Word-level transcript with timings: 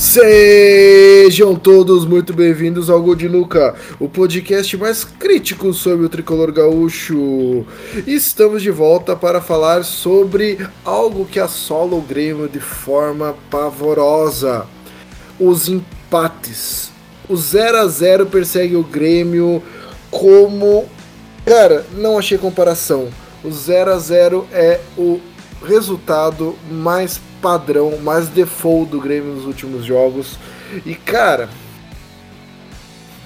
Sejam 0.00 1.54
todos 1.54 2.06
muito 2.06 2.32
bem-vindos 2.32 2.88
ao 2.88 3.02
Godinuca, 3.02 3.74
o 4.00 4.08
podcast 4.08 4.74
mais 4.78 5.04
crítico 5.04 5.74
sobre 5.74 6.06
o 6.06 6.08
tricolor 6.08 6.50
gaúcho. 6.50 7.66
Estamos 8.06 8.62
de 8.62 8.70
volta 8.70 9.14
para 9.14 9.42
falar 9.42 9.84
sobre 9.84 10.66
algo 10.86 11.26
que 11.26 11.38
assola 11.38 11.96
o 11.96 12.00
Grêmio 12.00 12.48
de 12.48 12.60
forma 12.60 13.36
pavorosa: 13.50 14.66
os 15.38 15.68
empates. 15.68 16.90
O 17.28 17.36
0 17.36 17.80
a 17.80 17.86
0 17.86 18.24
persegue 18.24 18.76
o 18.76 18.82
Grêmio 18.82 19.62
como. 20.10 20.88
Cara, 21.44 21.84
não 21.92 22.18
achei 22.18 22.38
comparação. 22.38 23.10
O 23.44 23.52
0 23.52 23.92
a 23.92 23.98
0 23.98 24.46
é 24.50 24.80
o 24.96 25.20
resultado 25.62 26.56
mais 26.70 27.20
padrão, 27.40 27.98
mais 27.98 28.28
default 28.28 28.90
do 28.90 29.00
Grêmio 29.00 29.34
nos 29.34 29.44
últimos 29.44 29.84
jogos. 29.84 30.38
E 30.84 30.94
cara, 30.94 31.48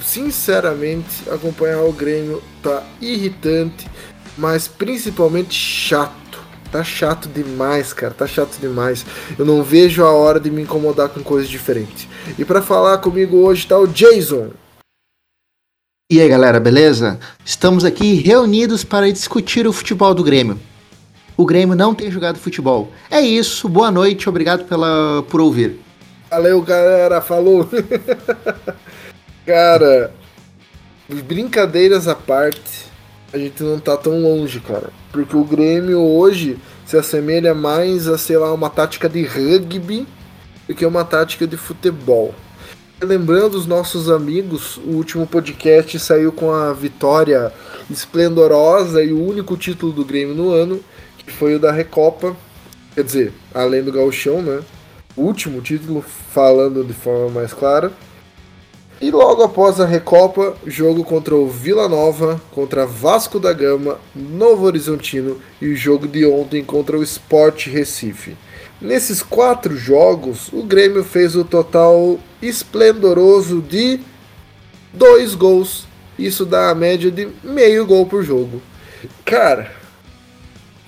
sinceramente, 0.03 1.29
acompanhar 1.31 1.83
o 1.83 1.93
Grêmio 1.93 2.43
tá 2.63 2.83
irritante, 3.01 3.89
mas 4.37 4.69
principalmente 4.69 5.55
chato. 5.55 6.23
Tá 6.71 6.83
chato 6.83 7.29
demais, 7.29 7.93
cara, 7.93 8.13
tá 8.13 8.27
chato 8.27 8.59
demais. 8.61 9.07
Eu 9.39 9.45
não 9.45 9.63
vejo 9.63 10.03
a 10.03 10.11
hora 10.11 10.41
de 10.41 10.51
me 10.51 10.63
incomodar 10.63 11.09
com 11.09 11.23
coisas 11.23 11.49
diferentes. 11.49 12.09
E 12.37 12.45
para 12.45 12.61
falar 12.61 12.99
comigo 12.99 13.37
hoje 13.37 13.67
tá 13.67 13.79
o 13.79 13.87
Jason. 13.87 14.51
E 16.11 16.21
aí, 16.21 16.29
galera, 16.29 16.61
beleza? 16.61 17.19
Estamos 17.45 17.85
aqui 17.85 18.15
reunidos 18.15 18.85
para 18.85 19.11
discutir 19.11 19.67
o 19.67 19.73
futebol 19.73 20.13
do 20.15 20.25
Grêmio 20.25 20.59
o 21.37 21.45
Grêmio 21.45 21.75
não 21.75 21.95
tem 21.95 22.11
jogado 22.11 22.39
futebol. 22.39 22.91
É 23.11 23.21
isso, 23.21 23.69
boa 23.69 23.91
noite, 23.91 24.29
obrigado 24.29 24.65
pela, 24.65 25.23
por 25.29 25.41
ouvir. 25.41 25.81
Valeu, 26.31 26.61
galera, 26.63 27.21
falou. 27.21 27.69
cara, 29.45 30.13
brincadeiras 31.09 32.09
à 32.09 32.15
parte, 32.15 32.87
a 33.33 33.39
gente 33.39 33.63
não 33.63 33.79
tá 33.79 33.97
tão 33.97 34.21
longe, 34.23 34.61
cara. 34.61 34.91
Porque 35.13 35.37
o 35.37 35.45
Grêmio 35.45 36.01
hoje 36.01 36.59
se 36.87 36.97
assemelha 36.97 37.55
mais 37.55 38.07
a, 38.07 38.17
sei 38.17 38.37
lá, 38.37 38.53
uma 38.53 38.71
tática 38.71 39.09
de 39.09 39.25
rugby 39.25 40.07
do 40.69 40.75
que 40.75 40.87
uma 40.87 41.05
tática 41.05 41.47
de 41.47 41.57
futebol. 41.57 42.35
Lembrando 43.03 43.55
os 43.55 43.67
nossos 43.67 44.09
amigos, 44.09 44.77
o 44.79 44.91
último 44.91 45.27
podcast 45.27 45.99
saiu 45.99 46.33
com 46.33 46.53
a 46.53 46.73
vitória 46.73 47.53
esplendorosa 47.91 49.03
e 49.03 49.13
o 49.13 49.23
único 49.23 49.57
título 49.57 49.93
do 49.93 50.05
Grêmio 50.05 50.35
no 50.35 50.53
ano 50.53 50.81
que 51.27 51.33
foi 51.33 51.55
o 51.55 51.59
da 51.59 51.73
Recopa, 51.73 52.37
quer 52.95 53.05
dizer, 53.05 53.33
além 53.53 53.83
do 53.83 53.93
Gauchão, 53.93 54.43
né? 54.43 54.63
O 55.17 55.23
último 55.23 55.61
título, 55.61 56.03
falando 56.03 56.85
de 56.85 56.93
forma 56.93 57.31
mais 57.31 57.53
clara. 57.53 57.93
E 59.01 59.11
logo 59.11 59.43
após 59.43 59.81
a 59.81 59.87
Recopa, 59.87 60.57
jogo 60.67 61.05
contra 61.05 61.35
o 61.35 61.49
Vila 61.49 61.89
Nova, 61.89 62.41
contra 62.53 62.87
Vasco 62.87 63.39
da 63.39 63.53
Gama, 63.53 63.99
Novo 64.15 64.65
Horizontino 64.65 65.39
e 65.61 65.69
o 65.69 65.77
jogo 65.77 66.07
de 66.07 66.25
ontem 66.25 66.65
contra 66.65 66.97
o 66.97 67.03
Sport 67.03 67.67
Recife. 67.67 68.37
Nesses 68.81 69.23
quatro 69.23 69.77
jogos, 69.77 70.49
o 70.53 70.63
Grêmio 70.63 71.05
fez 71.05 71.35
o 71.37 71.45
total 71.45 72.19
esplendoroso 72.41 73.61
de 73.61 74.01
dois 74.93 75.35
gols. 75.35 75.87
Isso 76.19 76.45
dá 76.45 76.71
a 76.71 76.75
média 76.75 77.11
de 77.11 77.29
meio 77.43 77.85
gol 77.87 78.07
por 78.07 78.23
jogo. 78.23 78.63
Cara, 79.25 79.73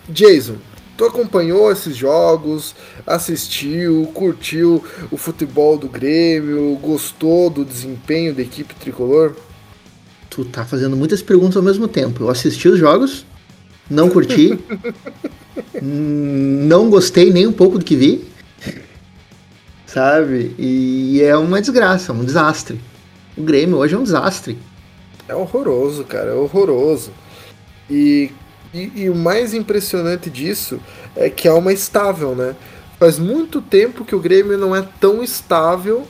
Jason, 0.09 0.57
tu 0.97 1.05
acompanhou 1.05 1.71
esses 1.71 1.97
jogos, 1.97 2.75
assistiu, 3.07 4.09
curtiu 4.15 4.83
o 5.11 5.17
futebol 5.17 5.77
do 5.77 5.89
Grêmio, 5.89 6.79
gostou 6.81 7.51
do 7.51 7.65
desempenho 7.65 8.35
da 8.35 8.43
equipe 8.43 8.75
tricolor? 8.75 9.35
Tu 10.31 10.45
tá 10.45 10.65
fazendo 10.65 10.97
muitas 10.97 11.23
perguntas 11.23 11.57
ao 11.57 11.63
mesmo 11.63 11.89
tempo. 11.89 12.25
Eu 12.25 12.31
assisti 12.31 12.69
os 12.69 12.79
jogos, 12.79 13.27
não 13.89 14.09
curti, 14.09 14.59
não 15.81 16.91
gostei 16.91 17.31
nem 17.33 17.47
um 17.47 17.53
pouco 17.53 17.79
do 17.79 17.85
que 17.85 17.97
vi, 17.97 18.25
sabe? 19.87 20.55
E 20.59 21.21
é 21.23 21.37
uma 21.37 21.61
desgraça, 21.61 22.13
um 22.13 22.25
desastre. 22.25 22.81
O 23.37 23.43
Grêmio 23.43 23.79
hoje 23.79 23.95
é 23.95 23.99
um 23.99 24.03
desastre. 24.03 24.59
É 25.29 25.35
horroroso, 25.35 26.05
cara, 26.05 26.31
é 26.31 26.35
horroroso. 26.35 27.11
E 27.91 28.31
e, 28.77 28.93
e, 29.05 29.11
o 29.11 29.15
mais 29.15 29.55
impressionante 29.55 30.29
disso 30.29 30.79
é 31.15 31.31
que 31.31 31.49
é 31.49 31.53
uma 31.53 31.73
estável, 31.73 32.35
né? 32.35 32.55
Faz 32.99 33.19
muito 33.19 33.63
tempo 33.63 34.05
que 34.05 34.15
o 34.15 34.21
Grêmio 34.21 34.59
não 34.59 34.75
é 34.75 34.87
tão 35.01 35.23
estável 35.23 36.07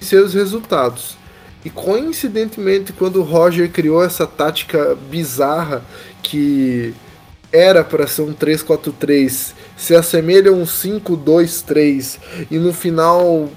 em 0.00 0.04
seus 0.04 0.32
resultados. 0.34 1.16
E 1.64 1.70
coincidentemente, 1.70 2.92
quando 2.92 3.16
o 3.16 3.22
Roger 3.22 3.70
criou 3.70 4.04
essa 4.04 4.26
tática 4.26 4.96
bizarra 5.10 5.84
que 6.22 6.94
era 7.52 7.82
para 7.82 8.06
ser 8.06 8.22
um 8.22 8.32
3-4-3, 8.32 9.52
se 9.76 9.94
assemelha 9.94 10.50
a 10.50 10.54
um 10.54 10.64
5-2-3 10.64 12.18
e 12.50 12.58
no 12.58 12.72
final 12.72 13.48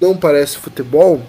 não 0.00 0.16
parece 0.16 0.58
futebol, 0.58 1.22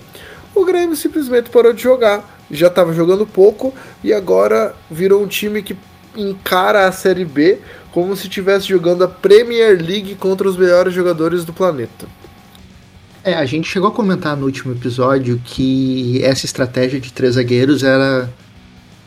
o 0.56 0.66
Grêmio 0.66 0.96
simplesmente 0.96 1.50
parou 1.50 1.74
de 1.74 1.82
jogar. 1.84 2.40
Já 2.52 2.68
estava 2.68 2.94
jogando 2.94 3.26
pouco 3.26 3.74
e 4.04 4.14
agora 4.14 4.76
virou 4.90 5.24
um 5.24 5.28
time 5.28 5.64
que 5.64 5.76
encara 6.16 6.88
a 6.88 6.92
Série 6.92 7.26
B 7.26 7.60
como 7.92 8.16
se 8.16 8.24
estivesse 8.24 8.68
jogando 8.68 9.04
a 9.04 9.08
Premier 9.08 9.80
League 9.82 10.16
contra 10.16 10.48
os 10.48 10.58
melhores 10.58 10.94
jogadores 10.94 11.46
do 11.46 11.54
planeta. 11.54 12.08
É, 13.24 13.36
a 13.36 13.46
gente 13.46 13.70
chegou 13.70 13.90
a 13.90 13.92
comentar 13.92 14.36
no 14.36 14.46
último 14.46 14.74
episódio 14.74 15.40
que 15.46 16.22
essa 16.24 16.46
estratégia 16.46 17.00
de 17.00 17.14
três 17.14 17.36
zagueiros 17.36 17.84
era 17.84 18.30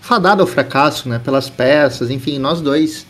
fadada 0.01 0.43
ao 0.43 0.47
fracasso, 0.47 1.09
né? 1.09 1.19
Pelas 1.19 1.51
peças, 1.51 2.11
enfim, 2.11 2.39
nós 2.39 2.61
dois. 2.61 3.05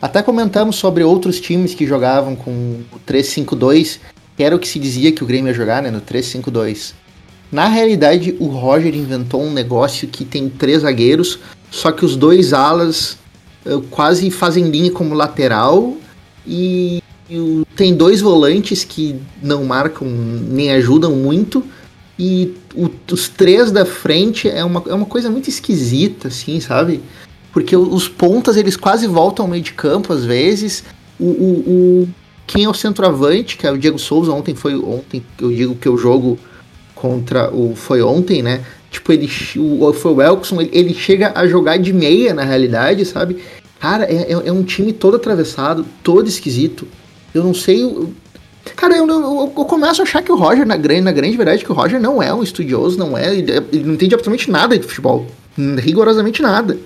Até 0.00 0.22
comentamos 0.22 0.76
sobre 0.76 1.02
outros 1.02 1.40
times 1.40 1.74
que 1.74 1.86
jogavam 1.86 2.36
com 2.36 2.80
o 2.92 3.00
3-5-2, 3.06 3.98
que 4.36 4.42
era 4.44 4.54
o 4.54 4.58
que 4.58 4.68
se 4.68 4.78
dizia 4.78 5.10
que 5.10 5.22
o 5.22 5.26
Grêmio 5.26 5.50
ia 5.50 5.54
jogar, 5.54 5.82
né? 5.82 5.90
No 5.90 6.00
3-5-2. 6.00 6.94
Na 7.50 7.66
realidade, 7.66 8.36
o 8.38 8.46
Roger 8.46 8.94
inventou 8.94 9.42
um 9.42 9.52
negócio 9.52 10.06
que 10.06 10.24
tem 10.24 10.48
três 10.48 10.82
zagueiros, 10.82 11.40
só 11.70 11.90
que 11.90 12.04
os 12.04 12.14
dois 12.14 12.52
alas 12.52 13.18
quase 13.90 14.30
fazem 14.30 14.68
linha 14.70 14.90
como 14.90 15.14
lateral 15.14 15.96
e, 16.46 17.02
e 17.28 17.64
tem 17.76 17.94
dois 17.94 18.20
volantes 18.20 18.84
que 18.84 19.16
não 19.42 19.64
marcam 19.64 20.06
nem 20.08 20.72
ajudam 20.72 21.12
muito 21.12 21.64
e 22.18 22.54
o, 22.74 22.90
os 23.12 23.28
três 23.28 23.70
da 23.70 23.84
frente 23.84 24.48
é 24.48 24.64
uma, 24.64 24.82
é 24.88 24.94
uma 24.94 25.06
coisa 25.06 25.30
muito 25.30 25.48
esquisita, 25.48 26.28
assim, 26.28 26.58
sabe? 26.58 27.00
Porque 27.52 27.76
os 27.76 28.08
pontas 28.08 28.56
eles 28.56 28.76
quase 28.76 29.06
voltam 29.06 29.44
ao 29.44 29.50
meio 29.50 29.62
de 29.62 29.72
campo 29.72 30.12
às 30.12 30.24
vezes. 30.24 30.84
O, 31.18 31.24
o, 31.24 31.52
o, 31.66 32.08
quem 32.46 32.64
é 32.64 32.68
o 32.68 32.74
centroavante, 32.74 33.56
que 33.56 33.66
é 33.66 33.70
o 33.70 33.78
Diego 33.78 33.98
Souza, 33.98 34.32
ontem 34.32 34.54
foi 34.54 34.74
ontem, 34.74 35.22
eu 35.40 35.50
digo 35.50 35.74
que 35.76 35.88
o 35.88 35.96
jogo 35.96 36.38
contra 36.94 37.54
o 37.54 37.76
foi 37.76 38.02
ontem, 38.02 38.42
né? 38.42 38.64
Tipo, 38.90 39.12
ele 39.12 39.30
o, 39.56 39.92
foi 39.92 40.12
o 40.12 40.22
Elkson, 40.22 40.60
ele, 40.60 40.70
ele 40.72 40.94
chega 40.94 41.32
a 41.34 41.46
jogar 41.46 41.76
de 41.76 41.92
meia 41.92 42.32
na 42.32 42.42
realidade, 42.42 43.04
sabe? 43.04 43.38
Cara, 43.78 44.04
é, 44.04 44.32
é, 44.32 44.48
é, 44.48 44.52
um 44.52 44.62
time 44.62 44.92
todo 44.92 45.16
atravessado, 45.16 45.84
todo 46.02 46.28
esquisito. 46.28 46.86
Eu 47.34 47.44
não 47.44 47.54
sei. 47.54 47.82
Eu, 47.82 48.12
cara, 48.74 48.96
eu, 48.96 49.06
eu, 49.06 49.52
eu, 49.56 49.64
começo 49.64 50.00
a 50.00 50.04
achar 50.04 50.22
que 50.22 50.32
o 50.32 50.36
Roger, 50.36 50.66
na 50.66 50.76
grande, 50.76 51.02
na 51.02 51.12
grande 51.12 51.36
verdade, 51.36 51.64
que 51.64 51.70
o 51.70 51.74
Roger 51.74 52.00
não 52.00 52.22
é 52.22 52.32
um 52.32 52.42
estudioso, 52.42 52.98
não 52.98 53.16
é. 53.16 53.36
Ele, 53.36 53.52
ele 53.72 53.84
não 53.84 53.94
entende 53.94 54.14
absolutamente 54.14 54.50
nada 54.50 54.76
de 54.76 54.86
futebol. 54.86 55.26
Rigorosamente 55.78 56.42
nada. 56.42 56.78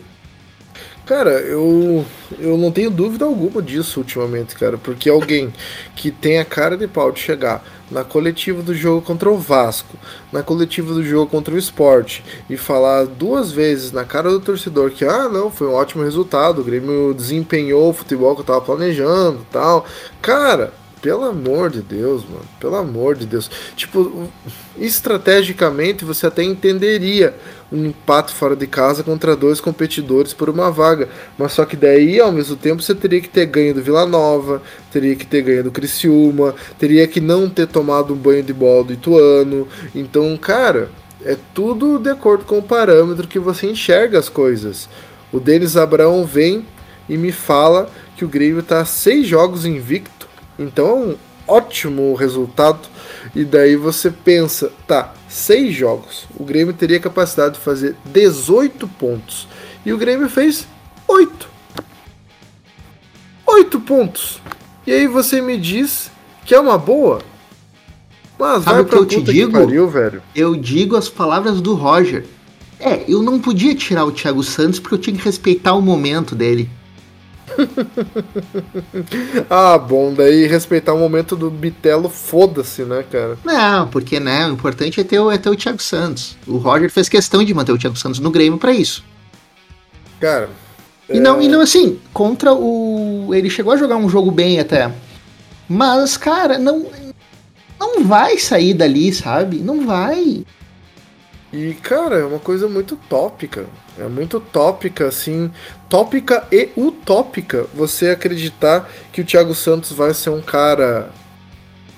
Cara, 1.15 1.43
eu, 1.43 2.07
eu 2.39 2.57
não 2.57 2.73
tenho 2.73 2.91
dúvida 2.91 3.27
alguma 3.27 3.61
disso 3.61 4.01
ultimamente, 4.01 4.57
cara, 4.57 4.79
porque 4.79 5.11
alguém 5.11 5.53
que 5.95 6.11
tem 6.11 6.39
a 6.39 6.45
cara 6.45 6.75
de 6.75 6.89
pau 6.89 7.13
de 7.13 7.21
chegar 7.21 7.63
na 7.91 8.03
coletiva 8.03 8.63
do 8.63 8.75
jogo 8.75 9.03
contra 9.03 9.31
o 9.31 9.37
Vasco, 9.37 9.95
na 10.33 10.43
coletiva 10.43 10.95
do 10.95 11.05
jogo 11.05 11.31
contra 11.31 11.55
o 11.55 11.59
Sport 11.59 12.21
e 12.49 12.57
falar 12.57 13.05
duas 13.05 13.53
vezes 13.53 13.93
na 13.93 14.07
cara 14.07 14.31
do 14.31 14.41
torcedor 14.41 14.91
que, 14.91 15.05
ah, 15.05 15.29
não, 15.29 15.51
foi 15.51 15.67
um 15.67 15.75
ótimo 15.75 16.03
resultado, 16.03 16.63
o 16.63 16.65
Grêmio 16.65 17.13
desempenhou 17.13 17.91
o 17.91 17.93
futebol 17.93 18.35
que 18.35 18.41
eu 18.41 18.47
tava 18.47 18.63
planejando 18.63 19.47
tal. 19.53 19.85
Cara, 20.23 20.73
pelo 21.03 21.25
amor 21.25 21.69
de 21.69 21.83
Deus, 21.83 22.23
mano. 22.25 22.45
Pelo 22.61 22.77
amor 22.77 23.17
de 23.17 23.27
Deus. 23.27 23.51
Tipo, 23.75 24.31
estrategicamente 24.79 26.05
você 26.05 26.29
até 26.29 26.45
entenderia 26.45 27.35
um 27.73 27.87
empate 27.87 28.33
fora 28.33 28.55
de 28.55 28.69
casa 28.69 29.03
contra 29.03 29.35
dois 29.35 29.61
competidores 29.61 30.33
por 30.33 30.49
uma 30.49 30.71
vaga. 30.71 31.09
Mas 31.37 31.55
só 31.55 31.65
que 31.65 31.75
daí, 31.75 32.21
ao 32.21 32.31
mesmo 32.31 32.55
tempo, 32.55 32.81
você 32.81 32.95
teria 32.95 33.21
que 33.21 33.29
ter 33.29 33.47
ganho 33.47 33.75
do 33.75 33.83
Vila 33.83 34.07
Nova, 34.07 34.63
teria 34.93 35.17
que 35.17 35.27
ter 35.27 35.43
ganho 35.43 35.65
do 35.65 35.73
Criciúma, 35.73 36.55
teria 36.79 37.09
que 37.09 37.21
não 37.21 37.51
ter 37.51 37.67
tomado 37.67 38.15
um 38.15 38.17
banho 38.17 38.45
de 38.45 38.53
bola 38.53 38.85
do 38.85 38.93
Ituano. 38.93 39.67
Então, 39.93 40.37
cara, 40.37 40.89
é 41.25 41.37
tudo 41.53 41.99
de 41.99 42.11
acordo 42.11 42.45
com 42.45 42.59
o 42.59 42.63
parâmetro 42.63 43.27
que 43.27 43.41
você 43.41 43.67
enxerga 43.67 44.21
as 44.21 44.29
coisas. 44.29 44.89
O 45.33 45.41
Denis 45.41 45.77
Abraão 45.77 46.25
vem 46.25 46.65
e 47.09 47.19
me 47.19 47.33
fala 47.33 47.91
que 48.17 48.25
o 48.25 48.29
Grêmio 48.29 48.61
está 48.61 48.85
seis 48.85 49.27
jogos 49.27 49.67
invicto 49.67 50.22
então, 50.59 51.17
ótimo 51.47 52.15
resultado. 52.15 52.81
E 53.35 53.45
daí 53.45 53.77
você 53.77 54.11
pensa, 54.11 54.73
tá, 54.87 55.15
seis 55.29 55.75
jogos. 55.75 56.27
O 56.37 56.45
Grêmio 56.45 56.75
teria 56.75 57.01
capacidade 57.01 57.55
de 57.55 57.61
fazer 57.61 57.97
18 58.05 58.87
pontos. 58.89 59.49
E 59.85 59.93
o 59.93 59.99
Grêmio 59.99 60.29
fez 60.29 60.67
8. 61.09 61.49
8 63.47 63.81
pontos. 63.81 64.41
E 64.87 64.93
aí 64.93 65.07
você 65.07 65.41
me 65.41 65.57
diz 65.57 66.11
que 66.45 66.55
é 66.55 66.61
uma 66.61 66.79
boa? 66.79 67.21
Mas 68.39 68.65
Sabe 68.65 68.81
o 68.81 68.85
que 68.85 68.95
eu 68.95 69.07
te 69.07 69.23
digo? 69.23 69.53
Pariu, 69.53 69.89
velho. 69.89 70.23
Eu 70.35 70.57
digo 70.57 70.97
as 70.97 71.09
palavras 71.09 71.61
do 71.61 71.75
Roger. 71.75 72.25
É, 72.81 73.05
eu 73.07 73.23
não 73.23 73.39
podia 73.39 73.75
tirar 73.75 74.05
o 74.05 74.11
Thiago 74.11 74.43
Santos 74.43 74.81
porque 74.81 74.97
eu 74.97 74.99
tinha 74.99 75.17
que 75.17 75.25
respeitar 75.25 75.75
o 75.75 75.83
momento 75.83 76.35
dele. 76.35 76.69
ah, 79.51 79.79
bom, 79.79 80.13
daí 80.15 80.47
respeitar 80.47 80.95
o 80.95 80.99
momento 80.99 81.37
do 81.37 81.51
Bitelo, 81.51 82.09
foda-se, 82.09 82.83
né, 82.83 83.05
cara? 83.11 83.39
Não, 83.45 83.89
porque, 83.89 84.19
né, 84.19 84.47
o 84.47 84.53
importante 84.53 85.01
é 85.01 85.05
ter, 85.05 85.19
o, 85.19 85.31
é 85.31 85.39
ter 85.39 85.51
o 85.51 85.57
Thiago 85.57 85.83
Santos. 85.83 86.37
O 86.47 86.57
Roger 86.57 86.91
fez 86.91 87.09
questão 87.09 87.45
de 87.45 87.55
manter 87.55 87.73
o 87.73 87.79
Thiago 87.79 87.97
Santos 87.97 88.21
no 88.21 88.31
Grêmio 88.31 88.59
para 88.59 88.73
isso. 88.73 89.05
Cara. 90.21 90.49
E, 91.09 91.19
é... 91.19 91.21
não, 91.21 91.43
e 91.43 91.49
não, 91.49 91.61
assim, 91.61 91.99
contra 92.13 92.55
o. 92.55 93.31
Ele 93.35 93.51
chegou 93.51 93.73
a 93.73 93.77
jogar 93.77 93.97
um 93.97 94.09
jogo 94.09 94.31
bem 94.31 94.61
até. 94.61 94.93
Mas, 95.69 96.17
cara, 96.17 96.59
não. 96.59 96.87
Não 97.79 98.05
vai 98.05 98.39
sair 98.39 98.75
dali, 98.75 99.13
sabe? 99.13 99.59
Não 99.59 99.85
vai. 99.85 100.45
E, 101.53 101.75
cara, 101.83 102.19
é 102.19 102.25
uma 102.25 102.39
coisa 102.39 102.69
muito 102.69 102.97
tópica. 103.09 103.67
É 103.99 104.09
muito 104.09 104.41
tópica, 104.41 105.07
assim. 105.07 105.51
Tópica 105.89 106.47
e 106.51 106.71
utópica 106.77 107.67
você 107.75 108.11
acreditar 108.11 108.89
que 109.13 109.21
o 109.21 109.25
Thiago 109.25 109.55
Santos 109.55 109.93
vai 109.93 110.15
ser 110.15 110.31
um 110.31 110.41
cara 110.41 111.11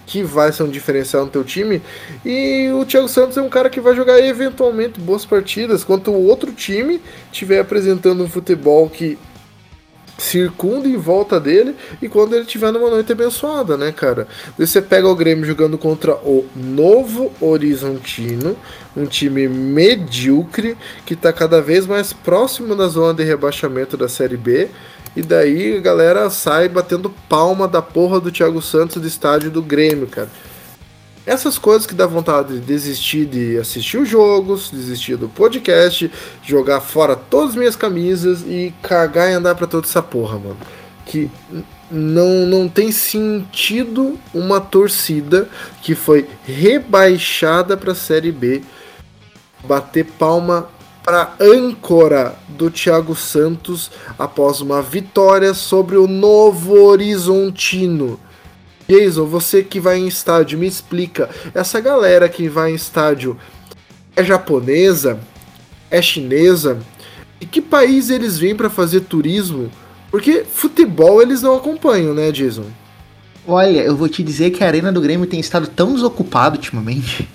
que 0.07 0.23
vai 0.23 0.53
ser 0.53 0.63
um 0.65 0.69
diferencial 0.69 1.25
no 1.25 1.31
teu 1.31 1.45
time. 1.45 1.81
E 2.25 2.69
o 2.73 2.85
Thiago 2.85 3.09
Santos 3.09 3.37
é 3.37 3.43
um 3.43 3.49
cara 3.49 3.71
que 3.71 3.81
vai 3.81 3.95
jogar 3.95 4.21
eventualmente 4.21 5.01
boas 5.01 5.25
partidas, 5.25 5.85
quanto 5.85 6.11
o 6.11 6.27
outro 6.27 6.53
time 6.53 7.01
estiver 7.33 7.61
apresentando 7.61 8.23
um 8.23 8.29
futebol 8.29 8.89
que 8.89 9.19
circunda 10.19 10.89
em 10.89 10.97
volta 10.97 11.41
dele 11.41 11.75
e 12.01 12.09
quando 12.09 12.35
ele 12.35 12.45
tiver 12.45 12.73
numa 12.73 12.91
noite 12.91 13.13
abençoada, 13.13 13.77
né, 13.77 13.93
cara? 13.93 14.29
Você 14.59 14.81
pega 14.81 15.09
o 15.09 15.15
Grêmio 15.15 15.45
jogando 15.45 15.77
contra 15.77 16.15
o 16.17 16.47
Novo 16.55 17.33
Horizontino, 17.41 18.57
um 18.97 19.07
time 19.07 19.49
medíocre 19.49 20.77
que 21.05 21.17
tá 21.17 21.33
cada 21.33 21.61
vez 21.61 21.87
mais 21.87 22.13
próximo 22.13 22.77
da 22.77 22.87
zona 22.87 23.15
de 23.15 23.25
rebaixamento 23.25 23.97
da 23.97 24.09
Série 24.09 24.37
B. 24.37 24.69
E 25.17 25.23
daí 25.23 25.77
a 25.77 25.81
galera 25.81 26.29
sai 26.29 26.69
batendo 26.69 27.09
palma 27.29 27.69
da 27.69 27.81
porra 27.81 28.21
do 28.21 28.33
Thiago 28.33 28.61
Santos 28.61 29.01
do 29.01 29.07
estádio 29.07 29.51
do 29.51 29.63
Grêmio, 29.63 30.09
cara. 30.09 30.29
Essas 31.27 31.57
coisas 31.57 31.87
que 31.87 31.95
dá 31.95 32.07
vontade 32.07 32.55
de 32.55 32.61
desistir 32.61 33.25
de 33.25 33.59
assistir 33.59 33.97
os 33.97 34.09
jogos, 34.09 34.71
desistir 34.71 35.17
do 35.17 35.29
podcast, 35.29 36.11
jogar 36.43 36.81
fora 36.81 37.17
todas 37.17 37.51
as 37.51 37.57
minhas 37.57 37.77
camisas 37.77 38.43
e 38.43 38.75
cagar 38.83 39.31
e 39.31 39.35
andar 39.35 39.55
pra 39.55 39.67
toda 39.67 39.87
essa 39.87 40.03
porra, 40.03 40.39
mano. 40.39 40.59
Que 41.07 41.31
não, 41.91 42.47
não 42.47 42.69
tem 42.69 42.93
sentido 42.93 44.19
uma 44.35 44.61
torcida 44.61 45.49
que 45.83 45.95
foi 45.95 46.29
rebaixada 46.45 47.77
pra 47.77 47.95
Série 47.95 48.33
B 48.33 48.63
bater 49.65 50.05
palma 50.05 50.69
para 51.05 51.35
âncora 51.39 52.35
do 52.49 52.71
Thiago 52.71 53.15
Santos 53.15 53.91
após 54.19 54.61
uma 54.61 54.81
vitória 54.81 55.53
sobre 55.53 55.97
o 55.97 56.07
Novo 56.07 56.83
Horizontino. 56.83 58.19
Jason, 58.89 59.25
você 59.27 59.63
que 59.63 59.81
vai 59.81 59.99
em 59.99 60.07
estádio, 60.07 60.59
me 60.59 60.67
explica. 60.67 61.29
Essa 61.55 61.81
galera 61.81 62.29
que 62.29 62.49
vai 62.49 62.73
em 62.73 62.75
estádio 62.75 63.39
é 64.15 64.23
japonesa? 64.23 65.19
É 65.91 66.03
chinesa? 66.03 66.79
E 67.41 67.47
que 67.47 67.61
país 67.61 68.11
eles 68.11 68.39
vêm 68.39 68.55
para 68.55 68.71
fazer 68.71 69.01
turismo? 69.01 69.71
Porque 70.11 70.45
futebol 70.45 71.21
eles 71.21 71.43
não 71.43 71.57
acompanham, 71.57 72.15
né, 72.15 72.31
Jason? 72.31 72.67
Olha, 73.47 73.81
eu 73.81 73.97
vou 73.97 74.09
te 74.09 74.23
dizer 74.23 74.51
que 74.51 74.63
a 74.63 74.67
Arena 74.67 74.93
do 74.93 75.01
Grêmio 75.01 75.27
tem 75.27 75.41
estado 75.41 75.67
tão 75.67 75.93
desocupada 75.93 76.57
ultimamente 76.57 77.29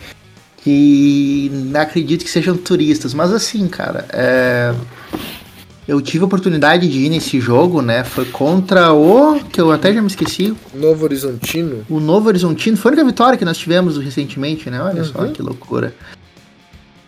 que 0.64 1.52
acredito 1.76 2.24
que 2.24 2.30
sejam 2.30 2.58
turistas. 2.58 3.14
Mas 3.14 3.32
assim, 3.32 3.68
cara, 3.68 4.06
é 4.10 4.74
eu 5.90 6.00
tive 6.00 6.24
a 6.24 6.28
oportunidade 6.28 6.88
de 6.88 7.00
ir 7.00 7.10
nesse 7.10 7.40
jogo, 7.42 7.82
né? 7.82 8.04
Foi 8.04 8.24
contra 8.24 8.94
o. 8.94 9.44
que 9.44 9.60
eu 9.60 9.72
até 9.72 9.92
já 9.92 10.00
me 10.00 10.08
esqueci. 10.08 10.56
Novo 10.72 11.04
Horizontino. 11.04 11.84
O 11.90 12.00
Novo 12.00 12.28
Horizontino. 12.28 12.78
Foi 12.78 12.92
a 12.92 12.94
única 12.94 13.08
vitória 13.08 13.40
que 13.40 13.44
nós 13.44 13.58
tivemos 13.58 13.98
recentemente, 13.98 14.70
né? 14.70 14.80
Olha 14.80 15.02
uhum. 15.02 15.06
só 15.06 15.26
que 15.30 15.42
loucura. 15.42 15.96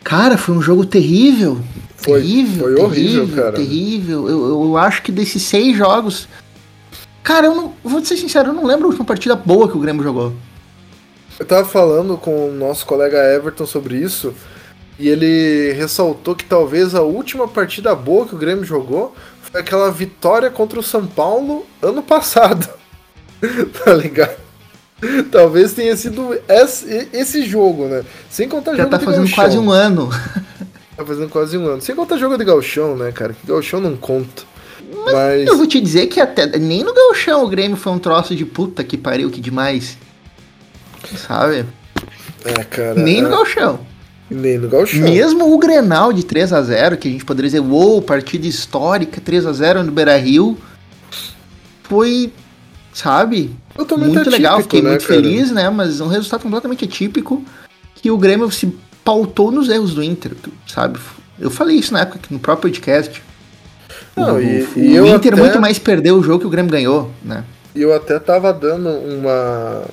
Cara, 0.04 0.36
foi 0.36 0.56
um 0.56 0.62
jogo 0.64 0.84
terrível. 0.84 1.62
Foi, 1.96 2.22
terrível. 2.22 2.64
Foi 2.64 2.74
horrível, 2.74 3.28
terrível, 3.28 3.36
cara. 3.36 3.56
Terrível. 3.56 4.28
Eu, 4.28 4.64
eu 4.64 4.78
acho 4.78 5.04
que 5.04 5.12
desses 5.12 5.44
seis 5.44 5.78
jogos. 5.78 6.28
Cara, 7.22 7.46
eu 7.46 7.54
não. 7.54 7.74
Vou 7.84 8.04
ser 8.04 8.18
sincero, 8.18 8.50
eu 8.50 8.54
não 8.54 8.66
lembro 8.66 8.86
a 8.86 8.88
última 8.88 9.06
partida 9.06 9.36
boa 9.36 9.70
que 9.70 9.78
o 9.78 9.80
Grêmio 9.80 10.02
jogou. 10.02 10.34
Eu 11.40 11.46
tava 11.46 11.68
falando 11.68 12.18
com 12.18 12.50
o 12.50 12.52
nosso 12.52 12.84
colega 12.88 13.20
Everton 13.36 13.68
sobre 13.68 13.98
isso. 13.98 14.34
E 15.02 15.10
ele 15.10 15.74
ressaltou 15.74 16.36
que 16.36 16.46
talvez 16.46 16.94
a 16.94 17.02
última 17.02 17.48
partida 17.48 17.96
boa 17.96 18.28
que 18.28 18.36
o 18.36 18.38
Grêmio 18.38 18.64
jogou 18.64 19.16
foi 19.42 19.60
aquela 19.60 19.90
vitória 19.90 20.52
contra 20.52 20.80
o 20.80 20.84
São 20.84 21.08
Paulo 21.08 21.66
ano 21.82 22.04
passado. 22.04 22.70
tá 23.84 23.94
ligado? 23.96 24.38
Talvez 25.32 25.74
tenha 25.74 25.98
sido 25.98 26.40
esse, 26.48 27.10
esse 27.12 27.44
jogo, 27.48 27.88
né? 27.88 28.06
Sem 28.30 28.48
contar 28.48 28.76
Já 28.76 28.84
jogo 28.84 28.92
tá 28.92 28.98
de 28.98 29.06
fazendo 29.06 29.32
quase 29.34 29.58
um 29.58 29.72
ano. 29.72 30.10
Tá 30.96 31.06
fazendo 31.06 31.30
quase 31.30 31.58
um 31.58 31.66
ano. 31.66 31.82
Sem 31.82 31.96
contar 31.96 32.18
jogo 32.18 32.38
de 32.38 32.44
galchão, 32.44 32.96
né, 32.96 33.12
cara? 33.12 33.34
Que 33.34 33.48
galchão 33.48 33.80
não 33.80 33.98
conta. 33.98 34.44
Mas, 35.06 35.14
Mas, 35.14 35.48
eu 35.48 35.58
vou 35.58 35.66
te 35.66 35.82
dizer 35.82 36.06
que 36.08 36.20
até 36.20 36.46
nem 36.60 36.84
no 36.84 36.94
galchão 36.94 37.44
o 37.44 37.48
Grêmio 37.48 37.76
foi 37.78 37.92
um 37.92 37.98
troço 37.98 38.36
de 38.36 38.46
puta 38.46 38.84
que 38.84 38.98
pariu, 38.98 39.32
que 39.32 39.42
demais. 39.42 39.98
Sabe? 41.16 41.66
É, 42.46 42.64
cara. 42.66 42.94
Nem 42.94 43.20
é... 43.20 43.22
no 43.24 43.30
galchão. 43.30 43.80
Nem 44.32 44.58
no 44.58 44.70
Gauchão. 44.70 45.02
Mesmo 45.02 45.54
o 45.54 45.58
Grenal 45.58 46.14
de 46.14 46.26
3 46.26 46.54
a 46.54 46.62
0 46.62 46.96
que 46.96 47.10
a 47.10 47.12
gente 47.12 47.26
poderia 47.26 47.50
dizer, 47.50 47.60
uou, 47.60 48.02
partida 48.02 48.48
histórica, 48.48 49.20
3 49.20 49.46
a 49.46 49.52
0 49.52 49.84
no 49.84 49.92
Beira-Rio, 49.92 50.58
foi, 51.84 52.32
sabe, 52.94 53.54
muito 53.78 53.94
atípico, 53.94 54.30
legal, 54.30 54.62
fiquei 54.62 54.82
né, 54.82 54.92
muito 54.92 55.06
cara? 55.06 55.22
feliz, 55.22 55.52
né, 55.52 55.70
mas 55.70 56.00
um 56.00 56.08
resultado 56.08 56.44
completamente 56.44 56.86
atípico, 56.86 57.44
que 57.96 58.10
o 58.10 58.18
Grêmio 58.18 58.50
se 58.50 58.74
pautou 59.04 59.52
nos 59.52 59.68
erros 59.68 59.94
do 59.94 60.02
Inter, 60.02 60.32
sabe? 60.66 60.98
Eu 61.38 61.52
falei 61.52 61.76
isso 61.76 61.92
na 61.92 62.02
época, 62.02 62.20
no 62.30 62.40
próprio 62.40 62.72
podcast. 62.72 63.22
Não, 64.16 64.36
o, 64.36 64.42
e, 64.42 64.66
e 64.78 65.00
o 65.00 65.08
Inter 65.08 65.34
até... 65.34 65.42
muito 65.42 65.60
mais 65.60 65.78
perdeu 65.78 66.18
o 66.18 66.24
jogo 66.24 66.40
que 66.40 66.48
o 66.48 66.50
Grêmio 66.50 66.72
ganhou, 66.72 67.12
né? 67.22 67.44
E 67.76 67.82
eu 67.82 67.94
até 67.94 68.18
tava 68.20 68.54
dando 68.54 68.90
uma 68.90 69.84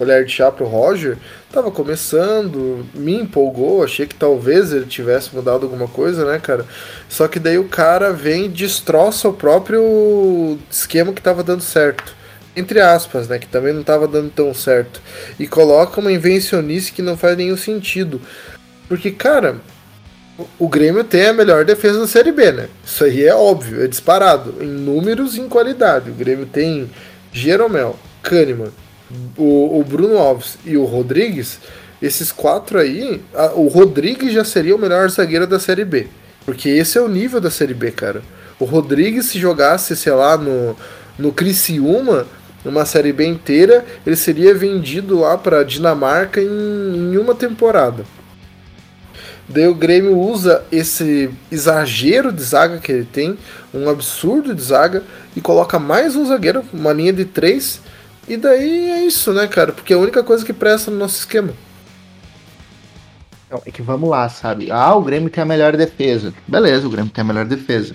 olhar 0.00 0.24
de 0.24 0.32
chá 0.32 0.50
pro 0.50 0.66
Roger, 0.66 1.16
tava 1.52 1.70
começando, 1.70 2.86
me 2.94 3.14
empolgou, 3.14 3.84
achei 3.84 4.06
que 4.06 4.14
talvez 4.14 4.72
ele 4.72 4.86
tivesse 4.86 5.34
mudado 5.34 5.64
alguma 5.64 5.86
coisa, 5.86 6.24
né, 6.24 6.38
cara? 6.38 6.64
Só 7.08 7.28
que 7.28 7.38
daí 7.38 7.58
o 7.58 7.68
cara 7.68 8.12
vem 8.12 8.46
e 8.46 8.48
destroça 8.48 9.28
o 9.28 9.32
próprio 9.32 10.58
esquema 10.70 11.12
que 11.12 11.20
tava 11.20 11.42
dando 11.42 11.62
certo. 11.62 12.18
Entre 12.56 12.80
aspas, 12.80 13.28
né? 13.28 13.38
Que 13.38 13.46
também 13.46 13.72
não 13.72 13.82
tava 13.82 14.08
dando 14.08 14.30
tão 14.30 14.52
certo. 14.52 15.00
E 15.38 15.46
coloca 15.46 16.00
uma 16.00 16.10
invencionice 16.10 16.92
que 16.92 17.02
não 17.02 17.16
faz 17.16 17.36
nenhum 17.36 17.56
sentido. 17.56 18.20
Porque, 18.88 19.10
cara, 19.12 19.60
o 20.58 20.68
Grêmio 20.68 21.04
tem 21.04 21.28
a 21.28 21.32
melhor 21.32 21.64
defesa 21.64 22.00
da 22.00 22.06
Série 22.08 22.32
B, 22.32 22.50
né? 22.50 22.68
Isso 22.84 23.04
aí 23.04 23.24
é 23.24 23.34
óbvio, 23.34 23.84
é 23.84 23.86
disparado. 23.86 24.56
Em 24.60 24.66
números 24.66 25.36
e 25.36 25.40
em 25.40 25.48
qualidade. 25.48 26.10
O 26.10 26.14
Grêmio 26.14 26.46
tem 26.46 26.90
Jeromel, 27.32 27.96
Kahneman, 28.22 28.72
o, 29.36 29.80
o 29.80 29.84
Bruno 29.84 30.18
Alves 30.18 30.58
e 30.64 30.76
o 30.76 30.84
Rodrigues, 30.84 31.58
esses 32.00 32.32
quatro 32.32 32.78
aí, 32.78 33.20
a, 33.34 33.52
o 33.52 33.68
Rodrigues 33.68 34.32
já 34.32 34.44
seria 34.44 34.74
o 34.74 34.78
melhor 34.78 35.08
zagueiro 35.10 35.46
da 35.46 35.58
Série 35.58 35.84
B. 35.84 36.08
Porque 36.44 36.68
esse 36.68 36.96
é 36.96 37.00
o 37.00 37.08
nível 37.08 37.40
da 37.40 37.50
Série 37.50 37.74
B, 37.74 37.90
cara. 37.90 38.22
O 38.58 38.64
Rodrigues, 38.64 39.26
se 39.26 39.38
jogasse, 39.38 39.96
sei 39.96 40.12
lá, 40.12 40.36
no, 40.36 40.76
no 41.18 41.32
Criciúma, 41.32 42.26
numa 42.64 42.84
Série 42.84 43.12
B 43.12 43.26
inteira, 43.26 43.84
ele 44.06 44.16
seria 44.16 44.54
vendido 44.54 45.20
lá 45.20 45.36
para 45.36 45.64
Dinamarca 45.64 46.40
em, 46.40 46.46
em 46.46 47.16
uma 47.16 47.34
temporada. 47.34 48.04
Daí 49.48 49.66
o 49.66 49.74
Grêmio 49.74 50.16
usa 50.16 50.62
esse 50.70 51.28
exagero 51.50 52.30
de 52.30 52.42
zaga 52.42 52.78
que 52.78 52.92
ele 52.92 53.04
tem, 53.04 53.36
um 53.74 53.88
absurdo 53.88 54.54
de 54.54 54.62
zaga, 54.62 55.02
e 55.34 55.40
coloca 55.40 55.78
mais 55.78 56.14
um 56.14 56.24
zagueiro, 56.24 56.62
uma 56.72 56.92
linha 56.92 57.12
de 57.12 57.24
três, 57.24 57.80
e 58.30 58.36
daí 58.36 58.90
é 58.90 59.04
isso, 59.04 59.32
né, 59.32 59.48
cara? 59.48 59.72
Porque 59.72 59.92
é 59.92 59.96
a 59.96 59.98
única 59.98 60.22
coisa 60.22 60.44
que 60.44 60.52
presta 60.52 60.88
no 60.88 60.96
nosso 60.96 61.18
esquema. 61.18 61.52
é 63.66 63.70
que 63.72 63.82
vamos 63.82 64.08
lá, 64.08 64.28
sabe? 64.28 64.70
Ah, 64.70 64.94
o 64.94 65.02
Grêmio 65.02 65.28
tem 65.28 65.42
a 65.42 65.44
melhor 65.44 65.76
defesa. 65.76 66.32
Beleza, 66.46 66.86
o 66.86 66.90
Grêmio 66.90 67.10
tem 67.10 67.22
a 67.22 67.24
melhor 67.24 67.44
defesa. 67.44 67.92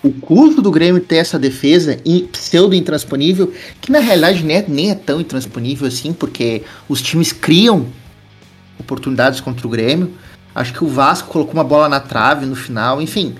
o 0.00 0.12
custo 0.12 0.62
do 0.62 0.70
Grêmio 0.70 1.00
ter 1.00 1.16
essa 1.16 1.40
defesa 1.40 1.98
pseudo 2.30 2.72
intransponível, 2.72 3.52
que 3.80 3.90
na 3.90 3.98
realidade 3.98 4.44
nem 4.44 4.58
é, 4.58 4.64
nem 4.68 4.90
é 4.92 4.94
tão 4.94 5.20
intransponível 5.20 5.88
assim, 5.88 6.12
porque 6.12 6.62
os 6.88 7.02
times 7.02 7.32
criam 7.32 7.88
oportunidades 8.78 9.40
contra 9.40 9.66
o 9.66 9.70
Grêmio. 9.70 10.14
Acho 10.54 10.72
que 10.72 10.84
o 10.84 10.88
Vasco 10.88 11.30
colocou 11.30 11.54
uma 11.54 11.64
bola 11.64 11.88
na 11.88 11.98
trave 11.98 12.46
no 12.46 12.54
final, 12.54 13.02
enfim. 13.02 13.34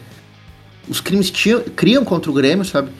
Os 0.89 1.01
crimes 1.01 1.33
criam 1.77 2.05
contra 2.05 2.29
o 2.29 2.35
Grêmio, 2.35 2.65
sabe? 2.65 2.91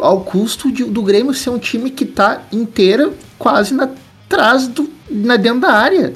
Ao 0.00 0.20
custo 0.20 0.70
de, 0.70 0.84
do 0.84 1.02
Grêmio 1.02 1.32
ser 1.32 1.50
um 1.50 1.58
time 1.58 1.90
que 1.90 2.04
tá 2.04 2.42
inteira 2.52 3.12
quase 3.38 3.72
na, 3.72 3.88
atrás 4.26 4.66
do, 4.66 4.90
na 5.10 5.36
dentro 5.36 5.60
da 5.60 5.72
área. 5.72 6.12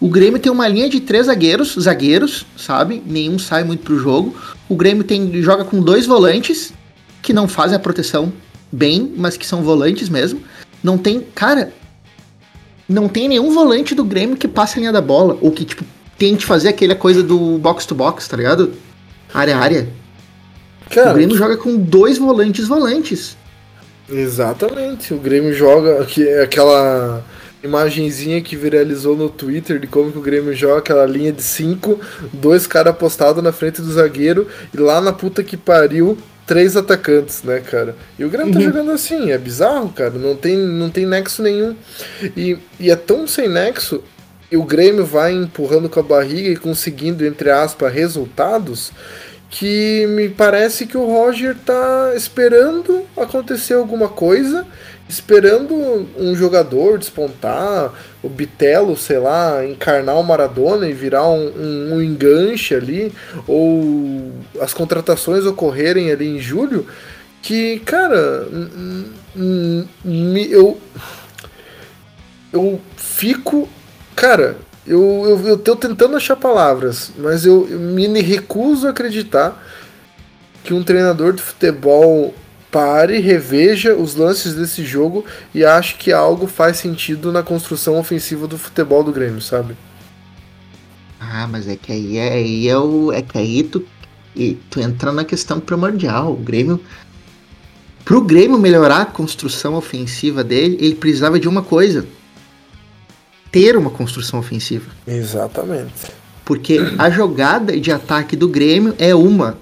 O 0.00 0.08
Grêmio 0.08 0.38
tem 0.38 0.50
uma 0.50 0.66
linha 0.68 0.88
de 0.88 1.00
três 1.00 1.26
zagueiros, 1.26 1.74
zagueiros, 1.78 2.46
sabe? 2.56 3.02
Nenhum 3.04 3.38
sai 3.38 3.64
muito 3.64 3.82
pro 3.82 3.98
jogo. 3.98 4.34
O 4.68 4.76
Grêmio 4.76 5.04
tem 5.04 5.42
joga 5.42 5.64
com 5.64 5.80
dois 5.80 6.06
volantes 6.06 6.72
que 7.20 7.32
não 7.32 7.48
fazem 7.48 7.76
a 7.76 7.80
proteção 7.80 8.32
bem, 8.70 9.12
mas 9.16 9.36
que 9.36 9.46
são 9.46 9.62
volantes 9.62 10.08
mesmo. 10.08 10.40
Não 10.82 10.96
tem, 10.96 11.20
cara, 11.34 11.72
não 12.88 13.08
tem 13.08 13.28
nenhum 13.28 13.52
volante 13.52 13.94
do 13.94 14.04
Grêmio 14.04 14.36
que 14.36 14.46
passe 14.46 14.78
a 14.78 14.80
linha 14.80 14.92
da 14.92 15.00
bola 15.00 15.36
ou 15.40 15.50
que 15.50 15.64
tipo 15.64 15.84
tente 16.16 16.44
fazer 16.44 16.68
aquela 16.68 16.94
coisa 16.94 17.22
do 17.22 17.58
box 17.58 17.86
to 17.86 17.94
box, 17.94 18.28
tá 18.28 18.36
ligado? 18.36 18.72
Área 19.32 19.56
área. 19.56 19.88
Cara, 20.90 21.10
o 21.10 21.14
Grêmio 21.14 21.36
joga 21.36 21.56
com 21.56 21.76
dois 21.76 22.18
volantes 22.18 22.66
volantes. 22.66 23.36
Exatamente. 24.10 25.12
O 25.12 25.18
Grêmio 25.18 25.52
joga 25.52 26.04
que 26.04 26.28
aquela 26.38 27.22
imagenzinha 27.62 28.40
que 28.40 28.56
viralizou 28.56 29.16
no 29.16 29.28
Twitter 29.28 29.78
de 29.78 29.86
como 29.86 30.12
que 30.12 30.18
o 30.18 30.22
Grêmio 30.22 30.54
joga 30.54 30.78
aquela 30.78 31.04
linha 31.04 31.32
de 31.32 31.42
cinco, 31.42 32.00
dois 32.32 32.66
caras 32.66 32.92
apostados 32.92 33.42
na 33.42 33.52
frente 33.52 33.82
do 33.82 33.92
zagueiro 33.92 34.46
e 34.72 34.76
lá 34.78 35.00
na 35.00 35.12
puta 35.12 35.42
que 35.42 35.56
pariu 35.56 36.16
três 36.46 36.76
atacantes, 36.76 37.42
né, 37.42 37.60
cara? 37.60 37.94
E 38.18 38.24
o 38.24 38.30
Grêmio 38.30 38.52
tá 38.52 38.58
uhum. 38.58 38.64
tá 38.64 38.70
jogando 38.70 38.92
assim, 38.92 39.30
é 39.30 39.36
bizarro, 39.36 39.90
cara, 39.90 40.12
não 40.12 40.34
tem, 40.34 40.56
não 40.56 40.88
tem 40.88 41.04
nexo 41.04 41.42
nenhum. 41.42 41.76
E, 42.34 42.56
e 42.80 42.90
é 42.90 42.96
tão 42.96 43.26
sem 43.26 43.48
nexo, 43.48 44.02
e 44.50 44.56
o 44.56 44.64
Grêmio 44.64 45.04
vai 45.04 45.32
empurrando 45.32 45.90
com 45.90 46.00
a 46.00 46.02
barriga 46.02 46.48
e 46.48 46.56
conseguindo, 46.56 47.26
entre 47.26 47.50
aspas, 47.50 47.92
resultados, 47.92 48.92
que 49.50 50.06
me 50.08 50.28
parece 50.28 50.86
que 50.86 50.96
o 50.96 51.06
Roger 51.06 51.56
tá 51.64 52.12
esperando 52.14 53.04
acontecer 53.16 53.74
alguma 53.74 54.08
coisa 54.08 54.66
esperando 55.08 56.06
um 56.18 56.36
jogador 56.36 56.98
despontar, 56.98 57.92
o 58.22 58.28
Bitelo, 58.28 58.96
sei 58.96 59.18
lá, 59.18 59.64
encarnar 59.64 60.16
o 60.16 60.22
Maradona 60.22 60.86
e 60.86 60.92
virar 60.92 61.26
um, 61.26 61.48
um, 61.48 61.94
um, 61.94 62.02
enganche 62.02 62.74
ali, 62.74 63.12
ou 63.46 64.32
as 64.60 64.74
contratações 64.74 65.46
ocorrerem 65.46 66.12
ali 66.12 66.28
em 66.28 66.38
julho, 66.38 66.86
que, 67.40 67.78
cara, 67.80 68.46
eu, 70.50 70.78
eu 72.52 72.80
fico. 72.96 73.68
Cara, 74.14 74.56
eu, 74.88 75.44
eu, 75.46 75.58
eu 75.64 75.76
tentando 75.76 76.16
achar 76.16 76.36
palavras, 76.36 77.12
mas 77.18 77.44
eu, 77.44 77.68
eu 77.70 77.78
me 77.78 78.20
recuso 78.20 78.86
a 78.86 78.90
acreditar 78.90 79.62
que 80.64 80.74
um 80.74 80.82
treinador 80.82 81.32
de 81.32 81.42
futebol 81.42 82.34
pare, 82.70 83.18
reveja 83.20 83.94
os 83.94 84.14
lances 84.14 84.54
desse 84.54 84.84
jogo 84.84 85.24
e 85.54 85.64
ache 85.64 85.94
que 85.94 86.12
algo 86.12 86.46
faz 86.46 86.76
sentido 86.76 87.32
na 87.32 87.42
construção 87.42 87.98
ofensiva 87.98 88.46
do 88.46 88.58
futebol 88.58 89.02
do 89.02 89.12
Grêmio, 89.12 89.40
sabe? 89.40 89.76
Ah, 91.20 91.46
mas 91.46 91.66
é 91.68 91.76
que 91.76 91.92
aí 91.92 92.16
é, 92.16 92.32
aí 92.32 92.68
é, 92.68 92.78
o, 92.78 93.12
é 93.12 93.22
que 93.22 93.36
aí 93.36 93.62
tu, 93.62 93.84
tu 94.70 94.80
entra 94.80 95.12
na 95.12 95.24
questão 95.24 95.58
primordial. 95.60 96.32
O 96.32 96.36
Grêmio. 96.36 96.80
Pro 98.04 98.22
Grêmio 98.22 98.58
melhorar 98.58 99.02
a 99.02 99.06
construção 99.06 99.74
ofensiva 99.74 100.42
dele, 100.42 100.78
ele 100.80 100.94
precisava 100.94 101.38
de 101.38 101.48
uma 101.48 101.62
coisa: 101.62 102.06
ter 103.50 103.76
uma 103.76 103.90
construção 103.90 104.38
ofensiva. 104.38 104.90
Exatamente. 105.06 105.92
Porque 106.44 106.78
a 106.98 107.10
jogada 107.10 107.78
de 107.78 107.92
ataque 107.92 108.34
do 108.34 108.48
Grêmio 108.48 108.94
é 108.98 109.14
uma. 109.14 109.58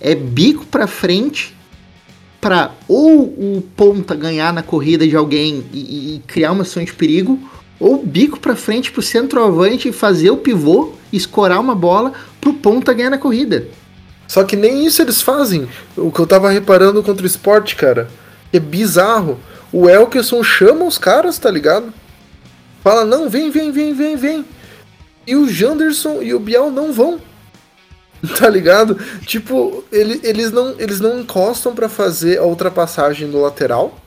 É 0.00 0.14
bico 0.14 0.66
para 0.66 0.86
frente 0.86 1.54
para 2.42 2.72
ou 2.88 3.22
o 3.22 3.62
ponta 3.76 4.16
ganhar 4.16 4.52
na 4.52 4.64
corrida 4.64 5.06
de 5.06 5.14
alguém 5.14 5.64
e, 5.72 6.16
e 6.16 6.22
criar 6.26 6.50
uma 6.50 6.64
situação 6.64 6.84
de 6.84 6.92
perigo, 6.92 7.38
ou 7.78 8.04
bico 8.04 8.40
para 8.40 8.56
frente 8.56 8.90
pro 8.90 9.00
centroavante 9.00 9.88
e 9.88 9.92
fazer 9.92 10.30
o 10.30 10.36
pivô, 10.36 10.92
escorar 11.12 11.60
uma 11.60 11.76
bola 11.76 12.12
pro 12.40 12.52
ponta 12.52 12.92
ganhar 12.92 13.10
na 13.10 13.18
corrida. 13.18 13.68
Só 14.26 14.42
que 14.42 14.56
nem 14.56 14.84
isso 14.84 15.00
eles 15.00 15.22
fazem. 15.22 15.68
O 15.96 16.10
que 16.10 16.18
eu 16.18 16.26
tava 16.26 16.50
reparando 16.50 17.00
contra 17.02 17.22
o 17.22 17.26
esporte, 17.26 17.76
cara, 17.76 18.10
é 18.52 18.58
bizarro. 18.58 19.38
O 19.72 19.88
Elkerson 19.88 20.42
chama 20.42 20.84
os 20.84 20.98
caras, 20.98 21.38
tá 21.38 21.50
ligado? 21.50 21.94
Fala, 22.82 23.04
não, 23.04 23.28
vem, 23.28 23.50
vem, 23.50 23.70
vem, 23.70 23.94
vem, 23.94 24.16
vem. 24.16 24.44
E 25.26 25.36
o 25.36 25.48
Janderson 25.48 26.20
e 26.22 26.34
o 26.34 26.40
Biel 26.40 26.70
não 26.70 26.92
vão. 26.92 27.20
Tá 28.38 28.48
ligado? 28.48 28.96
Tipo, 29.26 29.84
ele, 29.90 30.20
eles, 30.22 30.52
não, 30.52 30.76
eles 30.78 31.00
não 31.00 31.18
encostam 31.18 31.74
para 31.74 31.88
fazer 31.88 32.38
a 32.38 32.44
ultrapassagem 32.44 33.26
no 33.26 33.40
lateral. 33.40 33.98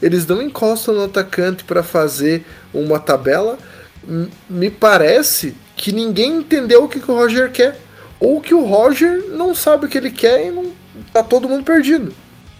Eles 0.00 0.26
não 0.26 0.40
encostam 0.40 0.94
no 0.94 1.04
atacante 1.04 1.62
para 1.62 1.82
fazer 1.82 2.46
uma 2.72 2.98
tabela. 2.98 3.58
Me 4.48 4.70
parece 4.70 5.54
que 5.76 5.92
ninguém 5.92 6.38
entendeu 6.38 6.84
o 6.84 6.88
que, 6.88 6.98
que 6.98 7.10
o 7.10 7.14
Roger 7.14 7.52
quer. 7.52 7.78
Ou 8.18 8.40
que 8.40 8.54
o 8.54 8.64
Roger 8.64 9.26
não 9.28 9.54
sabe 9.54 9.84
o 9.84 9.88
que 9.88 9.98
ele 9.98 10.10
quer 10.10 10.46
e 10.46 10.50
não 10.50 10.72
tá 11.12 11.22
todo 11.22 11.48
mundo 11.48 11.62
perdido. 11.62 12.14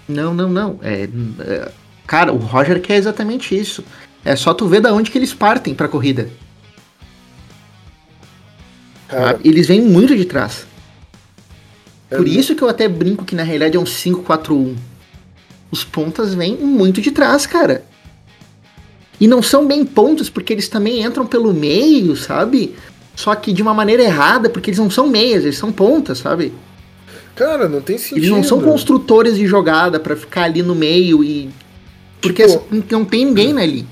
Não, 0.06 0.34
não, 0.34 0.48
não. 0.48 0.78
É, 0.82 1.08
é, 1.40 1.68
cara, 2.06 2.32
o 2.32 2.36
Roger 2.36 2.80
quer 2.82 2.96
exatamente 2.96 3.58
isso. 3.58 3.82
É 4.26 4.34
só 4.34 4.52
tu 4.52 4.66
ver 4.66 4.80
da 4.80 4.92
onde 4.92 5.08
que 5.08 5.16
eles 5.16 5.32
partem 5.32 5.72
pra 5.72 5.86
corrida. 5.86 6.28
Cara, 9.06 9.38
eles 9.44 9.68
vêm 9.68 9.80
muito 9.80 10.16
de 10.16 10.24
trás. 10.24 10.66
É 12.10 12.16
Por 12.16 12.26
isso 12.26 12.56
que 12.56 12.62
eu 12.62 12.68
até 12.68 12.88
brinco 12.88 13.24
que 13.24 13.36
na 13.36 13.44
realidade 13.44 13.76
é 13.76 13.80
um 13.80 13.84
5-4-1. 13.84 14.74
Os 15.70 15.84
pontas 15.84 16.34
vêm 16.34 16.56
muito 16.56 17.00
de 17.00 17.12
trás, 17.12 17.46
cara. 17.46 17.84
E 19.20 19.28
não 19.28 19.40
são 19.40 19.64
bem 19.64 19.86
pontos, 19.86 20.28
porque 20.28 20.52
eles 20.52 20.68
também 20.68 21.04
entram 21.04 21.24
pelo 21.24 21.54
meio, 21.54 22.16
sabe? 22.16 22.74
Só 23.14 23.32
que 23.36 23.52
de 23.52 23.62
uma 23.62 23.72
maneira 23.72 24.02
errada, 24.02 24.50
porque 24.50 24.70
eles 24.70 24.80
não 24.80 24.90
são 24.90 25.06
meias, 25.06 25.44
eles 25.44 25.56
são 25.56 25.70
pontas, 25.70 26.18
sabe? 26.18 26.52
Cara, 27.36 27.68
não 27.68 27.80
tem 27.80 27.96
sentido. 27.96 28.18
Eles 28.18 28.30
não 28.30 28.42
são 28.42 28.60
construtores 28.60 29.36
de 29.36 29.46
jogada 29.46 30.00
para 30.00 30.16
ficar 30.16 30.42
ali 30.44 30.64
no 30.64 30.74
meio 30.74 31.22
e. 31.22 31.48
Porque 32.20 32.44
tipo... 32.44 32.64
não 32.90 33.04
tem 33.04 33.24
ninguém 33.24 33.56
ali. 33.56 33.86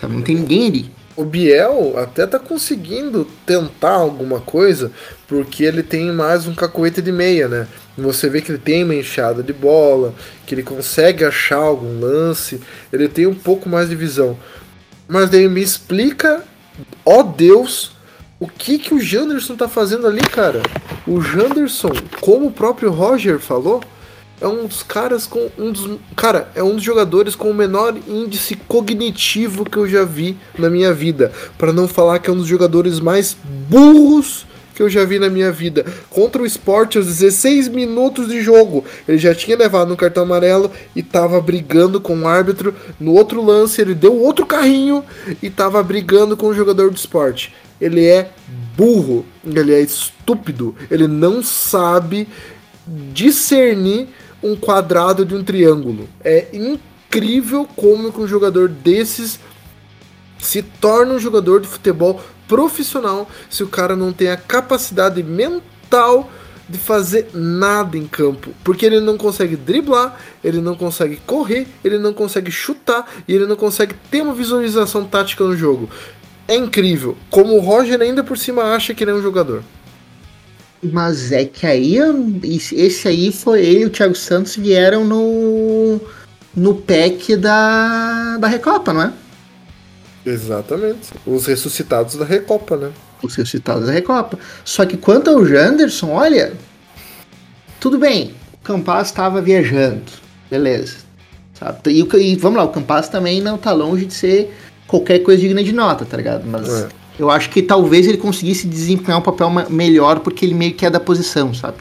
Sabe? 0.00 0.14
Não 0.14 0.22
tem 0.22 0.36
ninguém 0.36 0.68
ali 0.68 1.00
o 1.20 1.24
Biel 1.24 1.98
até 1.98 2.26
tá 2.26 2.38
conseguindo 2.38 3.26
tentar 3.44 3.92
alguma 3.92 4.40
coisa, 4.40 4.90
porque 5.28 5.64
ele 5.64 5.82
tem 5.82 6.10
mais 6.12 6.46
um 6.46 6.54
cacoete 6.54 7.02
de 7.02 7.12
meia, 7.12 7.46
né? 7.46 7.68
Você 7.98 8.28
vê 8.28 8.40
que 8.40 8.50
ele 8.50 8.58
tem 8.58 8.84
uma 8.84 8.94
enxada 8.94 9.42
de 9.42 9.52
bola, 9.52 10.14
que 10.46 10.54
ele 10.54 10.62
consegue 10.62 11.24
achar 11.24 11.58
algum 11.58 12.00
lance, 12.00 12.60
ele 12.90 13.06
tem 13.06 13.26
um 13.26 13.34
pouco 13.34 13.68
mais 13.68 13.90
de 13.90 13.96
visão. 13.96 14.38
Mas 15.06 15.28
daí 15.28 15.46
me 15.46 15.60
explica, 15.60 16.42
ó 17.04 17.22
Deus, 17.22 17.92
o 18.38 18.46
que 18.46 18.78
que 18.78 18.94
o 18.94 19.00
Janderson 19.00 19.56
tá 19.56 19.68
fazendo 19.68 20.06
ali, 20.06 20.22
cara? 20.22 20.62
O 21.06 21.20
Janderson, 21.20 21.92
como 22.20 22.46
o 22.46 22.52
próprio 22.52 22.90
Roger 22.90 23.38
falou, 23.38 23.82
é 24.40 24.48
um 24.48 24.66
dos 24.66 24.82
caras 24.82 25.26
com 25.26 25.50
um 25.58 25.70
dos 25.70 25.98
cara 26.16 26.50
é 26.54 26.62
um 26.62 26.74
dos 26.74 26.82
jogadores 26.82 27.34
com 27.34 27.50
o 27.50 27.54
menor 27.54 27.94
índice 28.08 28.56
cognitivo 28.56 29.68
que 29.68 29.76
eu 29.76 29.86
já 29.86 30.04
vi 30.04 30.36
na 30.58 30.70
minha 30.70 30.92
vida. 30.92 31.30
Para 31.58 31.72
não 31.72 31.86
falar 31.86 32.18
que 32.18 32.30
é 32.30 32.32
um 32.32 32.36
dos 32.36 32.46
jogadores 32.46 32.98
mais 33.00 33.36
burros 33.68 34.46
que 34.74 34.82
eu 34.82 34.88
já 34.88 35.04
vi 35.04 35.18
na 35.18 35.28
minha 35.28 35.52
vida. 35.52 35.84
Contra 36.08 36.40
o 36.40 36.46
Sport 36.46 36.96
aos 36.96 37.06
16 37.06 37.68
minutos 37.68 38.28
de 38.28 38.40
jogo 38.40 38.84
ele 39.06 39.18
já 39.18 39.34
tinha 39.34 39.56
levado 39.56 39.92
um 39.92 39.96
cartão 39.96 40.22
amarelo 40.22 40.70
e 40.96 41.02
tava 41.02 41.38
brigando 41.40 42.00
com 42.00 42.16
o 42.18 42.26
árbitro. 42.26 42.74
No 42.98 43.12
outro 43.12 43.44
lance 43.44 43.80
ele 43.80 43.94
deu 43.94 44.18
outro 44.18 44.46
carrinho 44.46 45.04
e 45.42 45.50
tava 45.50 45.82
brigando 45.82 46.36
com 46.36 46.46
o 46.46 46.54
jogador 46.54 46.90
do 46.90 46.96
Sport. 46.96 47.48
Ele 47.78 48.06
é 48.06 48.30
burro 48.76 49.26
ele 49.44 49.74
é 49.74 49.80
estúpido 49.80 50.74
ele 50.90 51.06
não 51.06 51.42
sabe 51.42 52.26
discernir 53.12 54.08
um 54.42 54.56
quadrado 54.56 55.24
de 55.24 55.34
um 55.34 55.44
triângulo. 55.44 56.08
É 56.24 56.48
incrível 56.52 57.68
como 57.76 58.12
que 58.12 58.20
um 58.20 58.26
jogador 58.26 58.68
desses 58.68 59.38
se 60.38 60.62
torna 60.62 61.14
um 61.14 61.18
jogador 61.18 61.60
de 61.60 61.68
futebol 61.68 62.20
profissional 62.48 63.28
se 63.48 63.62
o 63.62 63.68
cara 63.68 63.94
não 63.94 64.12
tem 64.12 64.28
a 64.28 64.36
capacidade 64.36 65.22
mental 65.22 66.30
de 66.68 66.78
fazer 66.78 67.28
nada 67.34 67.98
em 67.98 68.06
campo, 68.06 68.54
porque 68.62 68.86
ele 68.86 69.00
não 69.00 69.18
consegue 69.18 69.56
driblar, 69.56 70.16
ele 70.42 70.60
não 70.60 70.76
consegue 70.76 71.16
correr, 71.26 71.66
ele 71.82 71.98
não 71.98 72.12
consegue 72.12 72.50
chutar 72.50 73.10
e 73.26 73.34
ele 73.34 73.44
não 73.46 73.56
consegue 73.56 73.94
ter 74.08 74.22
uma 74.22 74.32
visualização 74.32 75.04
tática 75.04 75.42
no 75.42 75.56
jogo. 75.56 75.90
É 76.46 76.54
incrível 76.54 77.16
como 77.28 77.56
o 77.56 77.60
Roger 77.60 78.00
ainda 78.00 78.22
por 78.22 78.38
cima 78.38 78.62
acha 78.74 78.94
que 78.94 79.02
ele 79.02 79.10
é 79.10 79.14
um 79.14 79.22
jogador. 79.22 79.64
Mas 80.82 81.30
é 81.30 81.44
que 81.44 81.66
aí, 81.66 81.98
esse 82.42 83.06
aí 83.06 83.30
foi 83.30 83.60
ele 83.60 83.80
e 83.80 83.86
o 83.86 83.90
Thiago 83.90 84.14
Santos 84.14 84.56
vieram 84.56 85.04
no, 85.04 86.00
no 86.56 86.74
pack 86.74 87.36
da, 87.36 88.38
da 88.38 88.48
Recopa, 88.48 88.92
não 88.92 89.02
é? 89.02 89.12
Exatamente. 90.24 91.10
Os 91.26 91.46
ressuscitados 91.46 92.14
da 92.14 92.24
Recopa, 92.24 92.76
né? 92.76 92.90
Os 93.22 93.34
ressuscitados 93.34 93.86
da 93.86 93.92
Recopa. 93.92 94.38
Só 94.64 94.86
que 94.86 94.96
quanto 94.96 95.28
ao 95.28 95.44
Janderson, 95.44 96.10
olha, 96.12 96.54
tudo 97.78 97.98
bem, 97.98 98.34
o 98.54 98.58
Campas 98.58 99.08
estava 99.08 99.42
viajando, 99.42 100.10
beleza. 100.50 100.98
Sabe? 101.54 101.90
E, 101.90 102.00
e, 102.00 102.36
vamos 102.36 102.56
lá, 102.56 102.64
o 102.64 102.68
Campas 102.68 103.10
também 103.10 103.42
não 103.42 103.58
tá 103.58 103.72
longe 103.72 104.06
de 104.06 104.14
ser 104.14 104.54
qualquer 104.86 105.18
coisa 105.18 105.42
digna 105.42 105.62
de 105.62 105.72
nota, 105.72 106.06
tá 106.06 106.16
ligado? 106.16 106.46
Mas 106.46 106.68
é. 106.68 106.88
Eu 107.20 107.30
acho 107.30 107.50
que 107.50 107.60
talvez 107.60 108.06
ele 108.06 108.16
conseguisse 108.16 108.66
desempenhar 108.66 109.18
um 109.18 109.22
papel 109.22 109.50
melhor 109.68 110.20
porque 110.20 110.46
ele 110.46 110.54
meio 110.54 110.72
que 110.72 110.86
é 110.86 110.90
da 110.90 110.98
posição, 110.98 111.52
sabe? 111.52 111.76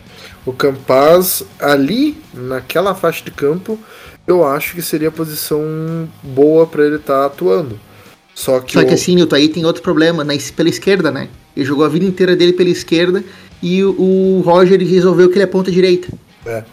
O 0.45 0.51
Campas 0.51 1.45
ali, 1.57 2.17
naquela 2.33 2.93
faixa 2.93 3.23
de 3.23 3.31
campo, 3.31 3.79
eu 4.27 4.45
acho 4.45 4.75
que 4.75 4.81
seria 4.81 5.07
a 5.07 5.11
posição 5.11 6.09
boa 6.21 6.67
para 6.67 6.85
ele 6.85 6.97
estar 6.97 7.21
tá 7.21 7.25
atuando. 7.25 7.79
Só 8.35 8.59
que, 8.59 8.73
Só 8.73 8.83
que 8.83 8.91
o... 8.91 8.93
assim, 8.93 9.15
Nilton, 9.15 9.37
aí 9.37 9.47
tem 9.47 9.63
outro 9.63 9.81
problema, 9.81 10.25
na, 10.25 10.33
pela 10.57 10.67
esquerda, 10.67 11.09
né? 11.09 11.29
Ele 11.55 11.65
jogou 11.65 11.85
a 11.85 11.89
vida 11.89 12.05
inteira 12.05 12.35
dele 12.35 12.51
pela 12.51 12.69
esquerda 12.69 13.23
e 13.63 13.81
o, 13.81 13.91
o 13.97 14.41
Roger 14.41 14.77
resolveu 14.81 15.29
que 15.29 15.35
ele 15.35 15.43
é 15.43 15.47
ponta 15.47 15.71
direita. 15.71 16.09
É. 16.45 16.65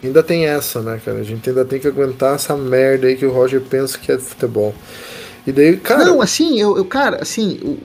Ainda 0.00 0.22
tem 0.22 0.46
essa, 0.46 0.80
né, 0.80 1.00
cara? 1.04 1.18
A 1.18 1.24
gente 1.24 1.48
ainda 1.48 1.64
tem 1.64 1.80
que 1.80 1.88
aguentar 1.88 2.36
essa 2.36 2.56
merda 2.56 3.08
aí 3.08 3.16
que 3.16 3.26
o 3.26 3.32
Roger 3.32 3.60
pensa 3.60 3.98
que 3.98 4.12
é 4.12 4.18
futebol. 4.18 4.72
E 5.46 5.52
daí, 5.52 5.76
cara. 5.76 6.04
Não, 6.04 6.20
assim, 6.20 6.60
eu, 6.60 6.76
eu 6.76 6.84
cara, 6.84 7.18
assim, 7.22 7.58
o 7.62 7.78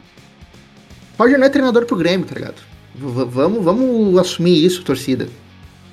Roger 1.18 1.38
não 1.38 1.46
é 1.46 1.50
treinador 1.50 1.86
pro 1.86 1.98
Grêmio, 1.98 2.26
tá 2.26 2.36
ligado? 2.36 2.62
V 2.94 3.26
vamos, 3.26 3.64
vamos 3.64 4.18
assumir 4.18 4.66
isso, 4.66 4.84
torcida. 4.84 5.28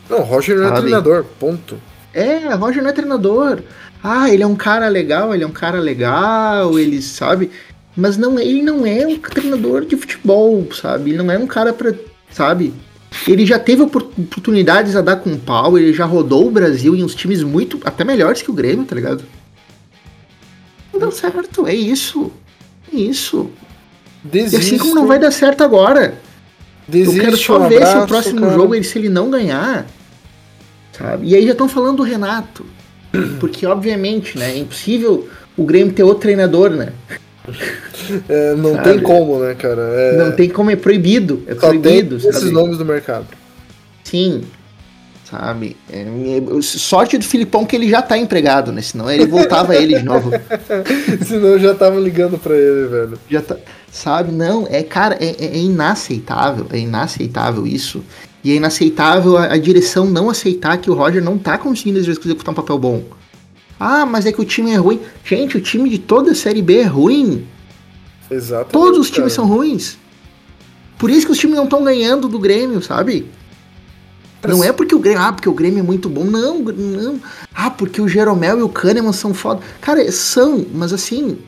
Não, 0.08 0.20
Roger 0.22 0.56
não 0.58 0.68
é 0.68 0.80
treinador, 0.80 1.24
ponto. 1.38 1.78
É, 2.12 2.54
Roger 2.54 2.82
não 2.82 2.90
é 2.90 2.92
treinador 2.92 3.62
ah, 4.02 4.28
ele 4.28 4.42
é 4.42 4.46
um 4.46 4.56
cara 4.56 4.88
legal, 4.88 5.32
ele 5.32 5.44
é 5.44 5.46
um 5.46 5.52
cara 5.52 5.78
legal, 5.78 6.76
ele 6.76 7.00
sabe. 7.00 7.50
Mas 7.96 8.16
não, 8.16 8.38
ele 8.38 8.62
não 8.62 8.84
é 8.84 9.06
um 9.06 9.16
treinador 9.16 9.84
de 9.84 9.96
futebol, 9.96 10.66
sabe? 10.72 11.10
Ele 11.10 11.22
não 11.22 11.30
é 11.30 11.38
um 11.38 11.46
cara 11.46 11.72
pra, 11.72 11.94
sabe? 12.30 12.74
Ele 13.28 13.46
já 13.46 13.58
teve 13.58 13.82
oportunidades 13.82 14.96
a 14.96 15.02
dar 15.02 15.16
com 15.16 15.38
pau, 15.38 15.78
ele 15.78 15.92
já 15.92 16.04
rodou 16.04 16.48
o 16.48 16.50
Brasil 16.50 16.96
em 16.96 17.04
uns 17.04 17.14
times 17.14 17.42
muito, 17.42 17.78
até 17.84 18.02
melhores 18.02 18.42
que 18.42 18.50
o 18.50 18.54
Grêmio, 18.54 18.84
tá 18.84 18.96
ligado? 18.96 19.22
Deu 21.02 21.12
certo, 21.12 21.66
é 21.66 21.74
isso. 21.74 22.30
É 22.92 22.96
isso. 22.96 23.50
Desiste. 24.22 24.56
E 24.56 24.58
assim 24.58 24.78
como 24.78 24.94
não 24.94 25.06
vai 25.06 25.18
dar 25.18 25.30
certo 25.30 25.64
agora. 25.64 26.14
Eu 26.92 27.12
quero 27.12 27.36
só 27.36 27.60
um 27.60 27.68
ver 27.68 27.76
abraço, 27.76 27.92
se 27.92 28.04
o 28.04 28.06
próximo 28.06 28.40
cara. 28.40 28.54
jogo, 28.54 28.74
ele, 28.74 28.84
se 28.84 28.98
ele 28.98 29.08
não 29.08 29.30
ganhar, 29.30 29.86
sabe? 30.92 31.28
E 31.28 31.34
aí 31.34 31.44
já 31.46 31.52
estão 31.52 31.68
falando 31.68 31.98
do 31.98 32.02
Renato. 32.02 32.66
Porque, 33.40 33.66
obviamente, 33.66 34.38
né? 34.38 34.52
É 34.52 34.58
impossível 34.58 35.28
o 35.56 35.64
Grêmio 35.64 35.92
ter 35.92 36.02
outro 36.02 36.22
treinador, 36.22 36.70
né? 36.70 36.92
É, 38.28 38.54
não 38.54 38.74
sabe? 38.74 38.90
tem 38.90 39.02
como, 39.02 39.40
né, 39.40 39.54
cara? 39.54 39.82
É... 39.82 40.16
Não 40.16 40.32
tem 40.32 40.48
como, 40.48 40.70
é 40.70 40.76
proibido. 40.76 41.42
É 41.46 41.54
Só 41.54 41.68
proibido. 41.68 42.16
Esses 42.16 42.50
nomes 42.50 42.78
do 42.78 42.84
mercado. 42.84 43.26
Sim. 44.04 44.42
Sabe? 45.32 45.78
É, 45.90 46.04
sorte 46.60 47.16
do 47.16 47.24
Filipão 47.24 47.64
que 47.64 47.74
ele 47.74 47.88
já 47.88 48.02
tá 48.02 48.18
empregado, 48.18 48.70
né? 48.70 48.82
Senão 48.82 49.10
ele 49.10 49.24
voltava 49.26 49.74
ele 49.74 49.98
de 49.98 50.04
novo. 50.04 50.30
Senão 51.24 51.58
já 51.58 51.74
tava 51.74 51.98
ligando 51.98 52.36
pra 52.36 52.54
ele, 52.54 52.86
velho. 52.86 53.18
Já 53.30 53.40
tá, 53.40 53.56
sabe? 53.90 54.30
Não, 54.30 54.66
é, 54.68 54.82
cara, 54.82 55.16
é, 55.18 55.34
é 55.42 55.56
inaceitável. 55.56 56.66
É 56.70 56.78
inaceitável 56.78 57.66
isso. 57.66 58.04
E 58.44 58.52
é 58.52 58.56
inaceitável 58.56 59.38
a, 59.38 59.54
a, 59.54 59.56
direção 59.56 60.04
não 60.04 60.28
aceitar 60.28 60.76
que 60.76 60.90
o 60.90 60.94
Roger 60.94 61.24
não 61.24 61.38
tá 61.38 61.56
conseguindo 61.56 61.98
executar 61.98 62.52
um 62.52 62.54
papel 62.54 62.78
bom. 62.78 63.02
Ah, 63.80 64.04
mas 64.04 64.26
é 64.26 64.32
que 64.32 64.40
o 64.42 64.44
time 64.44 64.72
é 64.72 64.76
ruim. 64.76 65.00
Gente, 65.24 65.56
o 65.56 65.62
time 65.62 65.88
de 65.88 65.96
toda 65.98 66.32
a 66.32 66.34
Série 66.34 66.60
B 66.60 66.80
é 66.80 66.84
ruim. 66.84 67.46
Exato. 68.30 68.70
Todos 68.70 68.98
os 68.98 69.10
times 69.10 69.32
são 69.32 69.46
ruins. 69.46 69.96
Por 70.98 71.08
isso 71.08 71.24
que 71.24 71.32
os 71.32 71.38
times 71.38 71.56
não 71.56 71.64
estão 71.64 71.82
ganhando 71.82 72.28
do 72.28 72.38
Grêmio, 72.38 72.82
sabe? 72.82 73.30
Não 74.48 74.64
é 74.64 74.72
porque 74.72 74.94
o 74.94 74.98
Grêmio, 74.98 75.22
ah, 75.22 75.32
porque 75.32 75.48
o 75.48 75.54
Grêmio 75.54 75.80
é 75.80 75.82
muito 75.82 76.08
bom, 76.08 76.24
não, 76.24 76.58
não. 76.58 77.20
Ah, 77.54 77.70
porque 77.70 78.00
o 78.00 78.08
Jeromel 78.08 78.58
e 78.58 78.62
o 78.62 78.68
Kahneman 78.68 79.12
são 79.12 79.32
foda. 79.32 79.60
Cara, 79.80 80.10
são, 80.10 80.66
mas 80.74 80.92
assim. 80.92 81.38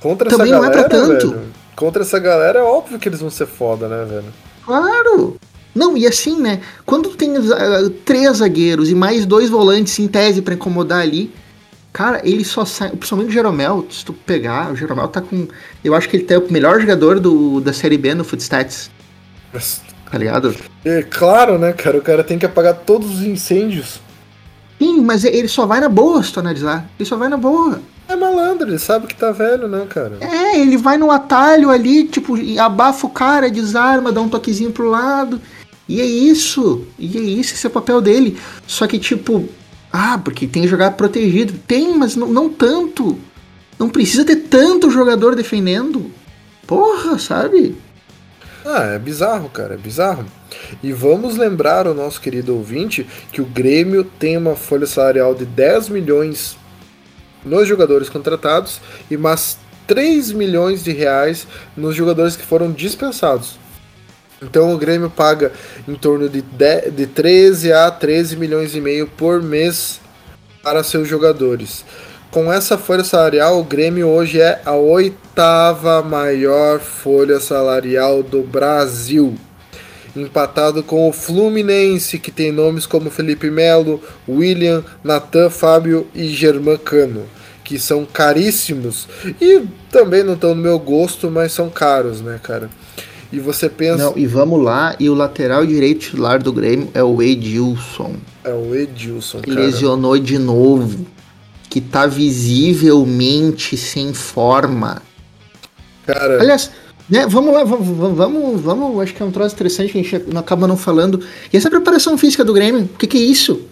Contra 0.00 0.28
também 0.28 0.52
essa 0.52 0.60
galera, 0.60 0.74
não 0.74 0.80
é 0.80 0.88
pra 0.88 0.98
tanto. 0.98 1.30
Velho, 1.30 1.42
contra 1.76 2.02
essa 2.02 2.18
galera 2.18 2.58
é 2.58 2.62
óbvio 2.62 2.98
que 2.98 3.08
eles 3.08 3.20
vão 3.20 3.30
ser 3.30 3.46
foda, 3.46 3.88
né, 3.88 4.04
velho? 4.04 4.32
Claro! 4.64 5.36
Não, 5.74 5.96
e 5.96 6.06
assim, 6.06 6.40
né? 6.40 6.60
Quando 6.86 7.08
tu 7.08 7.16
tem 7.16 7.36
uh, 7.36 7.90
três 8.04 8.36
zagueiros 8.36 8.90
e 8.90 8.94
mais 8.94 9.26
dois 9.26 9.50
volantes 9.50 9.98
em 9.98 10.06
tese 10.06 10.40
para 10.40 10.54
incomodar 10.54 11.00
ali, 11.00 11.32
cara, 11.92 12.20
ele 12.24 12.44
só 12.44 12.64
sai. 12.64 12.90
Principalmente 12.90 13.30
o 13.30 13.32
Jeromel, 13.32 13.86
se 13.90 14.04
tu 14.04 14.12
pegar, 14.12 14.72
o 14.72 14.76
Jeromel 14.76 15.08
tá 15.08 15.20
com. 15.20 15.48
Eu 15.82 15.94
acho 15.94 16.08
que 16.08 16.16
ele 16.16 16.24
tá 16.24 16.38
o 16.38 16.52
melhor 16.52 16.80
jogador 16.80 17.18
do, 17.18 17.60
da 17.60 17.72
Série 17.72 17.98
B 17.98 18.14
no 18.14 18.24
Footstats. 18.24 18.90
Tá 20.14 20.18
ligado? 20.18 20.54
É 20.84 21.02
claro, 21.02 21.58
né, 21.58 21.72
cara? 21.72 21.98
O 21.98 22.00
cara 22.00 22.22
tem 22.22 22.38
que 22.38 22.46
apagar 22.46 22.72
todos 22.86 23.16
os 23.16 23.22
incêndios. 23.22 24.00
Sim, 24.78 25.00
mas 25.00 25.24
ele 25.24 25.48
só 25.48 25.66
vai 25.66 25.80
na 25.80 25.88
boa 25.88 26.22
se 26.22 26.32
tu 26.32 26.38
analisar. 26.38 26.88
Ele 26.96 27.08
só 27.08 27.16
vai 27.16 27.28
na 27.28 27.36
boa. 27.36 27.80
É 28.08 28.14
malandro, 28.14 28.68
ele 28.68 28.78
sabe 28.78 29.08
que 29.08 29.16
tá 29.16 29.32
velho, 29.32 29.66
né, 29.66 29.84
cara? 29.90 30.18
É, 30.20 30.60
ele 30.60 30.76
vai 30.76 30.96
no 30.96 31.10
atalho 31.10 31.68
ali, 31.68 32.04
tipo, 32.04 32.36
abafa 32.60 33.08
o 33.08 33.10
cara, 33.10 33.50
desarma, 33.50 34.12
dá 34.12 34.20
um 34.20 34.28
toquezinho 34.28 34.70
pro 34.70 34.88
lado. 34.88 35.40
E 35.88 36.00
é 36.00 36.06
isso. 36.06 36.86
E 36.96 37.18
é 37.18 37.20
isso, 37.20 37.54
esse 37.54 37.66
é 37.66 37.68
o 37.68 37.72
papel 37.72 38.00
dele. 38.00 38.38
Só 38.68 38.86
que, 38.86 39.00
tipo, 39.00 39.48
ah, 39.92 40.16
porque 40.16 40.46
tem 40.46 40.62
que 40.62 40.68
jogar 40.68 40.92
protegido. 40.92 41.54
Tem, 41.66 41.98
mas 41.98 42.14
não, 42.14 42.28
não 42.28 42.48
tanto. 42.48 43.18
Não 43.80 43.88
precisa 43.88 44.24
ter 44.24 44.36
tanto 44.36 44.92
jogador 44.92 45.34
defendendo. 45.34 46.08
Porra, 46.68 47.18
sabe? 47.18 47.74
Ah, 48.64 48.84
é 48.94 48.98
bizarro, 48.98 49.50
cara, 49.50 49.74
é 49.74 49.76
bizarro. 49.76 50.24
E 50.82 50.90
vamos 50.90 51.36
lembrar 51.36 51.86
o 51.86 51.92
nosso 51.92 52.20
querido 52.20 52.56
ouvinte 52.56 53.06
que 53.30 53.42
o 53.42 53.44
Grêmio 53.44 54.04
tem 54.04 54.38
uma 54.38 54.56
folha 54.56 54.86
salarial 54.86 55.34
de 55.34 55.44
10 55.44 55.90
milhões 55.90 56.56
nos 57.44 57.68
jogadores 57.68 58.08
contratados 58.08 58.80
e 59.10 59.16
mais 59.18 59.58
3 59.86 60.32
milhões 60.32 60.82
de 60.82 60.92
reais 60.92 61.46
nos 61.76 61.94
jogadores 61.94 62.36
que 62.36 62.44
foram 62.44 62.72
dispensados. 62.72 63.58
Então 64.40 64.72
o 64.72 64.78
Grêmio 64.78 65.10
paga 65.10 65.52
em 65.86 65.94
torno 65.94 66.28
de, 66.28 66.40
10, 66.40 66.94
de 66.94 67.06
13 67.06 67.72
a 67.72 67.90
13 67.90 68.36
milhões 68.36 68.74
e 68.74 68.80
meio 68.80 69.06
por 69.06 69.42
mês 69.42 70.00
para 70.62 70.82
seus 70.82 71.06
jogadores. 71.06 71.84
Com 72.34 72.52
essa 72.52 72.76
folha 72.76 73.04
salarial, 73.04 73.60
o 73.60 73.62
Grêmio 73.62 74.08
hoje 74.08 74.40
é 74.40 74.60
a 74.64 74.74
oitava 74.74 76.02
maior 76.02 76.80
folha 76.80 77.38
salarial 77.38 78.24
do 78.24 78.42
Brasil. 78.42 79.36
Empatado 80.16 80.82
com 80.82 81.08
o 81.08 81.12
Fluminense, 81.12 82.18
que 82.18 82.32
tem 82.32 82.50
nomes 82.50 82.86
como 82.86 83.08
Felipe 83.08 83.52
Melo, 83.52 84.02
William, 84.28 84.82
Natan, 85.04 85.48
Fábio 85.48 86.08
e 86.12 86.26
Germán 86.26 86.76
Cano 86.76 87.22
que 87.62 87.78
são 87.78 88.04
caríssimos 88.04 89.08
e 89.40 89.62
também 89.90 90.22
não 90.22 90.34
estão 90.34 90.54
no 90.54 90.60
meu 90.60 90.78
gosto, 90.78 91.30
mas 91.30 91.52
são 91.52 91.70
caros, 91.70 92.20
né, 92.20 92.38
cara? 92.42 92.68
E 93.32 93.38
você 93.38 93.70
pensa. 93.70 94.04
Não, 94.04 94.18
e 94.18 94.26
vamos 94.26 94.62
lá, 94.62 94.94
e 95.00 95.08
o 95.08 95.14
lateral 95.14 95.64
direito 95.64 96.00
titular 96.00 96.42
do 96.42 96.52
Grêmio 96.52 96.90
é 96.92 97.02
o 97.02 97.22
Edilson. 97.22 98.16
É 98.42 98.52
o 98.52 98.74
Edilson, 98.74 99.40
cara. 99.40 99.60
Lesionou 99.60 100.18
de 100.18 100.38
novo. 100.38 101.06
Que 101.74 101.80
tá 101.80 102.06
visivelmente 102.06 103.76
sem 103.76 104.14
forma. 104.14 105.02
Cara. 106.06 106.40
Aliás, 106.40 106.70
né, 107.10 107.26
vamos 107.26 107.52
lá, 107.52 107.64
vamos, 107.64 108.16
vamos, 108.16 108.60
vamos, 108.60 109.02
acho 109.02 109.12
que 109.12 109.20
é 109.20 109.26
um 109.26 109.32
troço 109.32 109.56
interessante 109.56 109.90
que 109.90 109.98
a 109.98 110.02
gente 110.04 110.38
acaba 110.38 110.68
não 110.68 110.76
falando. 110.76 111.20
E 111.52 111.56
essa 111.56 111.68
preparação 111.68 112.16
física 112.16 112.44
do 112.44 112.52
Grêmio, 112.52 112.82
o 112.82 112.88
que, 112.96 113.08
que 113.08 113.18
é 113.18 113.22
isso? 113.22 113.62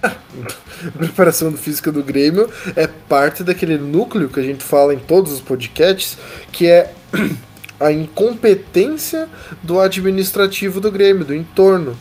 preparação 0.96 1.52
física 1.52 1.92
do 1.92 2.02
Grêmio 2.02 2.48
é 2.74 2.86
parte 2.86 3.44
daquele 3.44 3.76
núcleo 3.76 4.30
que 4.30 4.40
a 4.40 4.42
gente 4.42 4.64
fala 4.64 4.94
em 4.94 4.98
todos 4.98 5.30
os 5.30 5.42
podcasts, 5.42 6.16
que 6.50 6.66
é 6.66 6.90
a 7.78 7.92
incompetência 7.92 9.28
do 9.62 9.78
administrativo 9.78 10.80
do 10.80 10.90
Grêmio, 10.90 11.22
do 11.22 11.34
entorno. 11.34 11.94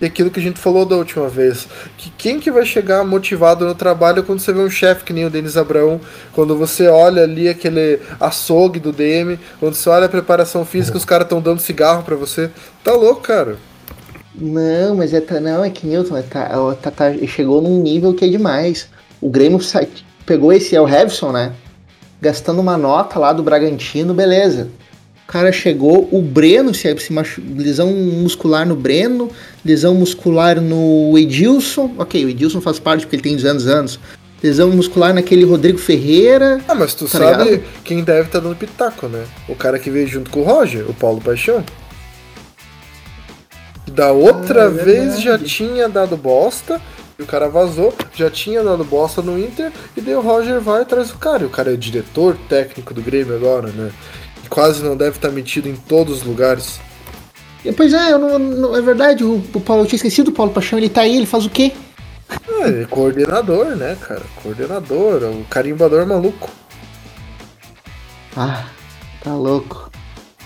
E 0.00 0.06
aquilo 0.06 0.30
que 0.30 0.38
a 0.38 0.42
gente 0.42 0.60
falou 0.60 0.84
da 0.84 0.96
última 0.96 1.28
vez, 1.28 1.66
que 1.96 2.10
quem 2.10 2.38
que 2.38 2.50
vai 2.50 2.64
chegar 2.64 3.04
motivado 3.04 3.64
no 3.64 3.74
trabalho 3.74 4.22
quando 4.22 4.38
você 4.38 4.52
vê 4.52 4.60
um 4.60 4.70
chefe 4.70 5.04
que 5.04 5.12
nem 5.12 5.24
o 5.24 5.30
Denis 5.30 5.56
Abraão, 5.56 6.00
quando 6.32 6.56
você 6.56 6.86
olha 6.86 7.24
ali 7.24 7.48
aquele 7.48 7.98
açougue 8.20 8.78
do 8.78 8.92
DM, 8.92 9.38
quando 9.58 9.74
você 9.74 9.88
olha 9.88 10.06
a 10.06 10.08
preparação 10.08 10.64
física, 10.64 10.96
os 10.96 11.04
caras 11.04 11.24
estão 11.24 11.40
dando 11.40 11.60
cigarro 11.60 12.04
para 12.04 12.14
você. 12.14 12.50
Tá 12.84 12.92
louco, 12.92 13.22
cara. 13.22 13.56
Não, 14.40 14.94
mas 14.94 15.12
é, 15.12 15.40
não, 15.40 15.64
é 15.64 15.70
que 15.70 15.84
Newton 15.84 16.16
é, 16.16 16.22
tá, 16.22 16.48
tá, 16.80 16.90
tá, 16.92 17.12
chegou 17.26 17.60
num 17.60 17.82
nível 17.82 18.14
que 18.14 18.24
é 18.24 18.28
demais. 18.28 18.88
O 19.20 19.28
Grêmio 19.28 19.58
pegou 20.24 20.52
esse, 20.52 20.76
é 20.76 20.80
o 20.80 20.84
Revson, 20.84 21.32
né? 21.32 21.52
Gastando 22.20 22.60
uma 22.60 22.78
nota 22.78 23.18
lá 23.18 23.32
do 23.32 23.42
Bragantino, 23.42 24.14
beleza. 24.14 24.68
Cara 25.28 25.52
chegou, 25.52 26.08
o 26.10 26.22
Breno, 26.22 26.74
se, 26.74 26.96
se 26.98 27.12
machu, 27.12 27.42
lesão 27.54 27.92
muscular 27.92 28.66
no 28.66 28.74
Breno, 28.74 29.30
lesão 29.62 29.94
muscular 29.94 30.58
no 30.58 31.16
Edilson. 31.18 31.94
Ok, 31.98 32.24
o 32.24 32.30
Edilson 32.30 32.62
faz 32.62 32.78
parte 32.78 33.02
porque 33.02 33.16
ele 33.16 33.22
tem 33.22 33.36
200 33.36 33.66
anos. 33.66 34.00
Lesão 34.42 34.70
muscular 34.70 35.12
naquele 35.12 35.44
Rodrigo 35.44 35.78
Ferreira. 35.78 36.60
Ah, 36.66 36.74
mas 36.74 36.94
tu 36.94 37.04
tá 37.04 37.18
sabe 37.18 37.44
ligado? 37.44 37.64
quem 37.84 38.02
deve 38.02 38.22
estar 38.22 38.40
tá 38.40 38.46
dando 38.46 38.56
pitaco, 38.56 39.06
né? 39.06 39.24
O 39.48 39.54
cara 39.54 39.78
que 39.78 39.90
veio 39.90 40.06
junto 40.06 40.30
com 40.30 40.40
o 40.40 40.44
Roger, 40.44 40.88
o 40.88 40.94
Paulo 40.94 41.20
Paixão. 41.20 41.62
Da 43.92 44.12
outra 44.12 44.62
ah, 44.62 44.66
é 44.66 44.84
vez 44.84 45.20
já 45.20 45.36
tinha 45.36 45.88
dado 45.88 46.16
bosta, 46.16 46.80
e 47.18 47.22
o 47.22 47.26
cara 47.26 47.48
vazou, 47.48 47.92
já 48.14 48.30
tinha 48.30 48.62
dado 48.62 48.84
bosta 48.84 49.20
no 49.20 49.38
Inter, 49.38 49.72
e 49.96 50.00
daí 50.00 50.14
o 50.14 50.20
Roger 50.20 50.60
vai 50.60 50.82
atrás 50.82 51.08
do 51.08 51.18
cara. 51.18 51.42
E 51.42 51.46
o 51.46 51.50
cara 51.50 51.74
é 51.74 51.76
diretor 51.76 52.36
técnico 52.48 52.94
do 52.94 53.02
Grêmio 53.02 53.34
agora, 53.34 53.68
né? 53.68 53.90
Quase 54.48 54.82
não 54.82 54.96
deve 54.96 55.16
estar 55.16 55.30
metido 55.30 55.68
em 55.68 55.76
todos 55.76 56.18
os 56.18 56.22
lugares. 56.22 56.80
Pois 57.76 57.92
é, 57.92 58.16
não, 58.16 58.38
não, 58.38 58.76
é 58.76 58.80
verdade, 58.80 59.24
o, 59.24 59.42
o 59.52 59.60
Paulo, 59.60 59.82
eu 59.82 59.86
tinha 59.86 59.96
esquecido 59.96 60.28
o 60.28 60.32
Paulo 60.32 60.52
Paixão, 60.52 60.78
ele 60.78 60.88
tá 60.88 61.02
aí, 61.02 61.16
ele 61.16 61.26
faz 61.26 61.44
o 61.44 61.50
quê? 61.50 61.72
É, 62.60 62.84
coordenador, 62.88 63.76
né, 63.76 63.96
cara? 64.00 64.22
Coordenador, 64.42 65.22
o 65.24 65.44
carimbador 65.50 66.06
maluco. 66.06 66.50
Ah, 68.36 68.66
tá 69.22 69.34
louco. 69.34 69.90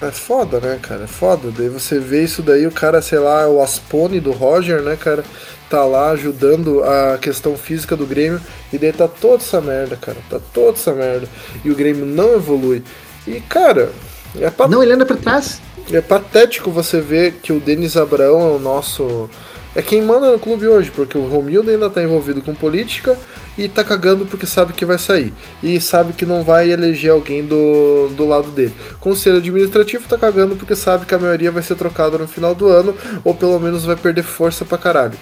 É 0.00 0.10
foda, 0.10 0.58
né, 0.58 0.78
cara? 0.82 1.04
É 1.04 1.06
foda. 1.06 1.50
Daí 1.56 1.68
você 1.68 1.98
vê 1.98 2.24
isso 2.24 2.42
daí, 2.42 2.66
o 2.66 2.72
cara, 2.72 3.00
sei 3.00 3.18
lá, 3.18 3.48
o 3.48 3.62
Aspone 3.62 4.18
do 4.18 4.32
Roger, 4.32 4.82
né, 4.82 4.96
cara? 4.96 5.24
Tá 5.70 5.84
lá 5.84 6.10
ajudando 6.10 6.82
a 6.82 7.18
questão 7.18 7.56
física 7.56 7.96
do 7.96 8.04
Grêmio. 8.04 8.40
E 8.72 8.78
daí 8.78 8.92
tá 8.92 9.06
toda 9.06 9.36
essa 9.36 9.60
merda, 9.60 9.96
cara. 9.96 10.18
Tá 10.28 10.40
toda 10.52 10.76
essa 10.76 10.92
merda. 10.92 11.28
E 11.64 11.70
o 11.70 11.74
Grêmio 11.76 12.04
não 12.04 12.34
evolui. 12.34 12.82
E, 13.26 13.40
cara, 13.40 13.92
é 14.38 14.50
pat... 14.50 14.70
Não, 14.70 14.82
ele 14.82 14.92
anda 14.92 15.06
pra 15.06 15.16
trás. 15.16 15.60
É 15.92 16.00
patético 16.00 16.70
você 16.70 17.00
ver 17.00 17.34
que 17.42 17.52
o 17.52 17.60
Denis 17.60 17.96
Abraão 17.96 18.40
é 18.40 18.56
o 18.56 18.58
nosso 18.58 19.28
é 19.74 19.80
quem 19.80 20.02
manda 20.02 20.30
no 20.30 20.38
clube 20.38 20.68
hoje, 20.68 20.90
porque 20.90 21.16
o 21.16 21.26
Romildo 21.26 21.70
ainda 21.70 21.88
tá 21.88 22.02
envolvido 22.02 22.42
com 22.42 22.54
política 22.54 23.16
e 23.56 23.68
tá 23.68 23.82
cagando 23.82 24.26
porque 24.26 24.46
sabe 24.46 24.74
que 24.74 24.84
vai 24.84 24.98
sair. 24.98 25.32
E 25.62 25.80
sabe 25.80 26.12
que 26.12 26.26
não 26.26 26.44
vai 26.44 26.70
eleger 26.70 27.10
alguém 27.10 27.44
do, 27.46 28.08
do 28.08 28.26
lado 28.26 28.50
dele. 28.50 28.74
Conselho 29.00 29.38
administrativo 29.38 30.06
tá 30.06 30.18
cagando 30.18 30.56
porque 30.56 30.76
sabe 30.76 31.06
que 31.06 31.14
a 31.14 31.18
maioria 31.18 31.50
vai 31.50 31.62
ser 31.62 31.74
trocada 31.74 32.18
no 32.18 32.28
final 32.28 32.54
do 32.54 32.68
ano, 32.68 32.94
ou 33.24 33.34
pelo 33.34 33.58
menos 33.58 33.86
vai 33.86 33.96
perder 33.96 34.22
força 34.22 34.62
pra 34.62 34.76
caralho. 34.76 35.18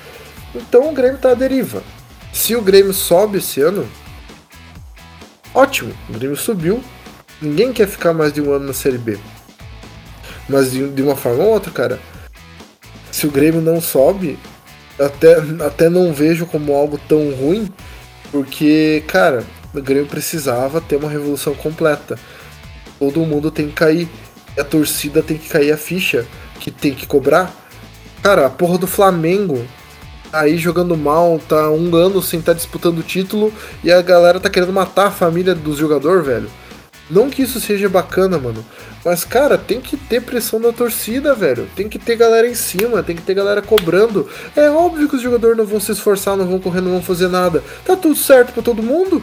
Então 0.52 0.88
o 0.88 0.92
Grêmio 0.92 1.18
tá 1.18 1.30
à 1.30 1.34
deriva. 1.34 1.80
Se 2.32 2.56
o 2.56 2.62
Grêmio 2.62 2.92
sobe 2.92 3.38
esse 3.38 3.60
ano, 3.60 3.86
ótimo, 5.54 5.92
o 6.08 6.12
Grêmio 6.14 6.36
subiu. 6.36 6.82
Ninguém 7.40 7.72
quer 7.72 7.88
ficar 7.88 8.12
mais 8.12 8.32
de 8.32 8.40
um 8.40 8.52
ano 8.52 8.66
na 8.66 8.72
Série 8.72 8.98
B. 8.98 9.18
Mas 10.48 10.70
de, 10.70 10.88
de 10.88 11.02
uma 11.02 11.16
forma 11.16 11.44
ou 11.44 11.50
outra, 11.50 11.70
cara 11.70 11.98
se 13.20 13.26
o 13.26 13.30
Grêmio 13.30 13.60
não 13.60 13.80
sobe, 13.80 14.38
até, 14.98 15.36
até 15.64 15.88
não 15.88 16.12
vejo 16.12 16.46
como 16.46 16.74
algo 16.74 16.98
tão 17.08 17.30
ruim, 17.32 17.68
porque, 18.30 19.02
cara, 19.06 19.44
o 19.74 19.82
Grêmio 19.82 20.06
precisava 20.06 20.80
ter 20.80 20.96
uma 20.96 21.10
revolução 21.10 21.54
completa. 21.54 22.18
Todo 22.98 23.20
mundo 23.20 23.50
tem 23.50 23.66
que 23.66 23.74
cair. 23.74 24.08
A 24.58 24.64
torcida 24.64 25.22
tem 25.22 25.36
que 25.36 25.48
cair 25.48 25.72
a 25.72 25.76
ficha, 25.76 26.26
que 26.58 26.70
tem 26.70 26.94
que 26.94 27.06
cobrar. 27.06 27.54
Cara, 28.22 28.46
a 28.46 28.50
porra 28.50 28.78
do 28.78 28.86
Flamengo 28.86 29.64
tá 30.30 30.40
aí 30.40 30.56
jogando 30.56 30.96
mal, 30.96 31.40
tá 31.48 31.70
um 31.70 31.94
ano 31.96 32.22
sem 32.22 32.40
estar 32.40 32.52
tá 32.52 32.56
disputando 32.56 32.98
o 32.98 33.02
título 33.02 33.52
e 33.82 33.90
a 33.90 34.00
galera 34.00 34.38
tá 34.38 34.48
querendo 34.48 34.72
matar 34.72 35.08
a 35.08 35.10
família 35.10 35.54
dos 35.54 35.78
jogadores, 35.78 36.24
velho. 36.24 36.50
Não 37.10 37.28
que 37.28 37.42
isso 37.42 37.60
seja 37.60 37.88
bacana, 37.88 38.38
mano. 38.38 38.64
Mas, 39.04 39.24
cara, 39.24 39.58
tem 39.58 39.80
que 39.80 39.96
ter 39.96 40.22
pressão 40.22 40.60
da 40.60 40.72
torcida, 40.72 41.34
velho. 41.34 41.68
Tem 41.74 41.88
que 41.88 41.98
ter 41.98 42.14
galera 42.16 42.46
em 42.46 42.54
cima, 42.54 43.02
tem 43.02 43.16
que 43.16 43.22
ter 43.22 43.34
galera 43.34 43.60
cobrando. 43.60 44.28
É 44.54 44.70
óbvio 44.70 45.08
que 45.08 45.16
os 45.16 45.22
jogadores 45.22 45.56
não 45.56 45.66
vão 45.66 45.80
se 45.80 45.90
esforçar, 45.90 46.36
não 46.36 46.46
vão 46.46 46.60
correr, 46.60 46.80
não 46.80 46.92
vão 46.92 47.02
fazer 47.02 47.28
nada. 47.28 47.64
Tá 47.84 47.96
tudo 47.96 48.14
certo 48.14 48.52
pra 48.52 48.62
todo 48.62 48.82
mundo? 48.82 49.22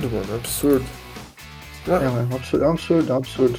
Mano, 0.00 0.32
é 0.32 0.34
absurdo. 0.34 0.84
É, 1.86 1.92
é 1.92 2.08
um 2.08 2.36
absurdo, 2.36 2.64
é 2.64 2.68
um 2.68 2.72
absurdo, 2.72 3.10
é 3.10 3.14
um 3.14 3.16
absurdo. 3.16 3.58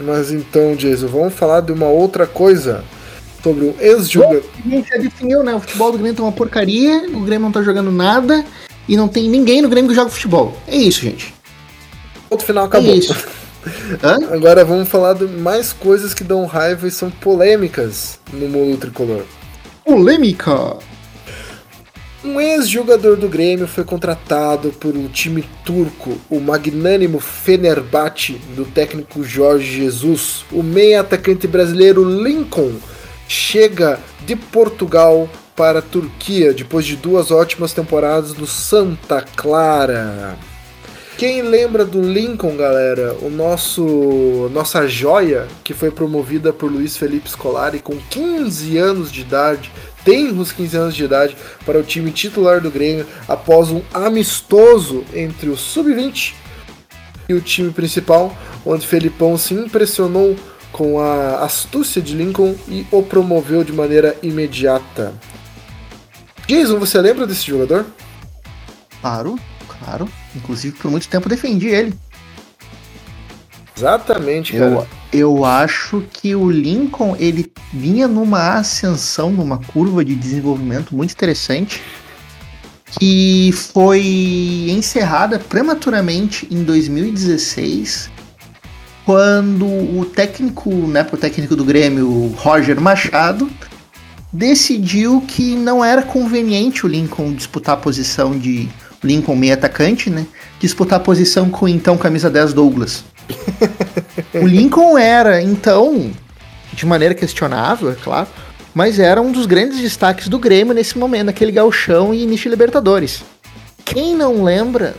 Mas 0.00 0.30
então, 0.32 0.76
Jason, 0.76 1.06
vamos 1.06 1.34
falar 1.34 1.60
de 1.60 1.72
uma 1.72 1.86
outra 1.86 2.26
coisa 2.26 2.84
sobre 3.42 3.64
um 3.64 3.74
ex-jogador. 3.80 4.44
Já 4.66 4.96
definiu, 4.96 5.42
né? 5.42 5.54
O 5.54 5.60
futebol 5.60 5.92
do 5.92 5.98
Grêmio 5.98 6.16
tá 6.16 6.22
uma 6.22 6.32
porcaria, 6.32 7.08
o 7.08 7.20
Grêmio 7.20 7.46
não 7.46 7.52
tá 7.52 7.62
jogando 7.62 7.90
nada 7.90 8.44
e 8.88 8.96
não 8.96 9.08
tem 9.08 9.28
ninguém 9.28 9.62
no 9.62 9.68
Grêmio 9.68 9.90
que 9.90 9.94
joga 9.94 10.10
futebol. 10.10 10.56
É 10.66 10.76
isso, 10.76 11.00
gente. 11.00 11.34
Outro 12.30 12.46
final 12.46 12.64
acabou. 12.64 12.90
É 12.90 12.96
isso. 12.96 13.14
Hã? 14.02 14.34
Agora 14.34 14.64
vamos 14.64 14.88
falar 14.88 15.14
de 15.14 15.26
mais 15.26 15.72
coisas 15.72 16.14
que 16.14 16.24
dão 16.24 16.46
raiva 16.46 16.86
e 16.86 16.90
são 16.90 17.10
polêmicas 17.10 18.18
no 18.32 18.48
mundo 18.48 18.76
tricolor. 18.78 19.24
Polêmica! 19.84 20.76
Um 22.24 22.40
ex-jogador 22.40 23.16
do 23.16 23.28
Grêmio 23.28 23.68
foi 23.68 23.84
contratado 23.84 24.70
por 24.70 24.96
um 24.96 25.06
time 25.06 25.44
turco, 25.64 26.18
o 26.28 26.40
magnânimo 26.40 27.20
Fenerbahçe, 27.20 28.40
do 28.56 28.64
técnico 28.64 29.22
Jorge 29.22 29.76
Jesus. 29.76 30.44
O 30.50 30.62
meia 30.62 31.00
atacante 31.00 31.46
brasileiro 31.46 32.04
Lincoln 32.04 32.72
chega 33.28 34.00
de 34.24 34.34
Portugal 34.34 35.28
para 35.54 35.80
a 35.80 35.82
Turquia 35.82 36.54
depois 36.54 36.86
de 36.86 36.96
duas 36.96 37.30
ótimas 37.30 37.72
temporadas 37.72 38.32
no 38.34 38.46
Santa 38.46 39.22
Clara. 39.36 40.38
Quem 41.18 41.42
lembra 41.42 41.84
do 41.84 42.00
Lincoln, 42.00 42.56
galera? 42.56 43.12
O 43.20 43.28
nosso 43.28 44.48
nossa 44.54 44.86
joia 44.86 45.48
que 45.64 45.74
foi 45.74 45.90
promovida 45.90 46.52
por 46.52 46.70
Luiz 46.70 46.96
Felipe 46.96 47.28
Scolari 47.28 47.80
com 47.80 47.96
15 47.96 48.78
anos 48.78 49.10
de 49.10 49.22
idade, 49.22 49.70
tem 50.04 50.30
uns 50.30 50.52
15 50.52 50.76
anos 50.76 50.94
de 50.94 51.04
idade 51.04 51.36
para 51.66 51.78
o 51.78 51.82
time 51.82 52.12
titular 52.12 52.60
do 52.60 52.70
Grêmio 52.70 53.04
após 53.26 53.68
um 53.68 53.82
amistoso 53.92 55.04
entre 55.12 55.50
o 55.50 55.56
sub-20 55.56 56.34
e 57.28 57.34
o 57.34 57.40
time 57.40 57.72
principal, 57.72 58.34
onde 58.64 58.86
Felipão 58.86 59.36
se 59.36 59.54
impressionou 59.54 60.36
com 60.72 61.00
a 61.00 61.44
astúcia 61.44 62.00
de 62.00 62.14
Lincoln 62.14 62.54
e 62.68 62.86
o 62.90 63.02
promoveu 63.02 63.64
de 63.64 63.72
maneira 63.72 64.16
imediata. 64.22 65.14
Jason, 66.46 66.78
você 66.78 67.00
lembra 67.00 67.26
desse 67.26 67.46
jogador? 67.46 67.86
Claro, 69.00 69.38
claro. 69.80 70.08
Inclusive, 70.34 70.76
por 70.76 70.90
muito 70.90 71.08
tempo 71.08 71.28
defendi 71.28 71.68
ele. 71.68 71.94
Exatamente, 73.76 74.52
cara. 74.52 74.88
Eu, 75.12 75.36
eu 75.36 75.44
acho 75.44 76.02
que 76.12 76.34
o 76.34 76.50
Lincoln 76.50 77.16
ele 77.18 77.52
vinha 77.72 78.08
numa 78.08 78.54
ascensão, 78.54 79.30
numa 79.30 79.58
curva 79.58 80.04
de 80.04 80.14
desenvolvimento 80.14 80.96
muito 80.96 81.12
interessante, 81.12 81.80
que 82.98 83.52
foi 83.52 84.66
encerrada 84.70 85.38
prematuramente 85.38 86.48
em 86.50 86.64
2016 86.64 88.17
quando 89.08 89.64
o 89.64 90.04
técnico, 90.04 90.68
né, 90.68 91.06
o 91.10 91.16
técnico 91.16 91.56
do 91.56 91.64
Grêmio, 91.64 92.26
Roger 92.36 92.78
Machado, 92.78 93.50
decidiu 94.30 95.24
que 95.26 95.56
não 95.56 95.82
era 95.82 96.02
conveniente 96.02 96.84
o 96.84 96.88
Lincoln 96.90 97.32
disputar 97.32 97.76
a 97.76 97.78
posição 97.78 98.38
de 98.38 98.68
Lincoln 99.02 99.34
meio 99.34 99.54
atacante, 99.54 100.10
né? 100.10 100.26
Disputar 100.60 100.98
a 100.98 101.02
posição 101.02 101.48
com 101.48 101.66
então 101.66 101.96
camisa 101.96 102.28
10 102.28 102.52
Douglas. 102.52 103.02
o 104.34 104.46
Lincoln 104.46 104.98
era, 104.98 105.40
então, 105.40 106.10
de 106.74 106.84
maneira 106.84 107.14
questionável, 107.14 107.90
é 107.90 107.94
claro, 107.94 108.28
mas 108.74 108.98
era 108.98 109.22
um 109.22 109.32
dos 109.32 109.46
grandes 109.46 109.80
destaques 109.80 110.28
do 110.28 110.38
Grêmio 110.38 110.74
nesse 110.74 110.98
momento, 110.98 111.28
naquele 111.28 111.50
galchão 111.50 112.12
e 112.12 112.24
início 112.24 112.42
de 112.42 112.50
Libertadores. 112.50 113.22
Quem 113.86 114.14
não 114.14 114.44
lembra 114.44 114.94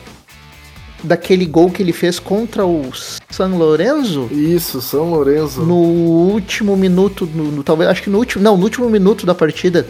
daquele 1.04 1.46
gol 1.46 1.70
que 1.70 1.82
ele 1.82 1.94
fez 1.94 2.20
contra 2.20 2.66
o 2.66 2.92
São 3.30 3.58
Lourenço. 3.58 4.28
Isso, 4.32 4.82
São 4.82 5.10
Lourenço. 5.10 5.62
No 5.62 5.76
último 5.76 6.76
minuto, 6.76 7.28
no, 7.34 7.46
no, 7.46 7.64
talvez, 7.64 7.90
acho 7.90 8.04
que 8.04 8.10
no 8.10 8.18
último, 8.18 8.44
não, 8.44 8.58
no 8.58 8.64
último 8.64 8.90
minuto 8.90 9.26
da 9.26 9.34
partida, 9.34 9.88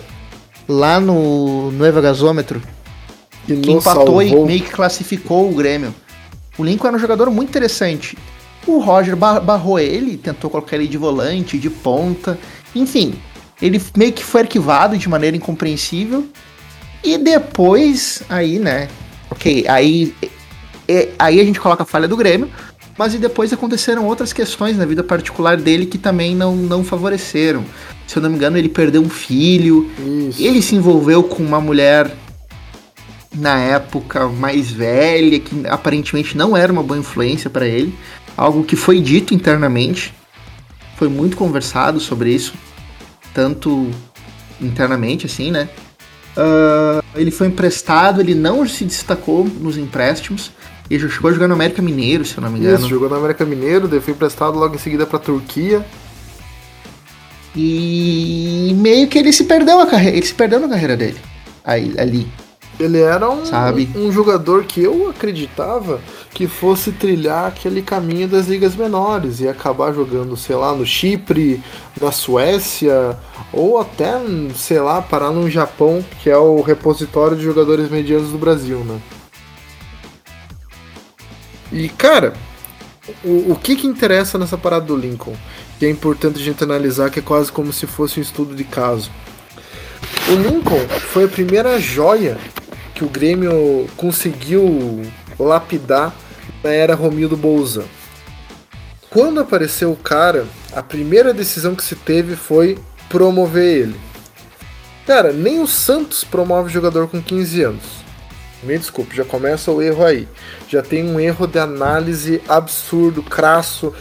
lá 0.67 0.99
no, 0.99 1.71
no 1.71 1.85
Evagazômetro, 1.85 2.61
que, 3.45 3.55
que 3.57 3.71
empatou 3.71 4.05
salvou. 4.05 4.23
e 4.23 4.45
meio 4.45 4.61
que 4.61 4.71
classificou 4.71 5.49
o 5.49 5.55
Grêmio. 5.55 5.93
O 6.57 6.63
Lincoln 6.63 6.87
era 6.89 6.97
um 6.97 6.99
jogador 6.99 7.31
muito 7.31 7.49
interessante. 7.49 8.17
O 8.67 8.79
Roger 8.79 9.15
barrou 9.15 9.79
ele, 9.79 10.17
tentou 10.17 10.49
colocar 10.49 10.75
ele 10.75 10.87
de 10.87 10.97
volante, 10.97 11.57
de 11.57 11.69
ponta, 11.69 12.37
enfim, 12.75 13.15
ele 13.61 13.81
meio 13.95 14.13
que 14.13 14.23
foi 14.23 14.41
arquivado 14.41 14.97
de 14.97 15.09
maneira 15.09 15.35
incompreensível. 15.35 16.27
E 17.03 17.17
depois, 17.17 18.21
aí, 18.29 18.59
né? 18.59 18.89
Ok, 19.31 19.65
aí 19.67 20.13
é, 20.89 21.09
aí 21.19 21.39
a 21.39 21.43
gente 21.43 21.59
coloca 21.59 21.83
a 21.83 21.85
falha 21.85 22.07
do 22.07 22.17
Grêmio, 22.17 22.49
mas 22.97 23.13
e 23.13 23.19
depois 23.19 23.53
aconteceram 23.53 24.07
outras 24.07 24.33
questões 24.33 24.75
na 24.75 24.85
vida 24.85 25.03
particular 25.03 25.55
dele 25.55 25.85
que 25.85 25.99
também 25.99 26.35
não, 26.35 26.55
não 26.55 26.83
favoreceram. 26.83 27.63
Se 28.07 28.17
eu 28.17 28.23
não 28.23 28.29
me 28.31 28.35
engano, 28.35 28.57
ele 28.57 28.67
perdeu 28.67 29.01
um 29.01 29.09
filho, 29.09 29.87
Isso. 30.29 30.41
ele 30.41 30.63
se 30.63 30.75
envolveu 30.75 31.23
com 31.23 31.43
uma 31.43 31.61
mulher 31.61 32.11
na 33.35 33.59
época 33.59 34.27
mais 34.27 34.71
velha, 34.71 35.39
que 35.39 35.67
aparentemente 35.67 36.35
não 36.35 36.57
era 36.57 36.73
uma 36.73 36.81
boa 36.81 36.99
influência 36.99 37.51
para 37.51 37.67
ele, 37.67 37.93
algo 38.35 38.63
que 38.63 38.75
foi 38.75 38.99
dito 38.99 39.35
internamente, 39.35 40.11
foi 40.97 41.07
muito 41.07 41.37
conversado 41.37 41.99
sobre 41.99 42.33
isso, 42.33 42.53
tanto 43.33 43.91
internamente 44.59 45.27
assim, 45.27 45.51
né? 45.51 45.69
Uh, 46.35 47.03
ele 47.15 47.31
foi 47.31 47.47
emprestado, 47.47 48.21
ele 48.21 48.33
não 48.33 48.67
se 48.67 48.85
destacou 48.85 49.43
nos 49.43 49.77
empréstimos. 49.77 50.51
Ele 50.89 51.07
chegou 51.07 51.29
a 51.29 51.33
jogar 51.33 51.47
no 51.47 51.53
América 51.53 51.81
Mineiro, 51.81 52.25
se 52.25 52.35
eu 52.37 52.41
não 52.41 52.49
me 52.49 52.59
engano. 52.59 52.79
Isso, 52.79 52.89
jogou 52.89 53.07
no 53.07 53.15
América 53.15 53.45
Mineiro, 53.45 53.87
daí 53.87 54.01
foi 54.01 54.13
emprestado 54.13 54.57
logo 54.57 54.75
em 54.75 54.79
seguida 54.79 55.05
pra 55.05 55.19
Turquia. 55.19 55.85
E 57.55 58.73
meio 58.77 59.07
que 59.07 59.17
ele 59.17 59.31
se 59.31 59.43
perdeu 59.43 59.79
a 59.79 59.87
carreira, 59.87 60.17
ele 60.17 60.25
se 60.25 60.33
perdeu 60.33 60.59
na 60.59 60.67
carreira 60.67 60.97
dele. 60.97 61.17
Aí, 61.63 61.93
ali. 61.97 62.27
Ele 62.79 63.01
era 63.01 63.29
um, 63.29 63.45
Sabe? 63.45 63.89
um 63.93 64.09
jogador 64.09 64.63
que 64.63 64.81
eu 64.81 65.09
acreditava 65.09 65.99
que 66.33 66.47
fosse 66.47 66.93
trilhar 66.93 67.47
aquele 67.47 67.81
caminho 67.81 68.25
das 68.25 68.47
ligas 68.47 68.73
menores 68.73 69.41
e 69.41 69.49
acabar 69.49 69.93
jogando, 69.93 70.37
sei 70.37 70.55
lá, 70.55 70.73
no 70.73 70.85
Chipre, 70.85 71.61
na 71.99 72.11
Suécia, 72.11 73.17
ou 73.51 73.77
até, 73.77 74.13
sei 74.55 74.79
lá, 74.79 75.01
parar 75.01 75.31
no 75.31 75.49
Japão, 75.49 76.03
que 76.23 76.29
é 76.29 76.37
o 76.37 76.61
repositório 76.61 77.35
de 77.35 77.43
jogadores 77.43 77.89
medianos 77.89 78.31
do 78.31 78.37
Brasil, 78.37 78.79
né? 78.79 78.97
E, 81.71 81.89
cara, 81.89 82.33
o, 83.23 83.53
o 83.53 83.55
que 83.55 83.75
que 83.75 83.87
interessa 83.87 84.37
nessa 84.37 84.57
parada 84.57 84.85
do 84.85 84.95
Lincoln? 84.95 85.35
Que 85.77 85.85
é 85.85 85.89
importante 85.89 86.39
a 86.39 86.43
gente 86.43 86.63
analisar, 86.63 87.09
que 87.09 87.19
é 87.19 87.23
quase 87.23 87.51
como 87.51 87.71
se 87.71 87.87
fosse 87.87 88.19
um 88.19 88.23
estudo 88.23 88.55
de 88.55 88.63
caso. 88.63 89.11
O 90.27 90.33
Lincoln 90.33 90.87
foi 91.11 91.25
a 91.25 91.27
primeira 91.27 91.79
joia 91.79 92.37
que 92.93 93.03
o 93.03 93.09
Grêmio 93.09 93.87
conseguiu 93.95 95.01
lapidar 95.39 96.13
na 96.63 96.71
era 96.71 96.95
Romildo 96.95 97.37
Bolzan. 97.37 97.85
Quando 99.09 99.39
apareceu 99.39 99.91
o 99.91 99.95
cara, 99.95 100.45
a 100.75 100.83
primeira 100.83 101.33
decisão 101.33 101.73
que 101.73 101.83
se 101.83 101.95
teve 101.95 102.35
foi 102.35 102.77
promover 103.07 103.81
ele. 103.81 103.99
Cara, 105.07 105.33
nem 105.33 105.59
o 105.61 105.67
Santos 105.67 106.23
promove 106.23 106.71
jogador 106.71 107.07
com 107.07 107.19
15 107.19 107.63
anos. 107.63 108.08
Me 108.63 108.77
desculpe, 108.77 109.15
já 109.15 109.23
começa 109.23 109.71
o 109.71 109.81
erro 109.81 110.03
aí. 110.03 110.27
Já 110.67 110.81
tem 110.81 111.03
um 111.03 111.19
erro 111.19 111.47
de 111.47 111.59
análise 111.59 112.41
absurdo, 112.47 113.23
crasso. 113.23 113.93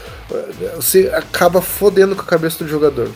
Você 0.77 1.11
acaba 1.14 1.62
fodendo 1.62 2.16
com 2.16 2.23
a 2.23 2.27
cabeça 2.27 2.64
do 2.64 2.71
jogador. 2.71 3.11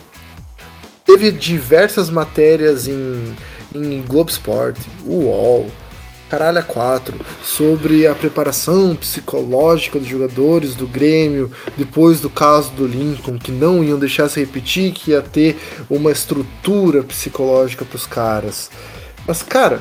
Teve 1.05 1.31
diversas 1.31 2.09
matérias 2.09 2.87
em 2.87 3.35
em 3.75 4.01
Globo 4.01 4.29
Esporte, 4.29 4.81
UOL, 5.05 5.69
Caralho 6.29 6.59
a 6.59 6.63
4, 6.63 7.13
sobre 7.43 8.07
a 8.07 8.15
preparação 8.15 8.95
psicológica 8.95 9.99
dos 9.99 10.07
jogadores 10.07 10.73
do 10.73 10.87
Grêmio, 10.87 11.51
depois 11.77 12.19
do 12.19 12.29
caso 12.29 12.71
do 12.71 12.87
Lincoln, 12.87 13.37
que 13.37 13.51
não 13.51 13.83
iam 13.83 13.99
deixar 13.99 14.27
se 14.29 14.39
repetir, 14.39 14.93
que 14.93 15.11
ia 15.11 15.21
ter 15.21 15.59
uma 15.87 16.11
estrutura 16.11 17.03
psicológica 17.03 17.85
para 17.85 17.95
os 17.95 18.07
caras. 18.07 18.71
Mas, 19.27 19.43
cara, 19.43 19.79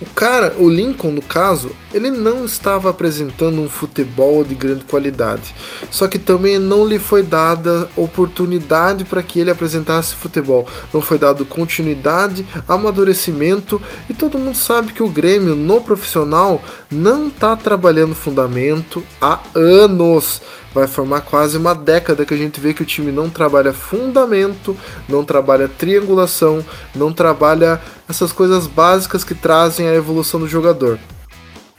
o 0.00 0.06
cara, 0.06 0.54
o 0.58 0.68
Lincoln, 0.68 1.12
no 1.12 1.22
caso, 1.22 1.70
ele 1.92 2.10
não 2.10 2.44
estava 2.44 2.90
apresentando 2.90 3.60
um 3.60 3.68
futebol 3.68 4.42
de 4.42 4.54
grande 4.54 4.84
qualidade. 4.84 5.54
Só 5.88 6.08
que 6.08 6.18
também 6.18 6.58
não 6.58 6.86
lhe 6.86 6.98
foi 6.98 7.22
dada 7.22 7.88
oportunidade 7.96 9.04
para 9.04 9.22
que 9.22 9.38
ele 9.38 9.52
apresentasse 9.52 10.14
futebol. 10.14 10.66
Não 10.92 11.00
foi 11.00 11.16
dado 11.16 11.44
continuidade, 11.44 12.44
amadurecimento. 12.66 13.80
E 14.10 14.14
todo 14.14 14.38
mundo 14.38 14.56
sabe 14.56 14.92
que 14.92 15.02
o 15.02 15.08
Grêmio, 15.08 15.54
no 15.54 15.80
profissional, 15.80 16.62
não 16.90 17.28
está 17.28 17.54
trabalhando 17.54 18.14
fundamento 18.14 19.02
há 19.20 19.40
anos 19.54 20.42
vai 20.74 20.88
formar 20.88 21.20
quase 21.20 21.56
uma 21.56 21.72
década 21.72 22.26
que 22.26 22.34
a 22.34 22.36
gente 22.36 22.60
vê 22.60 22.74
que 22.74 22.82
o 22.82 22.84
time 22.84 23.12
não 23.12 23.30
trabalha 23.30 23.72
fundamento, 23.72 24.76
não 25.08 25.24
trabalha 25.24 25.68
triangulação, 25.68 26.64
não 26.94 27.12
trabalha 27.12 27.80
essas 28.08 28.32
coisas 28.32 28.66
básicas 28.66 29.24
que 29.24 29.34
trazem 29.34 29.88
a 29.88 29.94
evolução 29.94 30.40
do 30.40 30.48
jogador. 30.48 30.98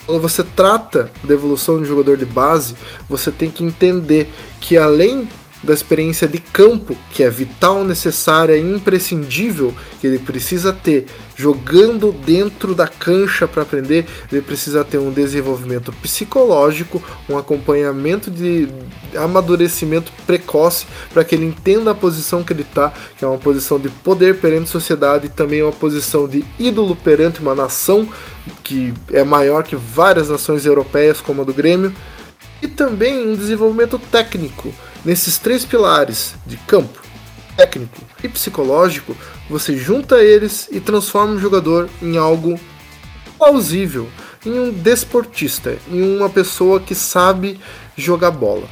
Quando 0.06 0.22
você 0.22 0.44
trata 0.44 1.12
da 1.24 1.34
evolução 1.34 1.80
do 1.80 1.86
jogador 1.86 2.18
de 2.18 2.26
base, 2.26 2.76
você 3.10 3.32
tem 3.32 3.50
que 3.50 3.64
entender 3.64 4.32
que 4.62 4.78
além 4.78 5.28
da 5.66 5.74
experiência 5.74 6.28
de 6.28 6.38
campo, 6.38 6.96
que 7.12 7.24
é 7.24 7.30
vital, 7.30 7.84
necessária 7.84 8.56
e 8.56 8.62
imprescindível, 8.62 9.74
que 10.00 10.08
ele 10.08 10.20
precisa 10.20 10.72
ter 10.72 11.08
jogando 11.36 12.12
dentro 12.12 12.74
da 12.74 12.88
cancha 12.88 13.48
para 13.48 13.64
aprender, 13.64 14.06
ele 14.32 14.42
precisa 14.42 14.86
ter 14.86 15.00
um 15.00 15.12
desenvolvimento 15.12 15.92
psicológico, 15.94 17.04
um 17.28 17.38
acompanhamento 17.38 18.32
de 18.32 18.70
amadurecimento 19.18 20.12
precoce 20.26 20.86
para 21.12 21.24
que 21.24 21.36
ele 21.36 21.46
entenda 21.46 21.92
a 21.92 21.96
posição 21.96 22.44
que 22.44 22.54
ele 22.54 22.62
está, 22.62 22.94
que 23.18 23.26
é 23.26 23.28
uma 23.28 23.38
posição 23.38 23.80
de 23.80 23.90
poder 23.90 24.40
perante 24.40 24.66
a 24.66 24.72
sociedade 24.72 25.26
e 25.26 25.30
também 25.30 25.64
uma 25.64 25.72
posição 25.72 26.28
de 26.28 26.46
ídolo 26.60 26.96
perante 26.96 27.42
uma 27.42 27.56
nação 27.56 28.08
que 28.64 28.94
é 29.12 29.24
maior 29.24 29.64
que 29.64 29.76
várias 29.76 30.30
nações 30.30 30.66
europeias 30.66 31.20
como 31.20 31.42
a 31.42 31.46
do 31.46 31.54
Grêmio. 31.54 31.94
E 32.62 32.68
também 32.68 33.28
um 33.28 33.36
desenvolvimento 33.36 34.00
técnico 34.00 34.74
Nesses 35.06 35.38
três 35.38 35.64
pilares 35.64 36.34
de 36.48 36.58
campo, 36.58 37.00
técnico 37.56 38.02
e 38.24 38.28
psicológico, 38.28 39.16
você 39.48 39.78
junta 39.78 40.24
eles 40.24 40.68
e 40.72 40.80
transforma 40.80 41.36
o 41.36 41.40
jogador 41.40 41.88
em 42.02 42.18
algo 42.18 42.60
plausível, 43.38 44.10
em 44.44 44.60
um 44.60 44.72
desportista, 44.72 45.78
em 45.88 46.18
uma 46.18 46.28
pessoa 46.28 46.80
que 46.80 46.96
sabe 46.96 47.60
jogar 47.96 48.32
bola. 48.32 48.68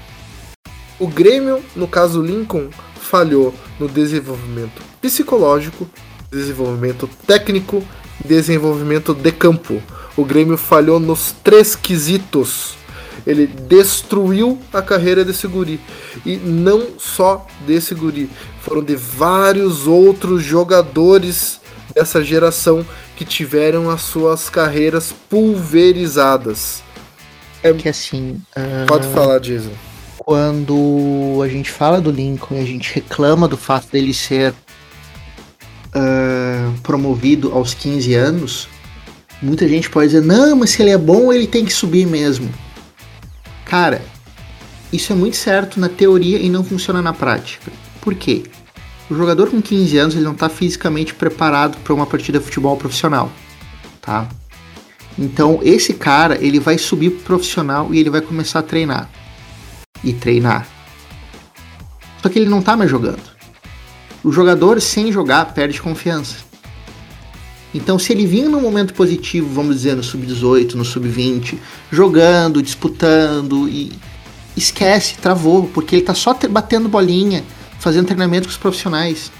O 0.99 1.07
Grêmio, 1.07 1.63
no 1.75 1.87
caso 1.87 2.19
Lincoln, 2.19 2.69
falhou 2.95 3.53
no 3.79 3.87
desenvolvimento 3.87 4.81
psicológico, 4.99 5.87
desenvolvimento 6.31 7.07
técnico, 7.27 7.83
desenvolvimento 8.25 9.13
de 9.13 9.31
campo. 9.31 9.83
O 10.17 10.25
Grêmio 10.25 10.57
falhou 10.57 10.99
nos 10.99 11.31
três 11.43 11.75
quesitos 11.75 12.75
ele 13.25 13.47
destruiu 13.47 14.59
a 14.71 14.81
carreira 14.81 15.23
desse 15.23 15.47
guri. 15.47 15.79
E 16.25 16.35
não 16.37 16.99
só 16.99 17.45
desse 17.65 17.95
guri, 17.95 18.29
foram 18.61 18.83
de 18.83 18.95
vários 18.95 19.87
outros 19.87 20.43
jogadores 20.43 21.59
dessa 21.93 22.23
geração 22.23 22.85
que 23.15 23.23
tiveram 23.23 23.89
as 23.89 24.01
suas 24.01 24.49
carreiras 24.49 25.13
pulverizadas. 25.29 26.83
É 27.61 27.71
que 27.73 27.87
assim. 27.87 28.41
Uh... 28.55 28.85
Pode 28.87 29.07
falar, 29.07 29.39
Jason. 29.39 29.71
Quando 30.17 31.41
a 31.43 31.47
gente 31.47 31.69
fala 31.69 31.99
do 31.99 32.11
Lincoln 32.11 32.55
e 32.55 32.59
a 32.59 32.65
gente 32.65 32.93
reclama 32.95 33.47
do 33.47 33.57
fato 33.57 33.89
dele 33.91 34.13
ser 34.13 34.53
uh, 35.93 36.73
promovido 36.81 37.51
aos 37.53 37.73
15 37.73 38.13
anos, 38.13 38.69
muita 39.41 39.67
gente 39.67 39.89
pode 39.89 40.07
dizer: 40.07 40.21
não, 40.21 40.55
mas 40.55 40.71
se 40.71 40.81
ele 40.81 40.91
é 40.91 40.97
bom, 40.97 41.31
ele 41.31 41.47
tem 41.47 41.65
que 41.65 41.73
subir 41.73 42.05
mesmo. 42.07 42.49
Cara, 43.73 44.05
isso 44.91 45.11
é 45.11 45.15
muito 45.15 45.35
certo 45.35 45.79
na 45.79 45.89
teoria 45.89 46.37
e 46.37 46.47
não 46.47 46.63
funciona 46.63 47.01
na 47.01 47.11
prática. 47.11 47.71
Por 48.01 48.13
quê? 48.13 48.43
O 49.09 49.15
jogador 49.15 49.49
com 49.49 49.59
15 49.59 49.97
anos 49.97 50.13
ele 50.13 50.23
não 50.23 50.33
está 50.33 50.47
fisicamente 50.47 51.15
preparado 51.15 51.79
para 51.79 51.91
uma 51.91 52.05
partida 52.05 52.37
de 52.37 52.45
futebol 52.45 52.77
profissional, 52.77 53.31
tá? 53.99 54.29
Então 55.17 55.59
esse 55.63 55.95
cara 55.95 56.37
ele 56.39 56.59
vai 56.59 56.77
subir 56.77 57.09
pro 57.09 57.23
profissional 57.23 57.91
e 57.91 57.99
ele 57.99 58.11
vai 58.11 58.21
começar 58.21 58.59
a 58.59 58.61
treinar 58.61 59.09
e 60.03 60.13
treinar. 60.13 60.67
Só 62.21 62.29
que 62.29 62.37
ele 62.37 62.47
não 62.47 62.59
está 62.59 62.77
mais 62.77 62.91
jogando. 62.91 63.23
O 64.23 64.31
jogador 64.31 64.79
sem 64.81 65.11
jogar 65.11 65.51
perde 65.55 65.81
confiança. 65.81 66.35
Então, 67.73 67.97
se 67.97 68.13
ele 68.13 68.27
vinha 68.27 68.47
num 68.47 68.61
momento 68.61 68.93
positivo, 68.93 69.49
vamos 69.51 69.77
dizer, 69.77 69.95
no 69.95 70.03
sub-18, 70.03 70.75
no 70.75 70.85
sub-20, 70.85 71.57
jogando, 71.91 72.61
disputando 72.61 73.67
e 73.67 73.91
esquece, 74.55 75.15
travou, 75.15 75.67
porque 75.73 75.95
ele 75.95 76.05
tá 76.05 76.13
só 76.13 76.37
batendo 76.49 76.87
bolinha, 76.87 77.43
fazendo 77.79 78.05
treinamento 78.05 78.47
com 78.47 78.51
os 78.51 78.57
profissionais. 78.57 79.31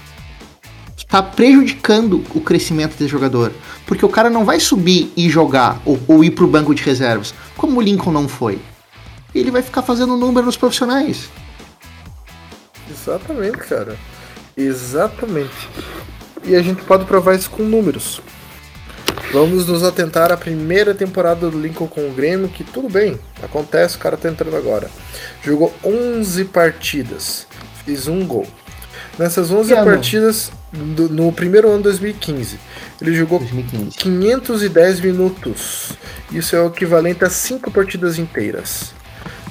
Está 0.96 1.22
prejudicando 1.22 2.24
o 2.34 2.40
crescimento 2.40 2.96
desse 2.96 3.06
jogador. 3.06 3.52
Porque 3.86 4.04
o 4.04 4.08
cara 4.08 4.28
não 4.28 4.44
vai 4.44 4.58
subir 4.58 5.12
e 5.16 5.28
jogar 5.28 5.80
ou, 5.84 6.00
ou 6.08 6.24
ir 6.24 6.32
pro 6.32 6.48
banco 6.48 6.74
de 6.74 6.82
reservas, 6.82 7.32
como 7.56 7.78
o 7.78 7.82
Lincoln 7.82 8.10
não 8.10 8.26
foi. 8.26 8.58
Ele 9.32 9.50
vai 9.50 9.62
ficar 9.62 9.82
fazendo 9.82 10.16
número 10.16 10.46
nos 10.46 10.56
profissionais. 10.56 11.28
Exatamente, 12.90 13.58
cara. 13.58 13.96
Exatamente 14.56 15.68
e 16.44 16.54
a 16.56 16.62
gente 16.62 16.82
pode 16.82 17.04
provar 17.04 17.34
isso 17.34 17.50
com 17.50 17.62
números. 17.62 18.20
Vamos 19.32 19.66
nos 19.66 19.82
atentar 19.82 20.30
à 20.30 20.36
primeira 20.36 20.94
temporada 20.94 21.50
do 21.50 21.58
Lincoln 21.60 21.88
com 21.88 22.08
o 22.08 22.12
Grêmio, 22.12 22.48
que 22.48 22.62
tudo 22.62 22.88
bem, 22.88 23.18
acontece, 23.42 23.96
o 23.96 23.98
cara 23.98 24.16
tá 24.16 24.28
entrando 24.28 24.56
agora. 24.56 24.88
Jogou 25.42 25.74
11 25.84 26.44
partidas, 26.46 27.46
fez 27.84 28.06
um 28.06 28.24
gol. 28.26 28.46
Nessas 29.18 29.50
11 29.50 29.70
partidas, 29.84 30.52
do- 30.72 31.08
no 31.08 31.32
primeiro 31.32 31.68
ano 31.68 31.78
de 31.78 31.84
2015. 31.84 32.58
Ele 33.00 33.14
jogou 33.14 33.38
2015. 33.38 33.96
510 33.96 35.00
minutos. 35.00 35.92
Isso 36.32 36.54
é 36.56 36.60
o 36.60 36.68
equivalente 36.68 37.24
a 37.24 37.30
5 37.30 37.70
partidas 37.70 38.18
inteiras. 38.18 38.92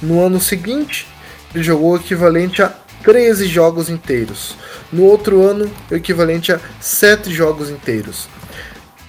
No 0.02 0.22
ano 0.22 0.40
seguinte, 0.40 1.08
ele 1.54 1.64
jogou 1.64 1.94
o 1.94 1.96
equivalente 1.98 2.62
a 2.62 2.74
13 3.04 3.48
jogos 3.48 3.90
inteiros. 3.90 4.56
No 4.92 5.04
outro 5.04 5.42
ano, 5.42 5.70
o 5.92 5.96
equivalente 5.96 6.52
a 6.52 6.60
7 6.80 7.32
jogos 7.32 7.70
inteiros. 7.70 8.28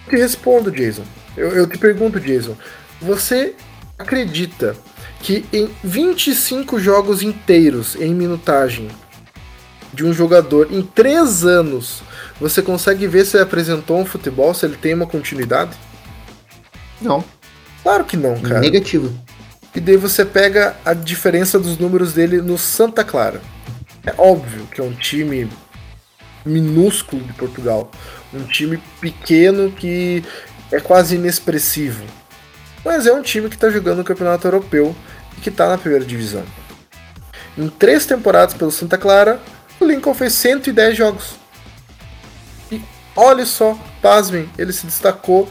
Eu 0.06 0.10
te 0.10 0.16
respondo, 0.16 0.70
Jason. 0.70 1.04
Eu, 1.36 1.50
eu 1.50 1.66
te 1.66 1.78
pergunto, 1.78 2.20
Jason. 2.20 2.56
Você 3.00 3.54
acredita 3.98 4.76
que 5.20 5.44
em 5.52 5.70
25 5.82 6.78
jogos 6.78 7.22
inteiros 7.22 7.96
em 7.96 8.14
minutagem 8.14 8.88
de 9.92 10.04
um 10.04 10.12
jogador 10.12 10.68
em 10.72 10.82
3 10.82 11.44
anos 11.44 12.02
você 12.40 12.60
consegue 12.60 13.06
ver 13.06 13.24
se 13.24 13.36
ele 13.36 13.44
apresentou 13.44 13.98
um 13.98 14.04
futebol, 14.04 14.52
se 14.52 14.66
ele 14.66 14.76
tem 14.76 14.92
uma 14.92 15.06
continuidade? 15.06 15.70
Não, 17.00 17.24
Claro 17.84 18.04
que 18.04 18.16
não, 18.16 18.40
cara. 18.40 18.60
negativo. 18.60 19.12
E 19.74 19.78
daí 19.80 19.96
você 19.96 20.24
pega 20.24 20.74
a 20.84 20.94
diferença 20.94 21.58
dos 21.58 21.76
números 21.78 22.14
dele 22.14 22.40
no 22.40 22.56
Santa 22.56 23.04
Clara. 23.04 23.42
É 24.06 24.14
óbvio 24.18 24.66
que 24.66 24.80
é 24.80 24.84
um 24.84 24.92
time 24.92 25.48
minúsculo 26.44 27.22
de 27.22 27.32
Portugal. 27.32 27.90
Um 28.32 28.44
time 28.44 28.82
pequeno 29.00 29.70
que 29.72 30.24
é 30.70 30.80
quase 30.80 31.16
inexpressivo. 31.16 32.04
Mas 32.84 33.06
é 33.06 33.12
um 33.12 33.22
time 33.22 33.48
que 33.48 33.54
está 33.54 33.70
jogando 33.70 33.98
no 33.98 34.04
Campeonato 34.04 34.46
Europeu 34.46 34.94
e 35.36 35.40
que 35.40 35.48
está 35.48 35.68
na 35.68 35.78
primeira 35.78 36.04
divisão. 36.04 36.44
Em 37.56 37.68
três 37.68 38.04
temporadas 38.04 38.54
pelo 38.54 38.70
Santa 38.70 38.98
Clara, 38.98 39.40
o 39.80 39.84
Lincoln 39.84 40.12
fez 40.12 40.34
110 40.34 40.96
jogos. 40.96 41.36
E 42.70 42.82
olha 43.16 43.46
só, 43.46 43.78
pasmem, 44.02 44.50
ele 44.58 44.72
se 44.72 44.84
destacou 44.84 45.48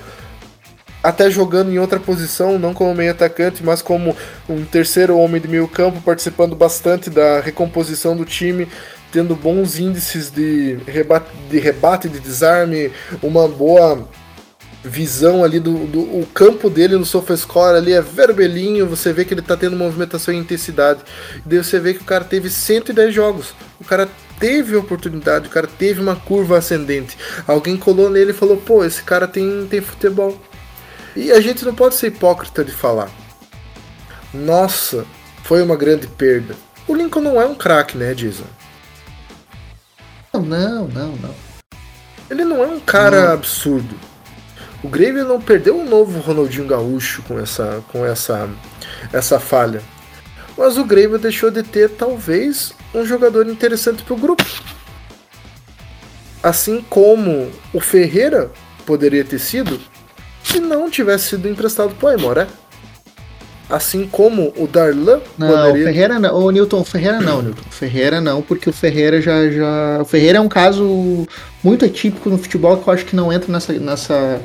até 1.03 1.29
jogando 1.29 1.69
em 1.69 1.77
outra 1.77 1.99
posição, 1.99 2.57
não 2.57 2.73
como 2.73 2.95
meio 2.95 3.11
atacante, 3.11 3.61
mas 3.61 3.81
como 3.81 4.15
um 4.47 4.63
terceiro 4.63 5.17
homem 5.17 5.41
de 5.41 5.49
meio 5.49 5.67
campo, 5.67 6.01
participando 6.01 6.55
bastante 6.55 7.09
da 7.09 7.41
recomposição 7.41 8.15
do 8.15 8.23
time, 8.23 8.69
tendo 9.11 9.35
bons 9.35 9.77
índices 9.77 10.31
de 10.31 10.77
rebate, 10.87 11.29
de, 11.49 11.59
rebate, 11.59 12.07
de 12.07 12.19
desarme, 12.19 12.89
uma 13.21 13.47
boa 13.49 14.07
visão 14.83 15.43
ali 15.43 15.59
do, 15.59 15.85
do 15.87 15.99
o 16.01 16.27
campo 16.33 16.69
dele 16.69 16.97
no 16.97 17.05
SofaScore 17.05 17.77
ali 17.77 17.93
é 17.93 18.01
vermelhinho, 18.01 18.87
você 18.87 19.13
vê 19.13 19.23
que 19.23 19.33
ele 19.33 19.41
tá 19.41 19.55
tendo 19.55 19.75
movimentação 19.75 20.33
e 20.33 20.37
intensidade. 20.37 21.01
E 21.37 21.49
daí 21.49 21.63
você 21.63 21.79
vê 21.79 21.93
que 21.93 22.01
o 22.01 22.05
cara 22.05 22.23
teve 22.23 22.49
110 22.49 23.13
jogos. 23.13 23.53
O 23.79 23.83
cara 23.85 24.09
teve 24.39 24.75
oportunidade, 24.75 25.47
o 25.47 25.51
cara 25.51 25.67
teve 25.67 26.01
uma 26.01 26.15
curva 26.15 26.57
ascendente. 26.57 27.17
Alguém 27.47 27.77
colou 27.77 28.09
nele 28.09 28.31
e 28.31 28.33
falou: 28.33 28.57
"Pô, 28.57 28.83
esse 28.83 29.03
cara 29.03 29.27
tem 29.27 29.67
tem 29.69 29.79
futebol". 29.81 30.37
E 31.15 31.31
a 31.31 31.39
gente 31.39 31.63
não 31.63 31.75
pode 31.75 31.95
ser 31.95 32.07
hipócrita 32.07 32.63
de 32.63 32.71
falar. 32.71 33.09
Nossa, 34.33 35.05
foi 35.43 35.61
uma 35.61 35.75
grande 35.75 36.07
perda. 36.07 36.55
O 36.87 36.95
Lincoln 36.95 37.21
não 37.21 37.39
é 37.41 37.45
um 37.45 37.55
craque, 37.55 37.97
né, 37.97 38.13
Jason? 38.13 38.45
Não, 40.33 40.87
não, 40.87 41.15
não. 41.17 41.35
Ele 42.29 42.43
não 42.43 42.63
é 42.63 42.67
um 42.67 42.79
cara 42.79 43.27
Não. 43.27 43.33
absurdo. 43.33 43.95
O 44.83 44.89
Grêmio 44.89 45.23
não 45.23 45.39
perdeu 45.39 45.79
um 45.79 45.87
novo 45.87 46.19
Ronaldinho 46.19 46.67
Gaúcho 46.67 47.21
com 47.23 47.39
essa, 47.39 47.83
com 47.91 48.05
essa, 48.05 48.49
essa 49.13 49.39
falha. 49.39 49.81
Mas 50.57 50.77
o 50.77 50.83
Grêmio 50.83 51.17
deixou 51.17 51.51
de 51.51 51.63
ter 51.63 51.89
talvez 51.91 52.73
um 52.93 53.05
jogador 53.05 53.47
interessante 53.47 54.03
para 54.03 54.13
o 54.13 54.19
grupo. 54.19 54.43
Assim 56.41 56.81
como 56.89 57.51
o 57.71 57.79
Ferreira 57.79 58.51
poderia 58.85 59.23
ter 59.23 59.39
sido 59.39 59.79
se 60.53 60.59
não 60.59 60.89
tivesse 60.89 61.29
sido 61.29 61.49
emprestado 61.49 61.95
para 61.95 62.07
o 62.07 62.09
Aimoré. 62.11 62.47
Assim 63.69 64.05
como 64.05 64.53
o 64.55 64.67
Darlan 64.67 65.19
Não, 65.37 65.47
o 65.47 65.67
poderia 65.67 65.85
Ferreira 65.85 66.19
não. 66.19 66.35
Ô, 66.35 66.51
Newton, 66.51 66.81
o 66.81 66.85
Ferreira 66.85 67.21
não, 67.21 67.41
Newton. 67.41 67.61
O 67.67 67.73
Ferreira 67.73 68.21
não, 68.21 68.41
porque 68.41 68.69
o 68.69 68.73
Ferreira 68.73 69.19
já, 69.19 69.49
já. 69.49 69.99
O 70.01 70.05
Ferreira 70.05 70.37
é 70.37 70.41
um 70.41 70.49
caso 70.49 71.25
muito 71.63 71.83
atípico 71.83 72.29
no 72.29 72.37
futebol 72.37 72.77
que 72.77 72.87
eu 72.87 72.93
acho 72.93 73.05
que 73.05 73.15
não 73.15 73.33
entra 73.33 73.51
nessa, 73.51 73.73
nessa, 73.73 74.41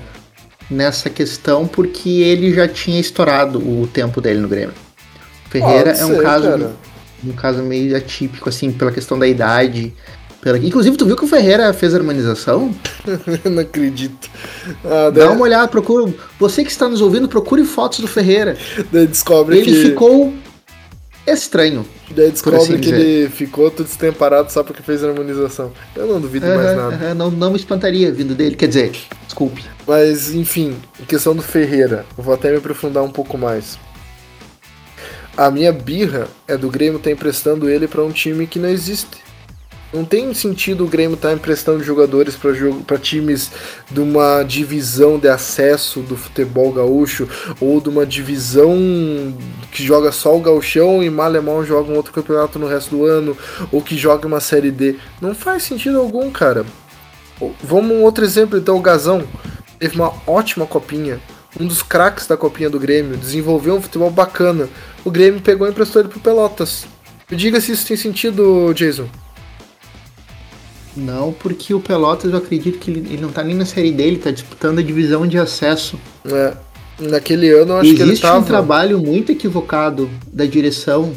nessa 0.71 1.11
questão, 1.11 1.66
porque 1.66 2.09
ele 2.09 2.55
já 2.55 2.66
tinha 2.66 2.99
estourado 2.99 3.59
o 3.59 3.87
tempo 3.87 4.21
dele 4.21 4.38
no 4.40 4.49
Grêmio. 4.49 4.75
O 5.47 5.51
Ferreira 5.51 5.90
Pode 5.90 6.01
é 6.01 6.07
um 6.07 6.16
ser, 6.16 6.23
caso. 6.23 6.49
cara. 6.49 6.71
Um 7.27 7.33
caso 7.33 7.62
meio 7.62 7.97
atípico, 7.97 8.49
assim, 8.49 8.71
pela 8.73 8.92
questão 8.92 9.18
da 9.18 9.27
idade. 9.27 9.92
Pela... 10.40 10.59
Inclusive, 10.59 10.96
tu 10.96 11.05
viu 11.05 11.16
que 11.16 11.24
o 11.24 11.29
Ferreira 11.29 11.72
fez 11.72 11.94
a 11.94 11.98
harmonização? 11.98 12.72
Eu 13.44 13.51
não 13.51 13.62
acredito. 13.62 14.31
Ah, 14.85 15.11
Dá 15.11 15.31
uma 15.33 15.42
olhada, 15.42 15.66
procura. 15.68 16.12
Você 16.38 16.64
que 16.64 16.70
está 16.70 16.88
nos 16.88 17.01
ouvindo, 17.01 17.29
procure 17.29 17.64
fotos 17.64 17.98
do 18.01 18.07
Ferreira. 18.07 18.57
daí 18.92 19.07
descobre 19.07 19.59
Ele 19.59 19.64
que 19.66 19.83
ficou 19.83 20.33
estranho. 21.27 21.85
Daí 22.11 22.31
descobre 22.31 22.59
assim 22.61 22.74
que 22.74 22.90
dizer. 22.90 23.01
ele 23.01 23.29
ficou 23.31 23.70
tudo 23.70 23.87
destemparado 23.87 24.51
só 24.51 24.62
porque 24.62 24.83
fez 24.83 25.03
a 25.05 25.09
harmonização. 25.09 25.72
Eu 25.94 26.07
não 26.07 26.20
duvido 26.20 26.46
mais 26.46 26.61
Aham, 26.61 26.77
nada. 26.77 26.94
aham, 27.07 27.14
não, 27.14 27.31
não 27.31 27.51
me 27.51 27.57
espantaria 27.57 28.11
vindo 28.12 28.35
dele. 28.35 28.55
Quer 28.57 28.68
dizer, 28.68 28.92
desculpe. 29.27 29.62
Mas, 29.87 30.33
enfim, 30.33 30.77
em 31.01 31.05
questão 31.05 31.35
do 31.35 31.42
Ferreira, 31.42 32.07
vou 32.16 32.33
até 32.33 32.51
me 32.51 32.59
aprofundar 32.59 33.03
um 33.03 33.11
pouco 33.11 33.37
mais. 33.37 33.79
A 35.37 35.51
minha 35.51 35.72
birra 35.72 36.29
é 36.46 36.57
do 36.57 36.68
Grêmio 36.70 36.96
estar 36.98 37.11
emprestando 37.11 37.68
ele 37.68 37.87
para 37.87 38.03
um 38.03 38.11
time 38.11 38.46
que 38.46 38.59
não 38.59 38.68
existe. 38.68 39.18
Não 39.92 40.05
tem 40.05 40.35
sentido 40.35 40.85
o 40.85 40.88
Grêmio 40.88 41.14
estar 41.14 41.33
emprestando 41.33 41.83
jogadores 41.83 42.37
para 42.87 42.98
times 42.98 43.51
de 43.90 44.01
uma 44.01 44.42
divisão 44.42 45.18
de 45.18 45.29
acesso 45.29 46.01
do 46.01 46.14
futebol 46.14 46.70
gaúcho 46.70 47.27
ou 47.59 47.81
de 47.81 47.88
uma 47.88 48.05
divisão 48.05 48.77
que 49.72 49.83
joga 49.83 50.12
só 50.12 50.37
o 50.37 50.40
gauchão 50.40 51.03
e 51.03 51.09
mal 51.09 51.35
e 51.35 51.40
mal 51.40 51.64
joga 51.64 51.90
um 51.90 51.96
outro 51.96 52.12
campeonato 52.12 52.59
no 52.59 52.66
resto 52.66 52.96
do 52.96 53.07
ano 53.07 53.35
ou 53.72 53.81
que 53.81 53.96
joga 53.96 54.27
uma 54.27 54.40
série 54.40 54.70
D. 54.70 54.96
Não 55.22 55.35
faz 55.35 55.62
sentido 55.62 55.98
algum, 55.98 56.31
cara. 56.31 56.66
Vamos 57.62 57.92
um 57.92 58.03
outro 58.03 58.24
exemplo, 58.24 58.59
então, 58.59 58.77
o 58.77 58.83
Gazão 58.83 59.27
teve 59.79 59.94
uma 59.94 60.12
ótima 60.27 60.66
copinha, 60.66 61.20
um 61.59 61.66
dos 61.66 61.83
craques 61.83 62.27
da 62.27 62.37
copinha 62.37 62.68
do 62.68 62.81
Grêmio, 62.81 63.16
desenvolveu 63.16 63.77
um 63.77 63.81
futebol 63.81 64.11
bacana. 64.11 64.68
O 65.05 65.11
Grêmio 65.11 65.40
pegou 65.40 65.66
e 65.66 65.70
emprestou 65.70 66.03
ele 66.03 66.11
pro 66.11 66.20
Pelotas. 66.20 66.85
Me 67.31 67.37
diga 67.37 67.61
se 67.61 67.72
isso 67.72 67.87
tem 67.87 67.96
sentido, 67.96 68.72
Jason. 68.74 69.09
Não, 70.99 71.33
porque 71.33 71.73
o 71.73 71.81
Pelotas, 71.81 72.33
eu 72.33 72.39
acredito 72.39 72.79
que 72.79 72.91
ele, 72.91 73.01
ele 73.01 73.23
não 73.23 73.31
tá 73.31 73.45
nem 73.45 73.55
na 73.55 73.65
série 73.65 73.93
dele, 73.93 74.19
tá 74.19 74.31
disputando 74.31 74.81
a 74.81 74.83
divisão 74.83 75.27
de 75.27 75.39
acesso. 75.39 75.99
É, 76.27 76.55
naquele 76.99 77.51
ano 77.51 77.73
eu 77.73 77.77
acho 77.77 77.95
que 77.95 78.03
ele 78.03 78.11
Existe 78.11 78.23
tava. 78.23 78.41
um 78.41 78.43
trabalho 78.43 78.99
muito 78.99 79.31
equivocado 79.31 80.11
da 80.33 80.45
direção, 80.45 81.13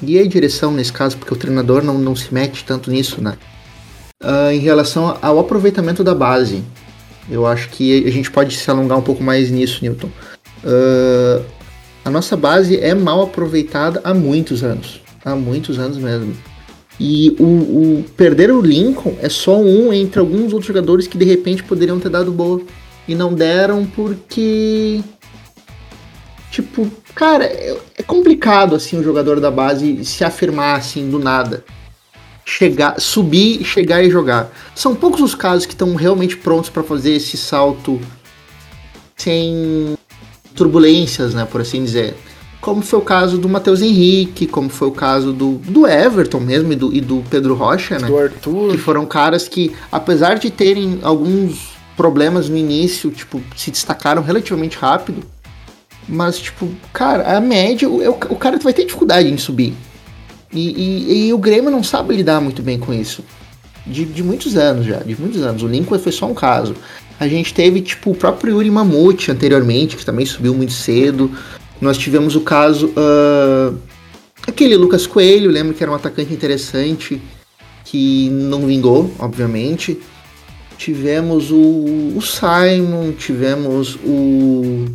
e 0.00 0.18
a 0.18 0.26
direção 0.26 0.72
nesse 0.72 0.92
caso, 0.92 1.16
porque 1.16 1.34
o 1.34 1.36
treinador 1.36 1.82
não, 1.82 1.98
não 1.98 2.14
se 2.14 2.32
mete 2.32 2.64
tanto 2.64 2.90
nisso, 2.90 3.20
né? 3.20 3.36
Ah, 4.22 4.54
em 4.54 4.58
relação 4.58 5.18
ao 5.20 5.38
aproveitamento 5.38 6.04
da 6.04 6.14
base. 6.14 6.62
Eu 7.28 7.46
acho 7.46 7.70
que 7.70 8.06
a 8.06 8.10
gente 8.10 8.30
pode 8.30 8.54
se 8.54 8.70
alongar 8.70 8.98
um 8.98 9.02
pouco 9.02 9.22
mais 9.22 9.50
nisso, 9.50 9.80
Newton. 9.82 10.10
Ah, 10.64 11.42
a 12.04 12.10
nossa 12.10 12.36
base 12.36 12.78
é 12.78 12.94
mal 12.94 13.22
aproveitada 13.22 14.00
há 14.04 14.12
muitos 14.12 14.62
anos. 14.62 15.00
Há 15.24 15.34
muitos 15.34 15.78
anos 15.78 15.96
mesmo. 15.96 16.36
E 16.98 17.34
o, 17.40 17.44
o 17.44 18.04
perder 18.16 18.52
o 18.52 18.60
Lincoln 18.60 19.16
é 19.20 19.28
só 19.28 19.58
um 19.58 19.92
entre 19.92 20.20
alguns 20.20 20.52
outros 20.52 20.66
jogadores 20.66 21.06
que 21.06 21.18
de 21.18 21.24
repente 21.24 21.64
poderiam 21.64 21.98
ter 21.98 22.08
dado 22.08 22.30
boa. 22.30 22.60
E 23.06 23.14
não 23.14 23.34
deram 23.34 23.84
porque. 23.84 25.02
Tipo, 26.50 26.88
cara, 27.14 27.44
é, 27.44 27.76
é 27.98 28.02
complicado 28.02 28.76
assim 28.76 28.98
o 28.98 29.02
jogador 29.02 29.40
da 29.40 29.50
base 29.50 30.04
se 30.04 30.24
afirmar 30.24 30.78
assim 30.78 31.10
do 31.10 31.18
nada. 31.18 31.64
Chegar, 32.46 33.00
subir, 33.00 33.64
chegar 33.64 34.02
e 34.04 34.10
jogar. 34.10 34.52
São 34.74 34.94
poucos 34.94 35.20
os 35.20 35.34
casos 35.34 35.66
que 35.66 35.72
estão 35.72 35.94
realmente 35.94 36.36
prontos 36.36 36.70
para 36.70 36.82
fazer 36.82 37.12
esse 37.12 37.36
salto 37.36 38.00
sem 39.16 39.96
turbulências, 40.54 41.34
né, 41.34 41.46
por 41.50 41.60
assim 41.60 41.82
dizer. 41.82 42.14
Como 42.64 42.80
foi 42.80 42.98
o 42.98 43.02
caso 43.02 43.36
do 43.36 43.46
Matheus 43.46 43.82
Henrique, 43.82 44.46
como 44.46 44.70
foi 44.70 44.88
o 44.88 44.90
caso 44.90 45.34
do, 45.34 45.56
do 45.58 45.86
Everton 45.86 46.40
mesmo 46.40 46.72
e 46.72 46.76
do, 46.76 46.94
e 46.94 47.00
do 47.00 47.22
Pedro 47.28 47.54
Rocha, 47.54 47.98
né? 47.98 48.06
Do 48.06 48.16
Arthur. 48.18 48.70
que 48.72 48.78
foram 48.78 49.04
caras 49.04 49.46
que, 49.46 49.70
apesar 49.92 50.38
de 50.38 50.50
terem 50.50 50.98
alguns 51.02 51.74
problemas 51.94 52.48
no 52.48 52.56
início, 52.56 53.10
tipo, 53.10 53.42
se 53.54 53.70
destacaram 53.70 54.22
relativamente 54.22 54.78
rápido, 54.78 55.22
mas, 56.08 56.38
tipo, 56.38 56.66
cara, 56.90 57.36
a 57.36 57.40
média, 57.40 57.86
o, 57.86 57.98
o 58.08 58.36
cara 58.36 58.58
vai 58.58 58.72
ter 58.72 58.84
dificuldade 58.86 59.28
em 59.30 59.36
subir. 59.36 59.74
E, 60.50 60.70
e- 60.70 61.26
e 61.28 61.32
o 61.34 61.38
Grêmio 61.38 61.70
não 61.70 61.82
sabe 61.84 62.16
lidar 62.16 62.40
muito 62.40 62.62
bem 62.62 62.78
com 62.78 62.94
isso. 62.94 63.22
De, 63.86 64.06
de 64.06 64.22
muitos 64.22 64.56
anos 64.56 64.86
já, 64.86 65.00
de 65.00 65.14
muitos 65.20 65.42
anos. 65.42 65.62
O 65.62 65.66
Lincoln 65.66 65.98
foi 65.98 66.12
só 66.12 66.24
um 66.26 66.32
caso. 66.34 66.74
A 67.20 67.28
gente 67.28 67.52
teve, 67.52 67.82
tipo, 67.82 68.12
o 68.12 68.14
próprio 68.14 68.54
Yuri 68.54 68.70
Mamute 68.70 69.30
anteriormente, 69.30 69.96
que 69.98 70.04
também 70.06 70.24
subiu 70.24 70.54
muito 70.54 70.72
cedo. 70.72 71.30
Nós 71.80 71.98
tivemos 71.98 72.36
o 72.36 72.40
caso. 72.40 72.92
ah, 72.96 73.72
aquele 74.46 74.76
Lucas 74.76 75.06
Coelho, 75.06 75.50
lembro 75.50 75.74
que 75.74 75.82
era 75.82 75.90
um 75.90 75.94
atacante 75.94 76.32
interessante, 76.32 77.20
que 77.84 78.28
não 78.30 78.66
vingou, 78.66 79.12
obviamente. 79.18 80.00
tivemos 80.76 81.50
o, 81.50 82.14
o 82.16 82.20
Simon, 82.20 83.12
tivemos 83.12 83.96
o. 84.04 84.86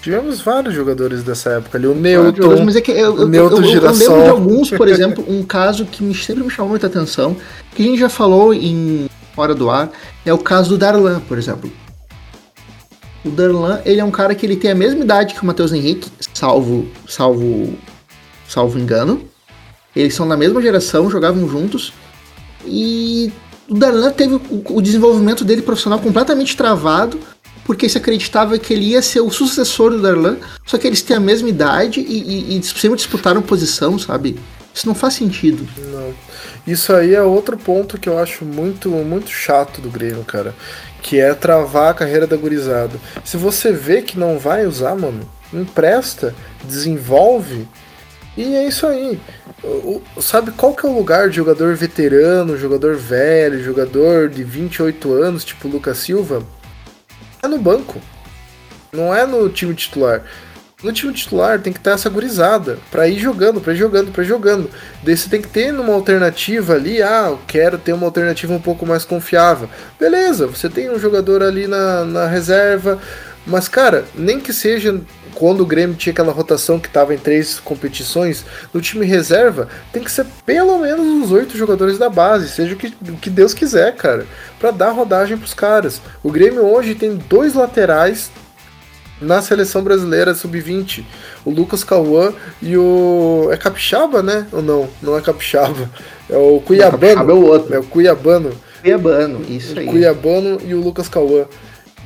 Tivemos 0.00 0.40
vários 0.40 0.74
jogadores 0.74 1.22
dessa 1.22 1.50
época 1.50 1.76
ali, 1.76 1.86
o 1.86 1.94
Newton, 1.94 2.64
mas 2.64 2.76
é 2.76 2.80
que 2.80 2.92
eu, 2.92 2.96
eu, 2.96 3.32
eu, 3.32 3.50
eu 3.50 3.58
lembro 3.58 3.92
de 3.92 4.28
alguns, 4.28 4.70
por 4.70 4.86
exemplo, 4.88 5.24
um 5.28 5.42
caso 5.42 5.84
que 5.84 6.02
me, 6.02 6.14
sempre 6.14 6.44
me 6.44 6.50
chamou 6.50 6.70
muita 6.70 6.86
atenção, 6.86 7.36
que 7.74 7.82
a 7.82 7.84
gente 7.84 7.98
já 7.98 8.08
falou 8.08 8.54
em 8.54 9.06
Fora 9.34 9.54
do 9.54 9.68
Ar, 9.68 9.90
é 10.24 10.32
o 10.32 10.38
caso 10.38 10.70
do 10.70 10.78
Darlan, 10.78 11.20
por 11.20 11.36
exemplo. 11.36 11.70
O 13.28 13.30
Darlan, 13.30 13.80
ele 13.84 14.00
é 14.00 14.04
um 14.04 14.10
cara 14.10 14.34
que 14.34 14.44
ele 14.46 14.56
tem 14.56 14.70
a 14.70 14.74
mesma 14.74 15.04
idade 15.04 15.34
que 15.34 15.42
o 15.42 15.46
Matheus 15.46 15.72
Henrique, 15.72 16.10
salvo, 16.32 16.88
salvo, 17.06 17.76
salvo 18.48 18.78
engano. 18.78 19.22
Eles 19.94 20.14
são 20.14 20.26
da 20.26 20.36
mesma 20.36 20.62
geração, 20.62 21.10
jogavam 21.10 21.46
juntos. 21.48 21.92
E 22.64 23.30
o 23.68 23.74
Darlan 23.74 24.10
teve 24.12 24.40
o, 24.50 24.80
desenvolvimento 24.80 25.44
dele 25.44 25.60
profissional 25.60 25.98
completamente 25.98 26.56
travado, 26.56 27.20
porque 27.64 27.88
se 27.88 27.98
acreditava 27.98 28.58
que 28.58 28.72
ele 28.72 28.86
ia 28.86 29.02
ser 29.02 29.20
o 29.20 29.30
sucessor 29.30 29.90
do 29.90 30.00
Darlan, 30.00 30.38
só 30.64 30.78
que 30.78 30.86
eles 30.86 31.02
têm 31.02 31.16
a 31.16 31.20
mesma 31.20 31.50
idade 31.50 32.00
e, 32.00 32.54
e, 32.54 32.58
e 32.58 32.62
sempre 32.62 32.96
disputaram 32.96 33.42
posição, 33.42 33.98
sabe? 33.98 34.38
Isso 34.74 34.86
não 34.86 34.94
faz 34.94 35.14
sentido. 35.14 35.68
Não. 35.92 36.14
Isso 36.66 36.92
aí 36.92 37.14
é 37.14 37.22
outro 37.22 37.56
ponto 37.56 37.98
que 37.98 38.08
eu 38.08 38.18
acho 38.18 38.44
muito, 38.44 38.88
muito 38.90 39.30
chato 39.30 39.80
do 39.80 39.90
Grêmio, 39.90 40.22
cara. 40.24 40.54
Que 41.02 41.20
é 41.20 41.32
travar 41.34 41.90
a 41.90 41.94
carreira 41.94 42.26
da 42.26 42.36
gurizada. 42.36 42.98
Se 43.24 43.36
você 43.36 43.72
vê 43.72 44.02
que 44.02 44.18
não 44.18 44.38
vai 44.38 44.66
usar, 44.66 44.94
mano, 44.94 45.28
empresta, 45.52 46.34
desenvolve. 46.64 47.66
E 48.36 48.54
é 48.54 48.66
isso 48.66 48.86
aí. 48.86 49.20
O, 49.62 50.02
o, 50.16 50.22
sabe 50.22 50.52
qual 50.52 50.74
que 50.74 50.86
é 50.86 50.88
o 50.88 50.96
lugar 50.96 51.28
de 51.28 51.36
jogador 51.36 51.74
veterano, 51.74 52.56
jogador 52.56 52.96
velho, 52.96 53.62
jogador 53.62 54.28
de 54.28 54.44
28 54.44 55.12
anos, 55.12 55.44
tipo 55.44 55.66
Lucas 55.68 55.98
Silva? 55.98 56.42
É 57.42 57.48
no 57.48 57.58
banco. 57.58 58.00
Não 58.92 59.14
é 59.14 59.26
no 59.26 59.48
time 59.48 59.74
titular. 59.74 60.22
No 60.80 60.92
time 60.92 61.12
titular 61.12 61.60
tem 61.60 61.72
que 61.72 61.80
estar 61.80 61.90
essa 61.90 62.08
gurizada 62.08 62.78
para 62.88 63.08
ir 63.08 63.18
jogando, 63.18 63.60
para 63.60 63.72
ir 63.72 63.76
jogando, 63.76 64.12
para 64.12 64.22
ir 64.22 64.26
jogando. 64.26 64.70
Daí 65.02 65.16
você 65.16 65.28
tem 65.28 65.42
que 65.42 65.48
ter 65.48 65.74
uma 65.74 65.92
alternativa 65.92 66.74
ali, 66.74 67.02
ah, 67.02 67.30
eu 67.30 67.40
quero 67.48 67.76
ter 67.78 67.92
uma 67.92 68.06
alternativa 68.06 68.52
um 68.52 68.60
pouco 68.60 68.86
mais 68.86 69.04
confiável. 69.04 69.68
Beleza, 69.98 70.46
você 70.46 70.68
tem 70.68 70.88
um 70.88 70.96
jogador 70.96 71.42
ali 71.42 71.66
na, 71.66 72.04
na 72.04 72.26
reserva, 72.28 72.96
mas 73.44 73.66
cara, 73.66 74.04
nem 74.14 74.38
que 74.38 74.52
seja 74.52 75.00
quando 75.34 75.62
o 75.62 75.66
Grêmio 75.66 75.96
tinha 75.96 76.12
aquela 76.12 76.32
rotação 76.32 76.78
que 76.78 76.86
estava 76.86 77.12
em 77.12 77.18
três 77.18 77.58
competições, 77.58 78.44
no 78.72 78.80
time 78.80 79.04
reserva 79.04 79.66
tem 79.92 80.04
que 80.04 80.12
ser 80.12 80.26
pelo 80.46 80.78
menos 80.78 81.24
os 81.24 81.32
oito 81.32 81.58
jogadores 81.58 81.98
da 81.98 82.08
base, 82.08 82.50
seja 82.50 82.74
o 82.74 82.76
que, 82.76 82.94
o 83.08 83.16
que 83.16 83.30
Deus 83.30 83.52
quiser, 83.52 83.96
cara, 83.96 84.24
para 84.60 84.70
dar 84.70 84.90
rodagem 84.90 85.36
pros 85.38 85.54
caras. 85.54 86.00
O 86.22 86.30
Grêmio 86.30 86.64
hoje 86.64 86.94
tem 86.94 87.16
dois 87.16 87.54
laterais 87.54 88.30
na 89.20 89.42
seleção 89.42 89.82
brasileira 89.82 90.34
sub-20. 90.34 91.04
O 91.44 91.50
Lucas 91.50 91.84
Cauã 91.84 92.32
e 92.62 92.76
o. 92.76 93.48
É 93.50 93.56
Capixaba, 93.56 94.22
né? 94.22 94.46
Ou 94.52 94.62
não? 94.62 94.88
Não 95.02 95.16
é 95.16 95.20
Capixaba. 95.20 95.90
É 96.28 96.36
o 96.36 96.60
Cuiabano. 96.60 97.30
é 97.30 97.34
o 97.34 97.44
outro. 97.46 97.74
É 97.74 97.78
o 97.78 97.84
Cuiabano. 97.84 98.52
Cuiabano, 98.82 99.44
isso 99.48 99.78
aí. 99.78 99.86
O 99.86 99.90
Cuiabano 99.90 100.60
e 100.64 100.74
o 100.74 100.80
Lucas 100.80 101.08
Cauã. 101.08 101.46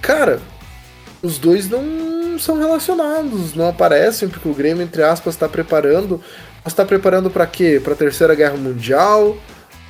Cara, 0.01 0.41
os 1.23 1.39
dois 1.39 1.69
não 1.69 2.39
são 2.39 2.59
relacionados, 2.59 3.55
não 3.55 3.69
aparecem, 3.69 4.29
porque 4.29 4.49
o 4.49 4.55
Grêmio, 4.55 4.83
entre 4.83 5.03
aspas, 5.03 5.35
está 5.35 5.49
preparando. 5.49 6.21
Mas 6.65 6.73
está 6.73 6.85
preparando 6.85 7.31
para 7.31 7.47
quê? 7.47 7.81
Para 7.83 7.93
a 7.93 7.97
Terceira 7.97 8.35
Guerra 8.35 8.57
Mundial? 8.57 9.37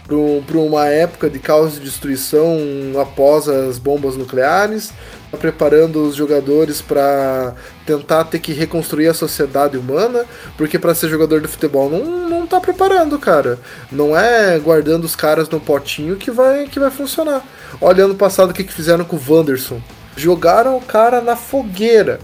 Para 0.06 0.58
uma 0.58 0.86
época 0.86 1.30
de 1.30 1.38
caos 1.38 1.76
e 1.76 1.80
destruição 1.80 2.58
após 3.00 3.48
as 3.48 3.78
bombas 3.78 4.16
nucleares? 4.16 4.92
Está 5.26 5.38
preparando 5.38 6.06
os 6.06 6.14
jogadores 6.14 6.82
para 6.82 7.54
tentar 7.86 8.24
ter 8.24 8.38
que 8.38 8.52
reconstruir 8.52 9.08
a 9.08 9.14
sociedade 9.14 9.78
humana? 9.78 10.26
Porque 10.58 10.78
para 10.78 10.94
ser 10.94 11.08
jogador 11.08 11.40
de 11.40 11.48
futebol 11.48 11.88
não, 11.88 12.28
não 12.28 12.46
tá 12.46 12.60
preparando, 12.60 13.18
cara. 13.18 13.58
Não 13.90 14.16
é 14.16 14.58
guardando 14.58 15.04
os 15.04 15.16
caras 15.16 15.48
no 15.48 15.60
potinho 15.60 16.16
que 16.16 16.30
vai, 16.30 16.66
que 16.66 16.80
vai 16.80 16.90
funcionar. 16.90 17.42
Olha 17.80 18.04
ano 18.04 18.14
passado 18.14 18.50
o 18.50 18.54
que, 18.54 18.64
que 18.64 18.72
fizeram 18.72 19.04
com 19.04 19.16
o 19.16 19.20
Wanderson 19.26 19.80
jogaram 20.16 20.76
o 20.76 20.80
cara 20.80 21.20
na 21.20 21.36
fogueira. 21.36 22.20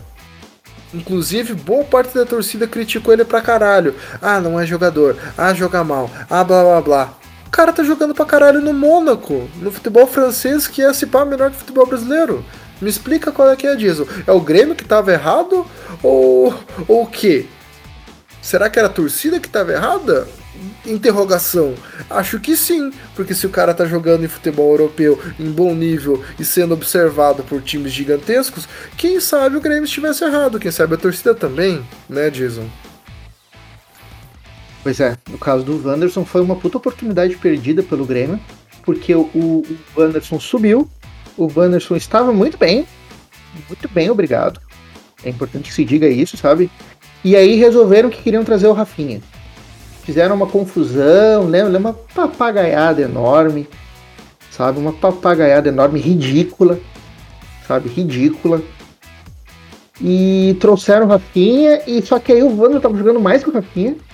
Inclusive, 0.92 1.54
boa 1.54 1.84
parte 1.84 2.14
da 2.14 2.24
torcida 2.24 2.66
criticou 2.66 3.12
ele 3.12 3.24
pra 3.24 3.42
caralho. 3.42 3.94
Ah, 4.22 4.40
não 4.40 4.58
é 4.58 4.66
jogador. 4.66 5.16
Ah, 5.36 5.52
joga 5.52 5.84
mal. 5.84 6.10
Ah, 6.30 6.42
blá 6.42 6.62
blá 6.62 6.80
blá. 6.80 7.14
O 7.48 7.50
cara 7.50 7.72
tá 7.72 7.82
jogando 7.82 8.14
pra 8.14 8.26
caralho 8.26 8.60
no 8.60 8.74
Mônaco, 8.74 9.48
no 9.56 9.72
futebol 9.72 10.06
francês, 10.06 10.68
que 10.68 10.82
é 10.82 10.92
se 10.92 11.06
pá 11.06 11.24
melhor 11.24 11.50
que 11.50 11.56
o 11.56 11.60
futebol 11.60 11.86
brasileiro. 11.86 12.44
Me 12.80 12.90
explica 12.90 13.32
qual 13.32 13.50
é 13.50 13.56
que 13.56 13.66
é 13.66 13.74
disso. 13.74 14.06
É 14.26 14.32
o 14.32 14.40
Grêmio 14.40 14.76
que 14.76 14.84
tava 14.84 15.12
errado? 15.12 15.66
Ou, 16.02 16.54
ou 16.86 17.04
o 17.04 17.06
quê? 17.06 17.46
Será 18.42 18.68
que 18.68 18.78
era 18.78 18.86
a 18.86 18.92
torcida 18.92 19.40
que 19.40 19.48
tava 19.48 19.72
errada? 19.72 20.28
Interrogação. 20.84 21.74
Acho 22.10 22.38
que 22.38 22.54
sim, 22.54 22.92
porque 23.16 23.34
se 23.34 23.46
o 23.46 23.50
cara 23.50 23.72
tá 23.72 23.86
jogando 23.86 24.24
em 24.24 24.28
futebol 24.28 24.70
europeu 24.70 25.18
em 25.40 25.50
bom 25.50 25.74
nível 25.74 26.22
e 26.38 26.44
sendo 26.44 26.74
observado 26.74 27.42
por 27.42 27.62
times 27.62 27.92
gigantescos, 27.92 28.68
quem 28.96 29.18
sabe 29.20 29.56
o 29.56 29.60
Grêmio 29.60 29.84
estivesse 29.84 30.22
errado, 30.22 30.60
quem 30.60 30.70
sabe 30.70 30.94
a 30.94 30.98
torcida 30.98 31.34
também, 31.34 31.82
né, 32.08 32.28
Jason? 32.28 32.68
Pois 34.88 35.00
é, 35.00 35.18
no 35.28 35.36
caso 35.36 35.62
do 35.64 35.86
Wanderson 35.86 36.24
foi 36.24 36.40
uma 36.40 36.56
puta 36.56 36.78
oportunidade 36.78 37.36
perdida 37.36 37.82
pelo 37.82 38.06
Grêmio, 38.06 38.40
porque 38.86 39.14
o, 39.14 39.28
o 39.34 39.66
Wanderson 39.94 40.40
subiu, 40.40 40.88
o 41.36 41.46
Wanderson 41.54 41.94
estava 41.94 42.32
muito 42.32 42.56
bem, 42.56 42.86
muito 43.68 43.86
bem, 43.90 44.08
obrigado. 44.08 44.58
É 45.22 45.28
importante 45.28 45.68
que 45.68 45.74
se 45.74 45.84
diga 45.84 46.08
isso, 46.08 46.38
sabe? 46.38 46.70
E 47.22 47.36
aí 47.36 47.56
resolveram 47.56 48.08
que 48.08 48.22
queriam 48.22 48.42
trazer 48.42 48.66
o 48.66 48.72
Rafinha 48.72 49.20
fizeram 50.04 50.34
uma 50.34 50.46
confusão, 50.46 51.44
lembra? 51.44 51.78
Uma 51.78 51.92
papagaiada 51.92 53.02
enorme, 53.02 53.68
sabe? 54.50 54.78
Uma 54.78 54.94
papagaiada 54.94 55.68
enorme, 55.68 56.00
ridícula, 56.00 56.80
sabe? 57.66 57.90
Ridícula. 57.90 58.62
E 60.00 60.56
trouxeram 60.58 61.04
o 61.04 61.10
Rafinha, 61.10 61.82
e 61.86 62.00
só 62.00 62.18
que 62.18 62.32
aí 62.32 62.42
o 62.42 62.58
Wander 62.58 62.80
tava 62.80 62.96
jogando 62.96 63.20
mais 63.20 63.44
que 63.44 63.50
o 63.50 63.52
Rafinha. 63.52 64.07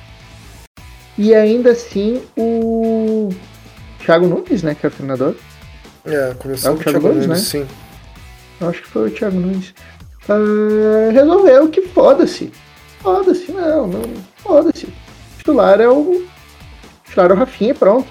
E 1.17 1.35
ainda 1.35 1.71
assim 1.71 2.23
o 2.37 3.31
Thiago 4.05 4.27
Nunes, 4.27 4.63
né, 4.63 4.75
que 4.75 4.85
é 4.85 4.89
o 4.89 4.93
treinador. 4.93 5.35
É, 6.05 6.35
começou 6.39 6.73
é 6.73 6.75
o 6.75 6.79
Thiago, 6.79 7.01
Thiago 7.01 7.09
Nunes, 7.09 7.27
Nunes, 7.27 7.53
né? 7.53 7.61
sim. 7.61 7.67
Acho 8.61 8.83
que 8.83 8.89
foi 8.89 9.09
o 9.09 9.11
Thiago 9.11 9.39
Nunes. 9.39 9.75
Uh, 10.29 11.13
resolveu 11.13 11.69
que 11.69 11.83
foda-se. 11.83 12.53
Foda-se, 13.01 13.53
não, 13.53 13.87
não. 13.87 14.03
Foda-se 14.37 14.89
titular 15.45 15.79
é 15.79 15.89
o. 15.89 16.27
Titular 17.05 17.31
é 17.31 17.35
o 17.35 17.37
Rafinha 17.37 17.75
pronto. 17.75 18.09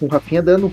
O 0.00 0.06
Rafinha 0.06 0.42
dando 0.42 0.72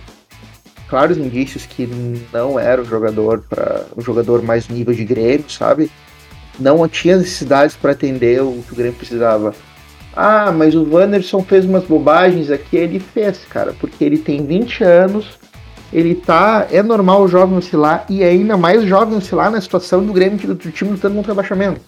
claros 0.88 1.18
indícios 1.18 1.66
que 1.66 1.86
não 2.32 2.58
era 2.58 2.82
o 2.82 2.86
jogador 2.86 3.44
para 3.50 3.86
o 3.94 4.02
jogador 4.02 4.42
mais 4.42 4.70
nível 4.70 4.94
de 4.94 5.04
Grêmio, 5.04 5.50
sabe? 5.50 5.92
Não 6.58 6.88
tinha 6.88 7.18
necessidades 7.18 7.76
para 7.76 7.92
atender 7.92 8.42
o 8.42 8.64
que 8.66 8.72
o 8.72 8.76
Grêmio 8.76 8.98
precisava. 8.98 9.54
Ah, 10.20 10.52
mas 10.52 10.74
o 10.74 10.84
Wanderson 10.92 11.44
fez 11.44 11.64
umas 11.64 11.84
bobagens 11.84 12.50
aqui, 12.50 12.76
ele 12.76 13.00
fez, 13.00 13.42
cara, 13.48 13.72
porque 13.80 14.04
ele 14.04 14.18
tem 14.18 14.44
20 14.44 14.84
anos, 14.84 15.38
ele 15.94 16.16
tá. 16.16 16.66
É 16.72 16.82
normal 16.82 17.22
o 17.22 17.28
jovem 17.28 17.56
oscilar, 17.56 18.04
e 18.10 18.24
é 18.24 18.30
ainda 18.30 18.58
mais 18.58 18.84
jovem 18.84 19.16
oscilar 19.16 19.52
na 19.52 19.62
situação 19.62 20.04
do 20.04 20.12
Grêmio 20.12 20.40
do, 20.40 20.56
do 20.56 20.72
time 20.72 20.90
lutando 20.90 21.14
contra 21.14 21.32
o 21.32 21.36
rebaixamento. 21.36 21.82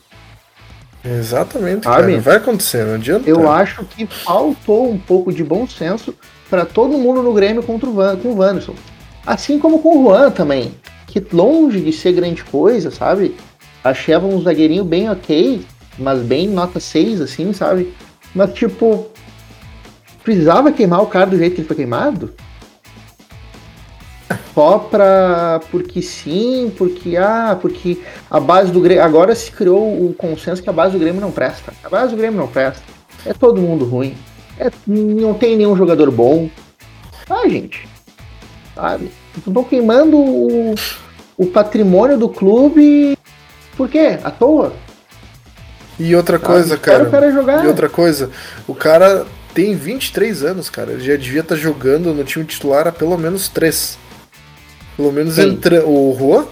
Exatamente, 1.04 1.86
Sabe? 1.86 2.12
cara. 2.12 2.22
Vai 2.22 2.36
acontecer, 2.36 2.86
não 2.86 2.96
adianta. 2.96 3.28
Eu 3.28 3.50
acho 3.50 3.84
que 3.86 4.06
faltou 4.06 4.92
um 4.92 5.00
pouco 5.00 5.34
de 5.34 5.44
bom 5.44 5.68
senso 5.68 6.14
para 6.52 6.66
todo 6.66 7.00
mundo 7.00 7.24
no 7.24 7.34
Grêmio 7.34 7.64
contra 7.64 7.90
o 7.90 7.94
Van, 7.94 8.16
com 8.16 8.28
o 8.28 8.38
Wanderson. 8.38 8.76
Assim 9.26 9.58
como 9.58 9.80
com 9.80 9.98
o 9.98 10.04
Juan 10.04 10.30
também, 10.30 10.76
que 11.08 11.20
longe 11.34 11.82
de 11.82 11.92
ser 11.92 12.12
grande 12.12 12.44
coisa, 12.44 12.92
sabe? 12.92 13.36
Achava 13.84 14.28
um 14.28 14.40
zagueirinho 14.40 14.84
bem 14.84 15.10
ok, 15.10 15.66
mas 15.98 16.22
bem 16.22 16.48
nota 16.48 16.80
6, 16.80 17.22
assim, 17.22 17.54
sabe? 17.54 17.92
Mas, 18.34 18.54
tipo, 18.54 19.08
precisava 20.24 20.72
queimar 20.72 21.02
o 21.02 21.08
cara 21.08 21.28
do 21.28 21.38
jeito 21.38 21.56
que 21.56 21.62
ele 21.62 21.68
foi 21.68 21.78
queimado? 21.78 22.34
só 24.60 24.78
pra. 24.78 25.62
porque 25.72 26.02
sim, 26.02 26.70
porque 26.78 27.16
ah, 27.16 27.58
porque 27.60 27.98
a 28.30 28.42
base 28.42 28.74
do 28.74 28.82
Grêmio. 28.82 29.04
Agora 29.04 29.34
se 29.34 29.50
criou 29.50 30.06
o 30.06 30.14
consenso 30.14 30.62
que 30.62 30.70
a 30.70 30.74
base 30.74 30.92
do 30.92 31.00
Grêmio 31.00 31.22
não 31.22 31.32
presta. 31.32 31.72
A 31.82 31.88
base 31.88 32.12
do 32.12 32.18
Grêmio 32.18 32.38
não 32.38 32.48
presta. 32.48 32.84
É 33.26 33.34
todo 33.34 33.62
mundo 33.62 33.86
ruim. 33.86 34.18
É, 34.60 34.70
não 34.86 35.34
tem 35.34 35.56
nenhum 35.56 35.78
jogador 35.78 36.12
bom. 36.12 36.50
Ah, 37.30 37.48
gente. 37.48 37.88
Sabe? 38.76 39.10
Estão 39.38 39.64
queimando 39.64 40.18
o, 40.18 40.76
o 41.38 41.46
patrimônio 41.46 42.18
do 42.18 42.28
clube. 42.28 43.18
Por 43.78 43.88
quê? 43.88 44.20
À 44.22 44.32
toa? 44.32 44.74
E 46.00 46.16
outra 46.16 46.40
coisa, 46.40 46.78
cara. 46.78 47.04
O 47.04 47.12
cara 47.12 47.32
jogar. 47.32 47.66
E 47.66 47.68
outra 47.68 47.90
coisa, 47.90 48.30
o 48.66 48.74
cara 48.74 49.28
tem 49.54 49.76
23 49.76 50.44
anos, 50.44 50.70
cara. 50.70 50.94
Ele 50.94 51.04
já 51.04 51.16
devia 51.18 51.42
estar 51.42 51.56
tá 51.56 51.62
jogando 51.62 52.14
no 52.14 52.24
time 52.24 52.46
titular 52.46 52.88
há 52.88 52.92
pelo 52.92 53.18
menos 53.18 53.50
3. 53.50 53.98
Pelo 54.96 55.12
menos 55.12 55.38
entrando. 55.38 55.90
O 55.90 56.16
Juan? 56.18 56.48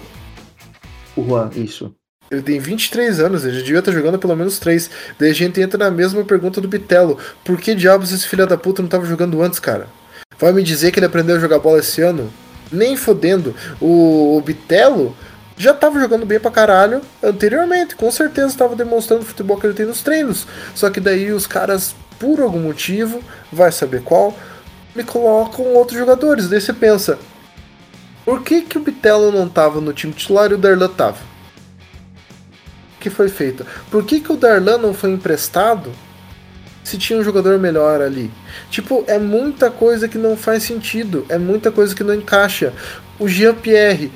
O 1.16 1.24
Juan, 1.24 1.50
isso. 1.54 1.94
Ele 2.30 2.42
tem 2.42 2.58
23 2.58 3.20
anos, 3.20 3.44
ele 3.44 3.54
já 3.56 3.62
devia 3.62 3.78
estar 3.78 3.90
tá 3.90 3.96
jogando 3.96 4.18
pelo 4.18 4.36
menos 4.36 4.58
3. 4.58 4.90
Daí 5.18 5.30
a 5.30 5.34
gente 5.34 5.60
entra 5.60 5.78
na 5.78 5.90
mesma 5.90 6.22
pergunta 6.24 6.60
do 6.60 6.68
Bitelo. 6.68 7.18
Por 7.42 7.58
que 7.58 7.74
diabos 7.74 8.12
esse 8.12 8.28
filho 8.28 8.46
da 8.46 8.58
puta 8.58 8.82
não 8.82 8.86
estava 8.86 9.06
jogando 9.06 9.42
antes, 9.42 9.58
cara? 9.58 9.86
Vai 10.38 10.52
me 10.52 10.62
dizer 10.62 10.92
que 10.92 10.98
ele 10.98 11.06
aprendeu 11.06 11.36
a 11.36 11.40
jogar 11.40 11.58
bola 11.58 11.78
esse 11.78 12.02
ano? 12.02 12.30
Nem 12.70 12.96
fodendo. 12.96 13.54
O, 13.80 14.36
o 14.36 14.42
Bitelo 14.42 15.16
já 15.58 15.72
estava 15.72 15.98
jogando 15.98 16.24
bem 16.24 16.38
pra 16.38 16.50
caralho 16.50 17.02
anteriormente. 17.22 17.96
Com 17.96 18.10
certeza 18.10 18.46
estava 18.48 18.76
demonstrando 18.76 19.22
o 19.22 19.26
futebol 19.26 19.58
que 19.58 19.66
ele 19.66 19.74
tem 19.74 19.86
nos 19.86 20.02
treinos. 20.02 20.46
Só 20.74 20.88
que 20.88 21.00
daí 21.00 21.32
os 21.32 21.46
caras, 21.46 21.94
por 22.18 22.40
algum 22.40 22.60
motivo, 22.60 23.20
vai 23.52 23.72
saber 23.72 24.02
qual, 24.02 24.36
me 24.94 25.02
colocam 25.02 25.64
outros 25.74 25.98
jogadores. 25.98 26.48
Daí 26.48 26.60
você 26.60 26.72
pensa, 26.72 27.18
por 28.24 28.42
que, 28.42 28.62
que 28.62 28.78
o 28.78 28.80
Bitelo 28.80 29.32
não 29.32 29.46
estava 29.46 29.80
no 29.80 29.92
time 29.92 30.12
titular 30.12 30.50
e 30.50 30.54
o 30.54 30.58
Darlan 30.58 30.88
tava? 30.88 31.18
Que 33.00 33.10
foi 33.10 33.28
feito? 33.28 33.66
Por 33.90 34.04
que, 34.04 34.20
que 34.20 34.32
o 34.32 34.36
Darlan 34.36 34.78
não 34.78 34.94
foi 34.94 35.10
emprestado 35.10 35.90
se 36.84 36.96
tinha 36.96 37.18
um 37.18 37.24
jogador 37.24 37.58
melhor 37.58 38.00
ali? 38.00 38.30
Tipo, 38.70 39.02
é 39.08 39.18
muita 39.18 39.70
coisa 39.70 40.08
que 40.08 40.18
não 40.18 40.36
faz 40.36 40.62
sentido, 40.62 41.26
é 41.28 41.36
muita 41.38 41.72
coisa 41.72 41.94
que 41.94 42.04
não 42.04 42.14
encaixa. 42.14 42.72
O 43.18 43.26
Jean-Pierre 43.26 44.12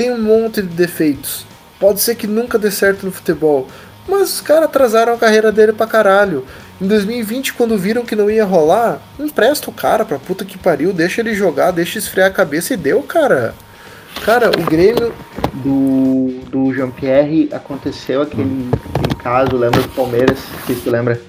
tem 0.00 0.10
um 0.10 0.18
monte 0.18 0.62
de 0.62 0.68
defeitos. 0.68 1.44
Pode 1.78 2.00
ser 2.00 2.14
que 2.14 2.26
nunca 2.26 2.58
dê 2.58 2.70
certo 2.70 3.04
no 3.04 3.12
futebol, 3.12 3.68
mas 4.08 4.32
os 4.32 4.40
caras 4.40 4.64
atrasaram 4.64 5.12
a 5.12 5.18
carreira 5.18 5.52
dele 5.52 5.74
pra 5.74 5.86
caralho. 5.86 6.46
Em 6.80 6.86
2020, 6.86 7.52
quando 7.52 7.76
viram 7.76 8.02
que 8.02 8.16
não 8.16 8.30
ia 8.30 8.46
rolar, 8.46 8.98
empresta 9.18 9.68
o 9.68 9.74
cara 9.74 10.02
pra 10.06 10.18
puta 10.18 10.42
que 10.42 10.56
pariu, 10.56 10.94
deixa 10.94 11.20
ele 11.20 11.34
jogar, 11.34 11.70
deixa 11.70 11.98
esfriar 11.98 12.28
a 12.28 12.32
cabeça 12.32 12.72
e 12.72 12.78
deu, 12.78 13.02
cara. 13.02 13.54
Cara, 14.24 14.50
o 14.50 14.62
Grêmio. 14.64 15.12
Do, 15.52 16.40
do 16.48 16.72
Jean-Pierre 16.72 17.50
aconteceu 17.52 18.22
aquele, 18.22 18.70
aquele, 18.94 19.14
caso, 19.16 19.54
lembra 19.54 19.82
do 19.82 19.88
Palmeiras? 19.88 20.38
Que 20.66 20.74
tu 20.76 20.90
lembra? 20.90 21.20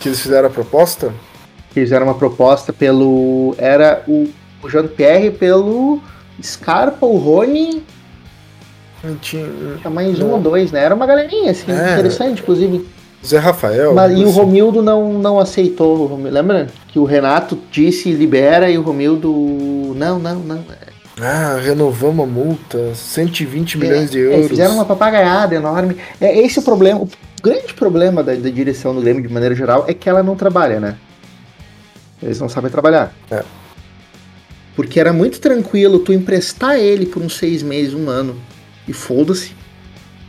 Que 0.00 0.08
eles 0.08 0.18
fizeram 0.18 0.48
a 0.48 0.50
proposta? 0.50 1.12
Que 1.68 1.80
fizeram 1.82 2.06
uma 2.06 2.14
proposta 2.14 2.72
pelo. 2.72 3.54
Era 3.58 4.02
o, 4.08 4.28
o 4.60 4.68
Jean-Pierre 4.68 5.30
pelo 5.30 6.00
Scarpa, 6.42 7.06
o 7.06 7.16
Rony. 7.16 7.84
Tinha, 9.20 9.46
tinha 9.80 9.90
mais 9.90 10.20
um 10.20 10.30
ou 10.30 10.40
dois, 10.40 10.70
né? 10.70 10.84
Era 10.84 10.94
uma 10.94 11.06
galerinha, 11.06 11.50
assim, 11.50 11.72
é, 11.72 11.92
interessante, 11.92 12.40
inclusive. 12.40 12.86
Zé 13.24 13.38
Rafael. 13.38 13.94
Mas, 13.94 14.18
e 14.18 14.24
o 14.24 14.30
Romildo 14.30 14.82
não, 14.82 15.12
não 15.14 15.38
aceitou. 15.38 16.16
Lembra 16.22 16.68
que 16.88 16.98
o 16.98 17.04
Renato 17.04 17.58
disse 17.70 18.12
libera 18.12 18.70
e 18.70 18.78
o 18.78 18.82
Romildo. 18.82 19.32
Não, 19.96 20.18
não, 20.18 20.36
não. 20.36 20.64
Ah, 21.20 21.58
renovamos 21.62 22.24
a 22.24 22.28
multa, 22.28 22.94
120 22.94 23.74
é, 23.74 23.78
milhões 23.78 24.10
de 24.10 24.18
euros. 24.18 24.46
É, 24.46 24.48
fizeram 24.48 24.74
uma 24.74 24.84
papagaiada 24.84 25.54
enorme. 25.54 25.96
É 26.20 26.36
esse 26.40 26.58
o 26.58 26.62
problema. 26.62 27.00
O 27.00 27.08
grande 27.42 27.74
problema 27.74 28.22
da, 28.22 28.34
da 28.34 28.50
direção 28.50 28.94
do 28.94 29.00
Grêmio, 29.00 29.22
de 29.22 29.32
maneira 29.32 29.54
geral, 29.54 29.84
é 29.88 29.94
que 29.94 30.08
ela 30.08 30.22
não 30.22 30.34
trabalha, 30.34 30.80
né? 30.80 30.96
Eles 32.22 32.40
não 32.40 32.48
sabem 32.48 32.70
trabalhar. 32.70 33.12
É. 33.30 33.42
Porque 34.74 34.98
era 34.98 35.12
muito 35.12 35.40
tranquilo 35.40 35.98
tu 35.98 36.12
emprestar 36.12 36.76
ele 36.76 37.04
por 37.04 37.22
uns 37.22 37.36
seis 37.36 37.62
meses, 37.62 37.94
um 37.94 38.08
ano. 38.08 38.36
E 38.86 38.92
foda-se. 38.92 39.52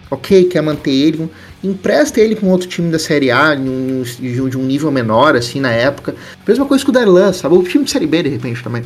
Ok, 0.10 0.46
quer 0.46 0.62
manter 0.62 0.92
ele. 0.92 1.30
Empresta 1.64 2.20
ele 2.22 2.36
com 2.36 2.48
outro 2.50 2.68
time 2.68 2.92
da 2.92 3.00
Série 3.00 3.32
A, 3.32 3.56
de 3.56 4.58
um 4.58 4.64
nível 4.64 4.92
menor, 4.92 5.36
assim, 5.36 5.60
na 5.60 5.72
época. 5.72 6.14
Mesma 6.48 6.66
coisa 6.66 6.84
com 6.86 6.92
o 6.92 6.94
Darlan, 6.94 7.34
sabe? 7.34 7.56
O 7.56 7.64
time 7.64 7.84
de 7.84 7.92
Série 7.92 8.06
B, 8.06 8.24
de 8.24 8.30
repente, 8.30 8.62
também. 8.62 8.84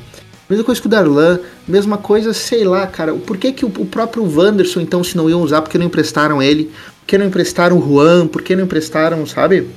Mesma 0.49 0.63
coisa 0.63 0.79
com 0.79 0.87
o 0.87 0.91
Darlan, 0.91 1.39
mesma 1.67 1.97
coisa, 1.97 2.33
sei 2.33 2.63
lá, 2.63 2.87
cara. 2.87 3.13
Por 3.13 3.35
que, 3.37 3.51
que 3.51 3.65
o, 3.65 3.67
o 3.67 3.85
próprio 3.85 4.23
Wanderson, 4.23 4.79
então, 4.79 5.03
se 5.03 5.17
não 5.17 5.29
iam 5.29 5.41
usar, 5.41 5.61
por 5.61 5.69
que 5.69 5.77
não 5.77 5.87
emprestaram 5.87 6.41
ele? 6.41 6.71
Por 7.01 7.07
que 7.07 7.17
não 7.17 7.25
emprestaram 7.25 7.77
o 7.77 7.85
Juan? 7.85 8.27
Por 8.27 8.41
que 8.41 8.55
não 8.55 8.63
emprestaram, 8.63 9.25
sabe? 9.25 9.67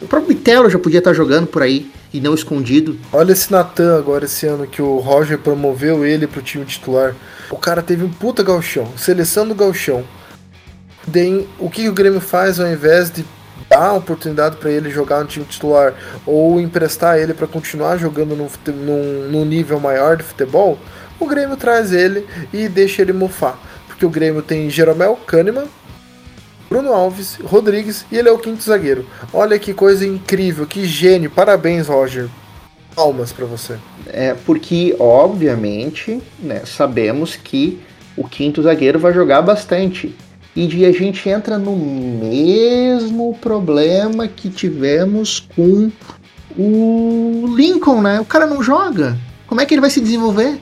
O 0.00 0.06
próprio 0.06 0.34
Bitelo 0.34 0.70
já 0.70 0.78
podia 0.78 1.00
estar 1.00 1.12
jogando 1.12 1.48
por 1.48 1.60
aí 1.60 1.90
e 2.12 2.20
não 2.20 2.34
escondido. 2.34 2.98
Olha 3.12 3.32
esse 3.32 3.50
Natan 3.50 3.96
agora 3.98 4.24
esse 4.24 4.46
ano 4.46 4.66
que 4.66 4.80
o 4.80 4.98
Roger 4.98 5.38
promoveu 5.38 6.04
ele 6.04 6.26
pro 6.26 6.42
time 6.42 6.64
titular. 6.64 7.14
O 7.50 7.56
cara 7.56 7.82
teve 7.82 8.04
um 8.04 8.10
puta 8.10 8.42
galchão, 8.42 8.92
seleção 8.96 9.46
do 9.46 9.54
galchão. 9.54 10.04
Daí, 11.06 11.48
o 11.58 11.70
que 11.70 11.88
o 11.88 11.92
Grêmio 11.92 12.20
faz 12.20 12.60
ao 12.60 12.66
invés 12.66 13.10
de 13.10 13.24
dar 13.68 13.94
oportunidade 13.94 14.56
para 14.56 14.70
ele 14.70 14.90
jogar 14.90 15.20
no 15.20 15.26
time 15.26 15.44
titular 15.44 15.94
ou 16.26 16.60
emprestar 16.60 17.18
ele 17.18 17.34
para 17.34 17.46
continuar 17.46 17.96
jogando 17.98 18.34
num, 18.34 18.48
num, 18.72 19.28
num 19.30 19.44
nível 19.44 19.78
maior 19.80 20.16
de 20.16 20.22
futebol, 20.22 20.78
o 21.18 21.26
Grêmio 21.26 21.56
traz 21.56 21.92
ele 21.92 22.26
e 22.52 22.68
deixa 22.68 23.02
ele 23.02 23.12
mofar. 23.12 23.58
Porque 23.86 24.06
o 24.06 24.10
Grêmio 24.10 24.42
tem 24.42 24.70
Jeromel 24.70 25.16
Kahneman, 25.26 25.66
Bruno 26.68 26.92
Alves, 26.92 27.38
Rodrigues 27.42 28.04
e 28.10 28.16
ele 28.16 28.28
é 28.28 28.32
o 28.32 28.38
quinto 28.38 28.62
zagueiro. 28.62 29.06
Olha 29.32 29.58
que 29.58 29.72
coisa 29.72 30.06
incrível, 30.06 30.66
que 30.66 30.84
gênio. 30.84 31.30
Parabéns, 31.30 31.88
Roger. 31.88 32.28
Palmas 32.94 33.32
para 33.32 33.46
você. 33.46 33.78
É 34.06 34.34
porque, 34.34 34.94
obviamente, 34.98 36.20
né, 36.38 36.62
sabemos 36.66 37.36
que 37.36 37.80
o 38.16 38.28
quinto 38.28 38.62
zagueiro 38.62 38.98
vai 38.98 39.12
jogar 39.12 39.40
bastante. 39.40 40.14
E 40.54 40.84
a 40.84 40.92
gente 40.92 41.28
entra 41.28 41.56
no 41.56 41.76
mesmo 41.76 43.32
problema 43.40 44.26
que 44.26 44.50
tivemos 44.50 45.46
com 45.54 45.92
o 46.56 47.54
Lincoln, 47.56 48.02
né? 48.02 48.20
O 48.20 48.24
cara 48.24 48.44
não 48.44 48.60
joga. 48.60 49.16
Como 49.46 49.60
é 49.60 49.66
que 49.66 49.72
ele 49.72 49.80
vai 49.80 49.90
se 49.90 50.00
desenvolver? 50.00 50.58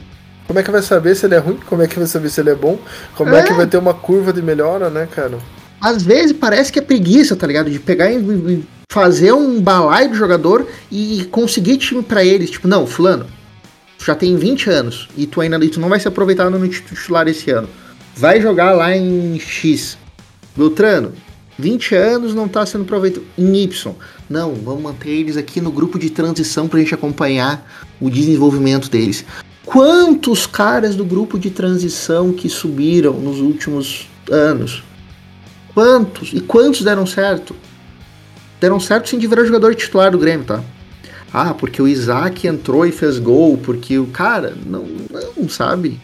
Como 0.46 0.58
é 0.58 0.62
que 0.62 0.70
vai 0.70 0.82
saber 0.82 1.14
se 1.14 1.26
ele 1.26 1.34
é 1.34 1.38
ruim? 1.38 1.58
Como 1.66 1.82
é 1.82 1.88
que 1.88 1.98
vai 1.98 2.06
saber 2.06 2.28
se 2.28 2.40
ele 2.40 2.50
é 2.50 2.54
bom? 2.54 2.78
Como 3.16 3.34
é, 3.34 3.40
é 3.40 3.42
que 3.42 3.54
vai 3.54 3.66
ter 3.66 3.78
uma 3.78 3.94
curva 3.94 4.32
de 4.32 4.42
melhora, 4.42 4.90
né, 4.90 5.08
cara? 5.10 5.38
Às 5.80 6.02
vezes 6.02 6.32
parece 6.32 6.72
que 6.72 6.78
é 6.78 6.82
preguiça, 6.82 7.36
tá 7.36 7.46
ligado? 7.46 7.70
De 7.70 7.78
pegar 7.78 8.10
e 8.10 8.64
fazer 8.90 9.32
um 9.32 9.60
balaio 9.60 10.10
do 10.10 10.16
jogador 10.16 10.66
e 10.90 11.26
conseguir 11.30 11.76
time 11.76 12.02
para 12.02 12.24
eles. 12.24 12.50
Tipo, 12.50 12.68
não, 12.68 12.86
fulano, 12.86 13.26
já 14.04 14.14
tem 14.14 14.36
20 14.36 14.70
anos 14.70 15.08
e 15.16 15.26
tu 15.26 15.40
ainda 15.40 15.58
tu 15.68 15.80
não 15.80 15.88
vai 15.88 16.00
ser 16.00 16.08
aproveitado 16.08 16.50
no 16.50 16.68
titular 16.68 17.26
esse 17.28 17.50
ano. 17.50 17.68
Vai 18.16 18.40
jogar 18.40 18.72
lá 18.72 18.96
em 18.96 19.38
X. 19.38 19.98
Beltrano, 20.56 21.12
20 21.58 21.94
anos 21.94 22.34
não 22.34 22.48
tá 22.48 22.64
sendo 22.64 22.84
aproveitado 22.84 23.24
em 23.36 23.56
Y. 23.64 23.94
Não, 24.28 24.54
vamos 24.54 24.82
manter 24.82 25.10
eles 25.10 25.36
aqui 25.36 25.60
no 25.60 25.70
grupo 25.70 25.98
de 25.98 26.10
transição 26.10 26.68
pra 26.68 26.80
gente 26.80 26.94
acompanhar 26.94 27.70
o 28.00 28.08
desenvolvimento 28.08 28.88
deles. 28.88 29.24
Quantos 29.64 30.46
caras 30.46 30.94
do 30.94 31.04
grupo 31.04 31.38
de 31.38 31.50
transição 31.50 32.32
que 32.32 32.48
subiram 32.48 33.14
nos 33.14 33.40
últimos 33.40 34.08
anos 34.30 34.82
Quantos? 35.76 36.32
E 36.32 36.40
quantos 36.40 36.80
deram 36.80 37.04
certo? 37.04 37.54
Deram 38.58 38.80
certo 38.80 39.10
sem 39.10 39.18
de 39.18 39.26
virar 39.26 39.44
jogador 39.44 39.74
titular 39.74 40.10
do 40.10 40.18
Grêmio, 40.18 40.46
tá? 40.46 40.62
Ah, 41.30 41.52
porque 41.52 41.82
o 41.82 41.86
Isaac 41.86 42.48
entrou 42.48 42.86
e 42.86 42.90
fez 42.90 43.18
gol, 43.18 43.58
porque 43.58 43.98
o 43.98 44.06
cara, 44.06 44.54
não, 44.64 44.86
não 45.36 45.46
sabe. 45.50 46.00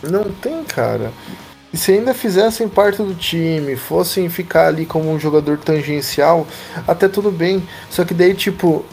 Não 0.00 0.22
tem, 0.40 0.62
cara. 0.62 1.10
E 1.72 1.76
se 1.76 1.90
ainda 1.90 2.14
fizessem 2.14 2.68
parte 2.68 3.02
do 3.02 3.16
time, 3.16 3.74
fossem 3.74 4.30
ficar 4.30 4.68
ali 4.68 4.86
como 4.86 5.12
um 5.12 5.18
jogador 5.18 5.58
tangencial, 5.58 6.46
até 6.86 7.08
tudo 7.08 7.32
bem. 7.32 7.60
Só 7.90 8.04
que 8.04 8.14
daí, 8.14 8.32
tipo, 8.32 8.84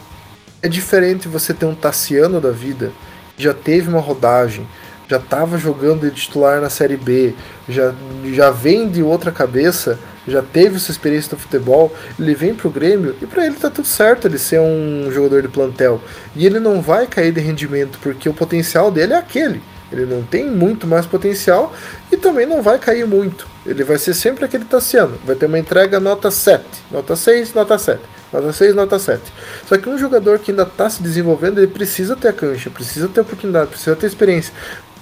é 0.60 0.68
diferente 0.68 1.28
você 1.28 1.54
ter 1.54 1.66
um 1.66 1.76
Tassiano 1.76 2.40
da 2.40 2.50
vida, 2.50 2.90
já 3.38 3.54
teve 3.54 3.88
uma 3.88 4.00
rodagem, 4.00 4.66
já 5.08 5.20
tava 5.20 5.58
jogando 5.58 6.10
de 6.10 6.22
titular 6.22 6.60
na 6.60 6.70
Série 6.70 6.96
B, 6.96 7.34
já, 7.68 7.94
já 8.32 8.50
vem 8.50 8.90
de 8.90 9.00
outra 9.00 9.30
cabeça, 9.30 9.96
já 10.26 10.42
teve 10.42 10.78
sua 10.78 10.92
experiência 10.92 11.30
no 11.32 11.38
futebol, 11.38 11.94
ele 12.18 12.34
vem 12.34 12.54
pro 12.54 12.70
Grêmio 12.70 13.14
e 13.20 13.26
para 13.26 13.46
ele 13.46 13.56
tá 13.56 13.70
tudo 13.70 13.86
certo 13.86 14.26
ele 14.26 14.38
ser 14.38 14.60
um 14.60 15.10
jogador 15.12 15.42
de 15.42 15.48
plantel. 15.48 16.00
E 16.34 16.46
ele 16.46 16.58
não 16.58 16.80
vai 16.80 17.06
cair 17.06 17.32
de 17.32 17.40
rendimento 17.40 17.98
porque 18.02 18.28
o 18.28 18.34
potencial 18.34 18.90
dele 18.90 19.12
é 19.12 19.16
aquele. 19.16 19.62
Ele 19.92 20.06
não 20.06 20.22
tem 20.22 20.50
muito 20.50 20.86
mais 20.86 21.06
potencial 21.06 21.72
e 22.10 22.16
também 22.16 22.46
não 22.46 22.62
vai 22.62 22.78
cair 22.78 23.06
muito. 23.06 23.46
Ele 23.64 23.84
vai 23.84 23.98
ser 23.98 24.14
sempre 24.14 24.44
aquele 24.44 24.64
Tassiano. 24.64 25.18
Vai 25.24 25.36
ter 25.36 25.46
uma 25.46 25.58
entrega 25.58 26.00
nota 26.00 26.30
7, 26.30 26.64
nota 26.90 27.14
6, 27.14 27.54
nota 27.54 27.78
7. 27.78 28.00
Nota 28.32 28.52
6, 28.52 28.74
nota 28.74 28.98
7. 28.98 29.22
Só 29.68 29.78
que 29.78 29.88
um 29.88 29.96
jogador 29.96 30.40
que 30.40 30.50
ainda 30.50 30.64
está 30.64 30.90
se 30.90 31.00
desenvolvendo, 31.00 31.58
ele 31.58 31.68
precisa 31.68 32.16
ter 32.16 32.28
a 32.28 32.32
cancha, 32.32 32.68
precisa 32.68 33.06
ter 33.06 33.20
oportunidade, 33.20 33.70
precisa 33.70 33.94
ter 33.94 34.08
experiência. 34.08 34.52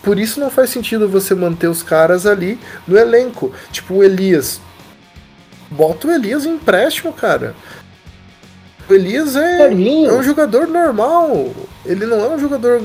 Por 0.02 0.18
isso 0.18 0.38
não 0.38 0.50
faz 0.50 0.68
sentido 0.68 1.08
você 1.08 1.34
manter 1.34 1.68
os 1.68 1.82
caras 1.82 2.26
ali 2.26 2.58
no 2.86 2.98
elenco. 2.98 3.50
Tipo 3.70 3.94
o 3.94 4.04
Elias. 4.04 4.60
Bota 5.76 6.08
o 6.08 6.10
Elias 6.10 6.44
em 6.44 6.54
empréstimo, 6.54 7.12
cara. 7.12 7.54
O 8.88 8.94
Elias 8.94 9.36
é, 9.36 9.68
é 9.68 10.12
um 10.12 10.22
jogador 10.22 10.66
normal. 10.66 11.50
Ele 11.84 12.04
não 12.04 12.24
é 12.24 12.28
um 12.28 12.38
jogador 12.38 12.82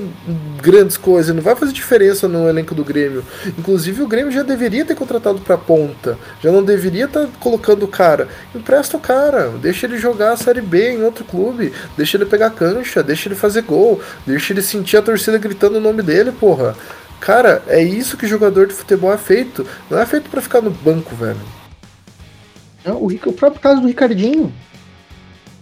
grandes 0.62 0.96
coisas, 0.98 1.36
não 1.36 1.42
vai 1.42 1.56
fazer 1.56 1.72
diferença 1.72 2.28
no 2.28 2.48
elenco 2.48 2.74
do 2.74 2.84
Grêmio. 2.84 3.24
Inclusive 3.58 4.02
o 4.02 4.08
Grêmio 4.08 4.32
já 4.32 4.42
deveria 4.42 4.86
ter 4.86 4.96
contratado 4.96 5.40
pra 5.40 5.58
ponta, 5.58 6.18
já 6.42 6.52
não 6.52 6.64
deveria 6.64 7.06
estar 7.06 7.22
tá 7.26 7.30
colocando 7.40 7.84
o 7.84 7.88
cara. 7.88 8.28
Empresta 8.56 8.98
o 8.98 9.00
cara, 9.00 9.50
deixa 9.62 9.86
ele 9.86 9.98
jogar 9.98 10.32
a 10.32 10.38
Série 10.38 10.62
B 10.62 10.94
em 10.94 11.04
outro 11.04 11.26
clube, 11.26 11.74
deixa 11.96 12.18
ele 12.18 12.26
pegar 12.26 12.52
cancha, 12.52 13.04
deixa 13.04 13.28
ele 13.28 13.36
fazer 13.36 13.64
gol, 13.64 14.02
deixa 14.26 14.54
ele 14.54 14.62
sentir 14.62 14.98
a 14.98 15.02
torcida 15.02 15.38
gritando 15.38 15.78
o 15.78 15.82
nome 15.82 16.02
dele, 16.02 16.32
porra. 16.32 16.76
Cara, 17.20 17.64
é 17.68 17.82
isso 17.82 18.18
que 18.18 18.28
jogador 18.28 18.68
de 18.68 18.74
futebol 18.74 19.12
é 19.12 19.18
feito. 19.18 19.66
Não 19.90 20.00
é 20.00 20.06
feito 20.06 20.30
para 20.30 20.42
ficar 20.42 20.62
no 20.62 20.70
banco, 20.70 21.16
velho. 21.16 21.57
Não, 22.88 22.98
o, 22.98 23.08
o 23.08 23.34
próprio 23.34 23.62
caso 23.62 23.82
do 23.82 23.88
Ricardinho. 23.88 24.54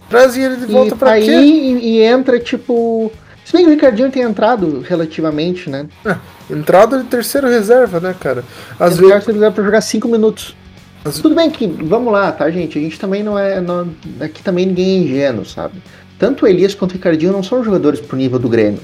Trazia 0.08 0.46
ele 0.46 0.56
de 0.56 0.66
volta 0.66 0.94
e 0.94 0.98
pra 0.98 1.10
aí, 1.12 1.24
quê? 1.24 1.32
E, 1.32 1.88
e 1.88 2.02
entra, 2.02 2.38
tipo. 2.38 3.10
Se 3.44 3.52
bem 3.52 3.64
que 3.64 3.70
o 3.70 3.74
Ricardinho 3.74 4.10
tem 4.10 4.22
entrado 4.22 4.80
relativamente, 4.80 5.68
né? 5.68 5.86
É, 6.04 6.16
entrado 6.50 7.02
de 7.02 7.04
terceiro 7.04 7.48
reserva, 7.48 8.00
né, 8.00 8.14
cara? 8.18 8.44
Às 8.78 8.96
vezes. 8.96 9.24
Terceiro 9.24 9.52
pra 9.52 9.64
jogar 9.64 9.80
cinco 9.80 10.08
minutos. 10.08 10.56
As... 11.04 11.18
Tudo 11.18 11.34
bem 11.34 11.50
que, 11.50 11.66
vamos 11.66 12.12
lá, 12.12 12.30
tá, 12.32 12.48
gente? 12.50 12.78
A 12.78 12.82
gente 12.82 12.98
também 12.98 13.22
não 13.22 13.38
é. 13.38 13.60
Não, 13.60 13.88
aqui 14.20 14.42
também 14.42 14.66
ninguém 14.66 14.98
é 14.98 15.02
ingênuo, 15.02 15.44
sabe? 15.44 15.82
Tanto 16.18 16.44
o 16.44 16.48
Elias 16.48 16.74
quanto 16.74 16.92
o 16.92 16.94
Ricardinho 16.94 17.32
não 17.32 17.42
são 17.42 17.62
jogadores 17.62 18.00
pro 18.00 18.16
nível 18.16 18.38
do 18.38 18.48
Grêmio. 18.48 18.80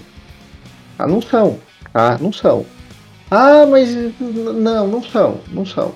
Ah, 0.99 1.07
não 1.07 1.23
são. 1.23 1.59
Ah, 1.95 2.19
não 2.21 2.33
são. 2.33 2.67
Ah, 3.31 3.65
mas. 3.67 3.97
Não, 4.21 4.87
não 4.87 5.03
são. 5.03 5.41
Não 5.53 5.65
são. 5.65 5.95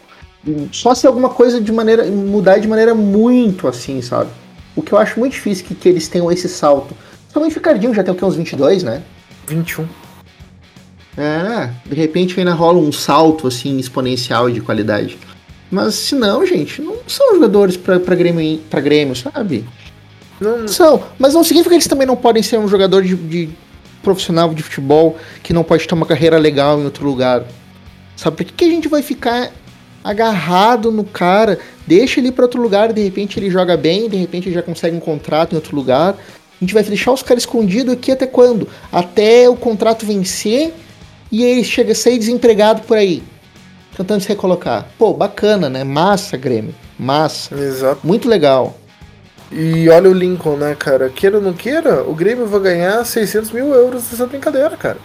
Só 0.73 0.95
se 0.95 1.07
alguma 1.07 1.29
coisa 1.29 1.61
de 1.61 1.73
maneira. 1.73 2.05
mudar 2.07 2.59
de 2.59 2.69
maneira 2.69 2.95
muito 2.95 3.67
assim, 3.67 4.01
sabe? 4.01 4.31
O 4.75 4.83
que 4.83 4.93
eu 4.93 4.99
acho 4.99 5.19
muito 5.19 5.33
difícil 5.33 5.65
que, 5.65 5.75
que 5.75 5.89
eles 5.89 6.09
tenham 6.09 6.31
esse 6.31 6.49
salto. 6.49 6.95
Somente 7.33 7.53
o 7.53 7.55
Ricardinho 7.57 7.95
já 7.95 8.05
tem 8.05 8.13
o 8.13 8.17
que? 8.17 8.25
Uns 8.25 8.37
22, 8.37 8.83
né? 8.83 9.03
21. 9.47 9.87
É, 11.17 11.71
de 11.87 11.95
repente 11.95 12.39
ainda 12.39 12.53
rola 12.53 12.79
um 12.79 12.93
salto 12.93 13.47
assim 13.47 13.79
exponencial 13.79 14.51
de 14.51 14.61
qualidade. 14.61 15.19
Mas 15.71 15.95
se 15.95 16.15
não, 16.15 16.47
gente, 16.47 16.81
não 16.81 16.97
são 17.09 17.35
jogadores 17.35 17.77
para 17.77 17.99
Grêmio, 18.15 18.59
pra 18.71 18.81
Grêmio, 18.81 19.17
sabe? 19.17 19.65
Não 20.41 20.69
são. 20.69 21.03
Mas 21.19 21.35
não 21.35 21.43
significa 21.43 21.71
que 21.71 21.77
eles 21.77 21.87
também 21.87 22.07
não 22.07 22.17
podem 22.17 22.43
ser 22.43 22.59
um 22.59 22.69
jogador 22.69 23.03
de, 23.03 23.17
de 23.17 23.49
profissional 24.03 24.55
de 24.55 24.63
futebol 24.63 25.17
que 25.43 25.53
não 25.53 25.65
pode 25.65 25.87
ter 25.89 25.95
uma 25.95 26.07
carreira 26.07 26.39
legal 26.39 26.79
em 26.79 26.85
outro 26.85 27.05
lugar. 27.05 27.45
Sabe 28.17 28.37
por 28.37 28.45
que, 28.45 28.53
que 28.53 28.65
a 28.65 28.71
gente 28.71 28.89
vai 28.89 29.03
ficar 29.03 29.51
agarrado 30.07 30.93
no 30.93 31.05
cara? 31.05 31.59
Deixa 31.87 32.21
ele 32.21 32.31
para 32.31 32.45
outro 32.45 32.63
lugar, 32.63 32.93
de 32.93 33.03
repente 33.03 33.39
ele 33.39 33.51
joga 33.51 33.77
bem, 33.77 34.09
de 34.09 34.17
repente 34.17 34.49
ele 34.49 34.55
já 34.55 34.63
consegue 34.63 34.97
um 34.97 35.01
contrato 35.01 35.53
em 35.53 35.57
outro 35.57 35.75
lugar. 35.75 36.15
A 36.15 36.65
gente 36.65 36.73
vai 36.73 36.83
deixar 36.83 37.13
os 37.13 37.23
caras 37.23 37.43
escondidos 37.43 37.93
aqui 37.93 38.13
até 38.13 38.27
quando? 38.27 38.69
Até 38.91 39.49
o 39.49 39.57
contrato 39.57 40.07
vencer 40.07 40.73
e 41.31 41.45
ele 41.45 41.65
chega 41.65 41.93
a 41.93 41.95
ser 41.95 42.17
desempregado 42.17 42.83
por 42.83 42.97
aí. 42.97 43.23
Tentando 43.97 44.21
se 44.21 44.29
recolocar. 44.29 44.87
Pô, 44.99 45.13
bacana, 45.13 45.69
né? 45.69 45.83
Massa, 45.83 46.37
Grêmio. 46.37 46.75
Massa. 46.99 47.55
Exato. 47.55 48.07
Muito 48.07 48.29
legal. 48.29 48.79
E 49.51 49.89
olha 49.89 50.11
o 50.11 50.13
Lincoln, 50.13 50.57
né, 50.57 50.75
cara? 50.75 51.09
Queira 51.09 51.37
ou 51.37 51.43
não 51.43 51.53
queira, 51.53 52.03
o 52.03 52.15
Grêmio 52.15 52.47
vai 52.47 52.61
ganhar 52.61 53.05
600 53.05 53.51
mil 53.53 53.75
euros 53.75 54.05
dessa 54.05 54.27
brincadeira, 54.27 54.77
cara. 54.77 54.99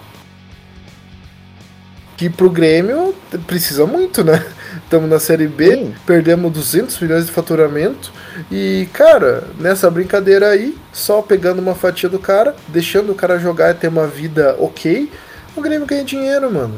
Que 2.17 2.29
pro 2.29 2.49
Grêmio 2.49 3.15
precisa 3.47 3.85
muito, 3.85 4.23
né? 4.23 4.43
Estamos 4.91 5.09
na 5.09 5.21
Série 5.21 5.47
B, 5.47 5.73
Sim. 5.73 5.95
perdemos 6.05 6.51
200 6.51 6.99
milhões 6.99 7.25
de 7.25 7.31
faturamento. 7.31 8.11
E, 8.51 8.89
cara, 8.91 9.45
nessa 9.57 9.89
brincadeira 9.89 10.49
aí, 10.49 10.77
só 10.91 11.21
pegando 11.21 11.59
uma 11.59 11.73
fatia 11.73 12.09
do 12.09 12.19
cara, 12.19 12.53
deixando 12.67 13.13
o 13.13 13.15
cara 13.15 13.39
jogar 13.39 13.71
e 13.71 13.75
ter 13.75 13.87
uma 13.87 14.05
vida 14.05 14.53
ok, 14.59 15.09
o 15.55 15.61
Grêmio 15.61 15.87
ganha 15.87 16.03
dinheiro, 16.03 16.51
mano. 16.51 16.77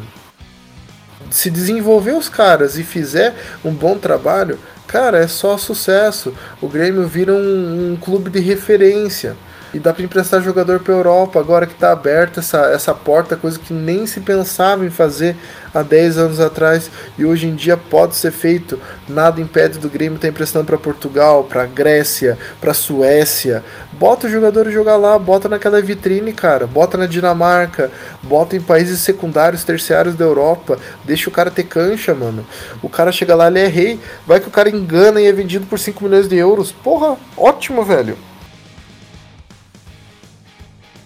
Se 1.31 1.49
desenvolver 1.49 2.11
os 2.11 2.29
caras 2.29 2.77
e 2.77 2.83
fizer 2.83 3.33
um 3.65 3.73
bom 3.73 3.97
trabalho, 3.97 4.59
Cara, 4.93 5.17
é 5.17 5.27
só 5.27 5.57
sucesso. 5.57 6.35
O 6.61 6.67
Grêmio 6.67 7.07
vira 7.07 7.33
um, 7.33 7.93
um 7.93 7.97
clube 7.99 8.29
de 8.29 8.39
referência. 8.39 9.35
E 9.73 9.79
dá 9.79 9.91
para 9.91 10.03
emprestar 10.03 10.39
jogador 10.39 10.81
para 10.81 10.93
Europa, 10.93 11.39
agora 11.39 11.65
que 11.65 11.73
está 11.73 11.91
aberta 11.91 12.41
essa, 12.41 12.67
essa 12.67 12.93
porta, 12.93 13.35
coisa 13.35 13.57
que 13.57 13.73
nem 13.73 14.05
se 14.05 14.19
pensava 14.19 14.85
em 14.85 14.91
fazer 14.91 15.35
há 15.73 15.81
10 15.81 16.17
anos 16.17 16.39
atrás 16.39 16.89
e 17.17 17.25
hoje 17.25 17.47
em 17.47 17.55
dia 17.55 17.75
pode 17.75 18.15
ser 18.15 18.31
feito. 18.31 18.79
Nada 19.07 19.41
impede 19.41 19.79
do 19.79 19.89
Grêmio 19.89 20.15
estar 20.15 20.27
emprestando 20.27 20.65
para 20.65 20.77
Portugal, 20.77 21.43
para 21.43 21.65
Grécia, 21.65 22.37
para 22.61 22.73
Suécia. 22.73 23.63
Bota 23.93 24.27
o 24.27 24.29
jogador 24.29 24.69
jogar 24.69 24.97
lá, 24.97 25.17
bota 25.17 25.49
naquela 25.49 25.81
vitrine, 25.81 26.33
cara. 26.33 26.67
Bota 26.67 26.97
na 26.97 27.05
Dinamarca, 27.05 27.91
bota 28.21 28.55
em 28.55 28.61
países 28.61 28.99
secundários, 28.99 29.63
terciários 29.63 30.15
da 30.15 30.25
Europa. 30.25 30.77
Deixa 31.03 31.29
o 31.29 31.33
cara 31.33 31.49
ter 31.49 31.63
cancha, 31.63 32.13
mano. 32.13 32.45
O 32.81 32.89
cara 32.89 33.11
chega 33.11 33.35
lá, 33.35 33.47
ele 33.47 33.59
é 33.59 33.67
rei. 33.67 33.99
Vai 34.25 34.39
que 34.39 34.47
o 34.47 34.51
cara 34.51 34.69
engana 34.69 35.21
e 35.21 35.25
é 35.25 35.31
vendido 35.31 35.65
por 35.65 35.79
5 35.79 36.03
milhões 36.03 36.27
de 36.27 36.35
euros. 36.35 36.71
Porra, 36.71 37.17
ótimo, 37.37 37.83
velho. 37.83 38.17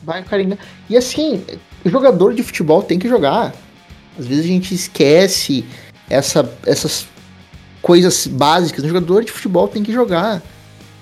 Vai, 0.03 0.24
carinha. 0.24 0.57
E 0.89 0.95
assim, 0.95 1.43
jogador 1.86 2.34
de 2.34 2.41
futebol 2.41 2.82
tem 2.82 2.97
que 2.97 3.09
jogar. 3.09 3.53
Às 4.18 4.26
vezes 4.26 4.45
a 4.45 4.47
gente 4.47 4.74
esquece 4.74 5.65
essa, 6.09 6.49
essas 6.65 7.05
coisas 7.82 8.28
básicas. 8.28 8.84
O 8.84 8.88
jogador 8.88 9.24
de 9.24 9.32
futebol 9.32 9.68
tem 9.68 9.84
que 9.84 9.91
jogar. 9.91 10.41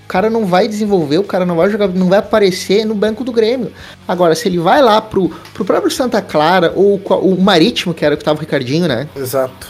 O 0.06 0.08
cara 0.08 0.30
não 0.30 0.46
vai 0.46 0.68
desenvolver, 0.68 1.18
o 1.18 1.24
cara 1.24 1.46
não 1.46 1.56
vai 1.56 1.70
jogar, 1.70 1.88
não 1.88 2.10
vai 2.10 2.20
aparecer 2.20 2.86
no 2.86 2.94
banco 2.94 3.24
do 3.24 3.32
Grêmio. 3.32 3.72
Agora, 4.08 4.36
se 4.36 4.48
ele 4.48 4.60
vai 4.60 4.82
lá 4.82 5.02
pro, 5.02 5.30
pro 5.52 5.66
próprio 5.66 5.90
Santa 5.90 6.22
Clara 6.22 6.72
ou 6.76 6.98
o 6.98 7.42
Marítimo, 7.42 7.92
que 7.94 8.06
era 8.06 8.14
o 8.14 8.18
que 8.18 8.24
tava 8.24 8.38
o 8.38 8.40
Ricardinho, 8.40 8.88
né? 8.88 9.10
Exato. 9.16 9.68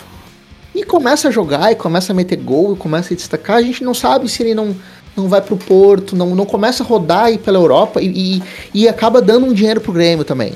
E 0.74 0.84
começa 0.84 1.30
a 1.30 1.32
jogar 1.32 1.72
e 1.72 1.76
começa 1.76 2.12
a 2.12 2.16
meter 2.16 2.36
gol 2.36 2.74
e 2.74 2.76
começa 2.78 3.14
a 3.14 3.16
destacar, 3.16 3.58
a 3.58 3.62
gente 3.62 3.82
não 3.82 3.94
sabe 3.94 4.28
se 4.28 4.44
ele 4.44 4.54
não 4.54 4.76
não 5.16 5.30
vai 5.30 5.42
pro 5.42 5.56
Porto, 5.56 6.14
não, 6.14 6.36
não 6.36 6.46
começa 6.46 6.84
a 6.84 6.86
rodar 6.86 7.26
aí 7.26 7.38
pela 7.38 7.58
Europa 7.58 8.02
e, 8.02 8.36
e, 8.36 8.44
e 8.74 8.88
acaba 8.90 9.22
dando 9.22 9.46
um 9.46 9.54
dinheiro 9.54 9.80
pro 9.80 9.94
Grêmio 9.94 10.26
também. 10.26 10.54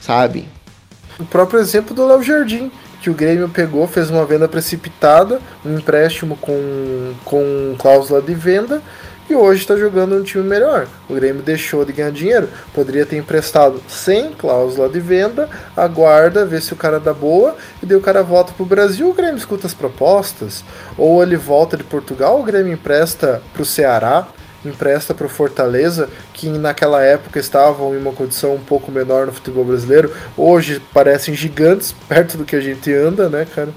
Sabe? 0.00 0.48
O 1.22 1.24
próprio 1.24 1.60
exemplo 1.60 1.94
do 1.94 2.04
Léo 2.04 2.20
Jardim, 2.20 2.68
que 3.00 3.08
o 3.08 3.14
Grêmio 3.14 3.48
pegou, 3.48 3.86
fez 3.86 4.10
uma 4.10 4.26
venda 4.26 4.48
precipitada, 4.48 5.40
um 5.64 5.78
empréstimo 5.78 6.36
com, 6.36 7.14
com 7.24 7.76
cláusula 7.78 8.20
de 8.20 8.34
venda, 8.34 8.82
e 9.30 9.34
hoje 9.36 9.60
está 9.60 9.76
jogando 9.76 10.16
um 10.16 10.24
time 10.24 10.42
melhor. 10.42 10.88
O 11.08 11.14
Grêmio 11.14 11.40
deixou 11.40 11.84
de 11.84 11.92
ganhar 11.92 12.10
dinheiro, 12.10 12.48
poderia 12.74 13.06
ter 13.06 13.18
emprestado 13.18 13.80
sem 13.88 14.32
cláusula 14.32 14.88
de 14.88 14.98
venda, 14.98 15.48
aguarda, 15.76 16.44
vê 16.44 16.60
se 16.60 16.72
o 16.72 16.76
cara 16.76 16.98
dá 16.98 17.14
boa, 17.14 17.54
e 17.80 17.86
daí 17.86 17.96
o 17.96 18.00
cara 18.00 18.24
volta 18.24 18.52
pro 18.52 18.66
Brasil, 18.66 19.08
o 19.08 19.14
Grêmio 19.14 19.36
escuta 19.36 19.68
as 19.68 19.74
propostas, 19.74 20.64
ou 20.98 21.22
ele 21.22 21.36
volta 21.36 21.76
de 21.76 21.84
Portugal, 21.84 22.40
o 22.40 22.42
Grêmio 22.42 22.72
empresta 22.72 23.40
pro 23.54 23.64
Ceará, 23.64 24.26
empresta 24.64 25.14
para 25.14 25.26
o 25.26 25.30
Fortaleza, 25.30 26.08
que 26.32 26.48
naquela 26.48 27.02
época 27.02 27.38
estavam 27.38 27.94
em 27.94 27.98
uma 27.98 28.12
condição 28.12 28.54
um 28.54 28.60
pouco 28.60 28.90
menor 28.90 29.26
no 29.26 29.32
futebol 29.32 29.64
brasileiro, 29.64 30.12
hoje 30.36 30.80
parecem 30.92 31.34
gigantes 31.34 31.92
perto 32.08 32.38
do 32.38 32.44
que 32.44 32.56
a 32.56 32.60
gente 32.60 32.92
anda, 32.92 33.28
né, 33.28 33.46
cara? 33.54 33.70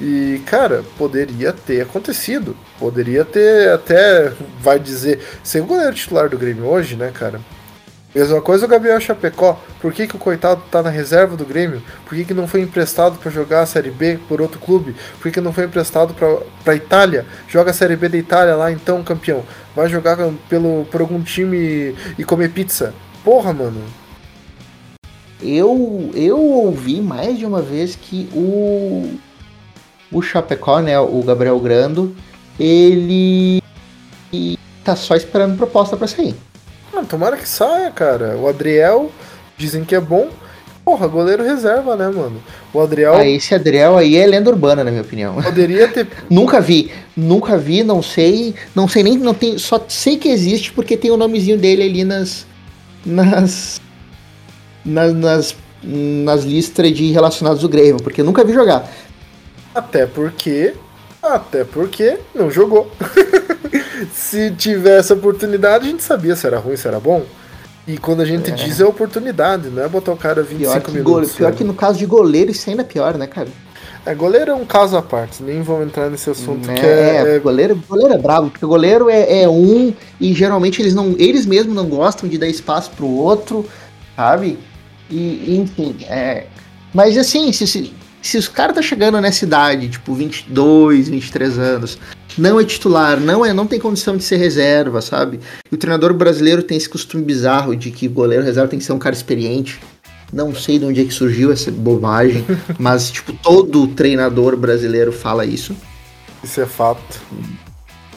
E, 0.00 0.40
cara, 0.46 0.82
poderia 0.96 1.52
ter 1.52 1.82
acontecido. 1.82 2.56
Poderia 2.78 3.22
ter 3.22 3.70
até, 3.70 4.32
vai 4.58 4.78
dizer, 4.78 5.20
ser 5.44 5.60
o 5.60 5.66
goleiro 5.66 5.94
titular 5.94 6.28
do 6.30 6.38
Grêmio 6.38 6.64
hoje, 6.64 6.96
né, 6.96 7.10
cara? 7.12 7.38
Mesma 8.14 8.40
coisa 8.40 8.66
o 8.66 8.68
Gabriel 8.68 9.00
Chapecó. 9.00 9.60
Por 9.80 9.92
que, 9.92 10.06
que 10.06 10.16
o 10.16 10.18
coitado 10.18 10.62
tá 10.70 10.82
na 10.82 10.90
reserva 10.90 11.36
do 11.36 11.44
Grêmio? 11.44 11.82
Por 12.04 12.16
que, 12.16 12.24
que 12.24 12.34
não 12.34 12.48
foi 12.48 12.60
emprestado 12.60 13.18
para 13.18 13.30
jogar 13.30 13.62
a 13.62 13.66
Série 13.66 13.90
B 13.90 14.18
por 14.28 14.40
outro 14.40 14.58
clube? 14.58 14.96
Por 15.16 15.24
que, 15.24 15.32
que 15.32 15.40
não 15.40 15.52
foi 15.52 15.64
emprestado 15.64 16.14
para 16.64 16.74
Itália? 16.74 17.24
Joga 17.48 17.70
a 17.70 17.74
Série 17.74 17.96
B 17.96 18.08
da 18.08 18.18
Itália 18.18 18.56
lá 18.56 18.72
então, 18.72 19.02
campeão. 19.04 19.44
Vai 19.76 19.88
jogar 19.88 20.16
pelo, 20.48 20.84
por 20.90 21.00
algum 21.00 21.22
time 21.22 21.94
e 22.18 22.24
comer 22.24 22.50
pizza. 22.50 22.92
Porra, 23.22 23.52
mano. 23.52 23.82
Eu, 25.40 26.10
eu 26.14 26.38
ouvi 26.38 27.00
mais 27.00 27.38
de 27.38 27.46
uma 27.46 27.62
vez 27.62 27.96
que 27.96 28.28
o 28.34 29.18
o 30.12 30.20
Chapecó, 30.20 30.80
né, 30.80 30.98
o 30.98 31.22
Gabriel 31.22 31.58
Grando, 31.60 32.14
ele 32.58 33.62
tá 34.84 34.96
só 34.96 35.14
esperando 35.14 35.56
proposta 35.56 35.96
para 35.96 36.08
sair. 36.08 36.34
Ah, 37.00 37.04
tomara 37.08 37.36
que 37.36 37.48
saia, 37.48 37.90
cara. 37.90 38.36
O 38.36 38.46
Adriel 38.46 39.10
dizem 39.56 39.84
que 39.84 39.94
é 39.94 40.00
bom. 40.00 40.28
Porra, 40.84 41.06
goleiro 41.06 41.42
reserva, 41.42 41.96
né, 41.96 42.08
mano? 42.08 42.42
O 42.72 42.80
Adriel. 42.80 43.14
Ah, 43.14 43.26
esse 43.26 43.54
Adriel 43.54 43.96
aí 43.96 44.16
é 44.16 44.26
lenda 44.26 44.50
urbana, 44.50 44.84
na 44.84 44.90
minha 44.90 45.02
opinião. 45.02 45.40
Poderia 45.40 45.88
ter. 45.92 46.06
nunca 46.28 46.60
vi, 46.60 46.90
nunca 47.16 47.56
vi, 47.56 47.82
não 47.82 48.02
sei, 48.02 48.54
não 48.74 48.88
sei 48.88 49.02
nem, 49.02 49.18
não 49.18 49.34
tem, 49.34 49.56
só 49.58 49.82
sei 49.88 50.16
que 50.16 50.28
existe 50.28 50.72
porque 50.72 50.96
tem 50.96 51.10
o 51.10 51.16
nomezinho 51.16 51.58
dele 51.58 51.82
ali 51.82 52.04
nas, 52.04 52.46
nas, 53.04 53.80
nas, 54.84 55.14
nas, 55.14 55.56
nas 55.82 56.44
listas 56.44 56.92
de 56.92 57.12
relacionados 57.12 57.60
do 57.62 57.68
Grêmio, 57.68 58.02
porque 58.02 58.20
eu 58.20 58.24
nunca 58.24 58.44
vi 58.44 58.52
jogar. 58.52 58.90
Até 59.74 60.06
porque. 60.06 60.74
Até 61.22 61.64
porque 61.64 62.18
não 62.34 62.50
jogou. 62.50 62.90
se 64.12 64.50
tivesse 64.52 65.12
oportunidade, 65.12 65.86
a 65.86 65.90
gente 65.90 66.02
sabia 66.02 66.34
se 66.34 66.46
era 66.46 66.58
ruim, 66.58 66.76
se 66.76 66.88
era 66.88 66.98
bom. 66.98 67.24
E 67.86 67.98
quando 67.98 68.20
a 68.20 68.24
gente 68.24 68.50
é. 68.50 68.54
diz 68.54 68.80
é 68.80 68.84
oportunidade, 68.84 69.68
não 69.68 69.82
é 69.82 69.88
botar 69.88 70.12
o 70.12 70.16
cara 70.16 70.42
25 70.42 70.70
pior 70.70 70.80
que 70.80 70.92
minutos. 70.92 71.32
Pior 71.32 71.52
que 71.52 71.64
no 71.64 71.74
caso 71.74 71.98
de 71.98 72.06
goleiro, 72.06 72.50
isso 72.50 72.68
ainda 72.70 72.82
é 72.82 72.84
pior, 72.84 73.16
né, 73.16 73.26
cara? 73.26 73.48
É, 74.04 74.14
goleiro 74.14 74.52
é 74.52 74.54
um 74.54 74.64
caso 74.64 74.96
à 74.96 75.02
parte, 75.02 75.42
nem 75.42 75.60
vamos 75.60 75.86
entrar 75.86 76.08
nesse 76.08 76.30
assunto. 76.30 76.70
É, 76.70 76.74
que 76.74 76.86
é, 76.86 77.36
é... 77.36 77.38
Goleiro, 77.38 77.82
goleiro 77.86 78.14
é 78.14 78.18
bravo, 78.18 78.50
porque 78.50 78.64
goleiro 78.64 79.10
é, 79.10 79.42
é, 79.42 79.48
um 79.48 79.92
e 80.18 80.32
geralmente 80.32 80.80
eles 80.80 80.94
não, 80.94 81.14
eles 81.18 81.44
mesmos 81.44 81.74
não 81.74 81.86
gostam 81.86 82.28
de 82.28 82.38
dar 82.38 82.46
espaço 82.46 82.90
pro 82.92 83.06
outro, 83.06 83.66
sabe? 84.16 84.58
E, 85.10 85.56
enfim, 85.58 85.96
é. 86.08 86.46
Mas 86.94 87.18
assim, 87.18 87.52
se, 87.52 87.66
se, 87.66 87.92
se 88.22 88.36
os 88.36 88.48
caras 88.48 88.74
tá 88.74 88.82
chegando 88.82 89.20
nessa 89.20 89.44
idade, 89.44 89.88
tipo 89.88 90.14
22, 90.14 91.08
23 91.08 91.58
anos, 91.58 91.98
não 92.36 92.60
é 92.60 92.64
titular, 92.64 93.18
não 93.18 93.44
é, 93.44 93.52
não 93.52 93.66
tem 93.66 93.78
condição 93.78 94.16
de 94.16 94.22
ser 94.22 94.36
reserva, 94.36 95.00
sabe? 95.00 95.40
E 95.70 95.74
o 95.74 95.78
treinador 95.78 96.14
brasileiro 96.14 96.62
tem 96.62 96.76
esse 96.76 96.88
costume 96.88 97.22
bizarro 97.24 97.74
de 97.74 97.90
que 97.90 98.06
o 98.06 98.10
goleiro 98.10 98.44
reserva 98.44 98.68
tem 98.68 98.78
que 98.78 98.84
ser 98.84 98.92
um 98.92 98.98
cara 98.98 99.14
experiente. 99.14 99.80
Não 100.32 100.54
sei 100.54 100.78
de 100.78 100.84
onde 100.84 101.00
é 101.00 101.04
que 101.04 101.12
surgiu 101.12 101.50
essa 101.50 101.70
bobagem, 101.70 102.44
mas 102.78 103.10
tipo 103.10 103.32
todo 103.32 103.88
treinador 103.88 104.56
brasileiro 104.56 105.12
fala 105.12 105.44
isso. 105.44 105.74
Isso 106.42 106.60
é 106.60 106.66
fato. 106.66 107.20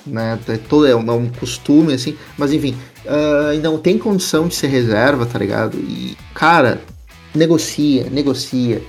Né, 0.06 0.38
é 0.50 0.58
todo 0.58 0.86
é 0.86 0.94
um, 0.94 1.10
é 1.10 1.14
um 1.14 1.30
costume 1.30 1.94
assim, 1.94 2.18
mas 2.38 2.52
enfim, 2.52 2.76
uh, 3.06 3.58
não 3.62 3.78
tem 3.78 3.98
condição 3.98 4.50
de 4.50 4.56
ser 4.56 4.68
reserva, 4.68 5.26
tá 5.26 5.40
ligado? 5.40 5.78
E 5.78 6.18
cara, 6.34 6.82
negocia, 7.34 8.10
negocia. 8.12 8.82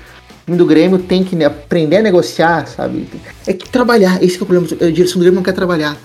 O 0.44 0.46
time 0.46 0.58
do 0.58 0.66
Grêmio 0.66 0.98
tem 0.98 1.24
que 1.24 1.42
aprender 1.42 1.96
a 1.96 2.02
negociar, 2.02 2.66
sabe? 2.66 3.08
É 3.46 3.54
que 3.54 3.66
trabalhar, 3.66 4.22
esse 4.22 4.38
é 4.38 4.42
o 4.42 4.46
problema. 4.46 4.66
A 4.82 4.90
direção 4.90 5.14
do 5.14 5.20
Grêmio 5.20 5.36
não 5.36 5.42
quer 5.42 5.54
trabalhar. 5.54 5.96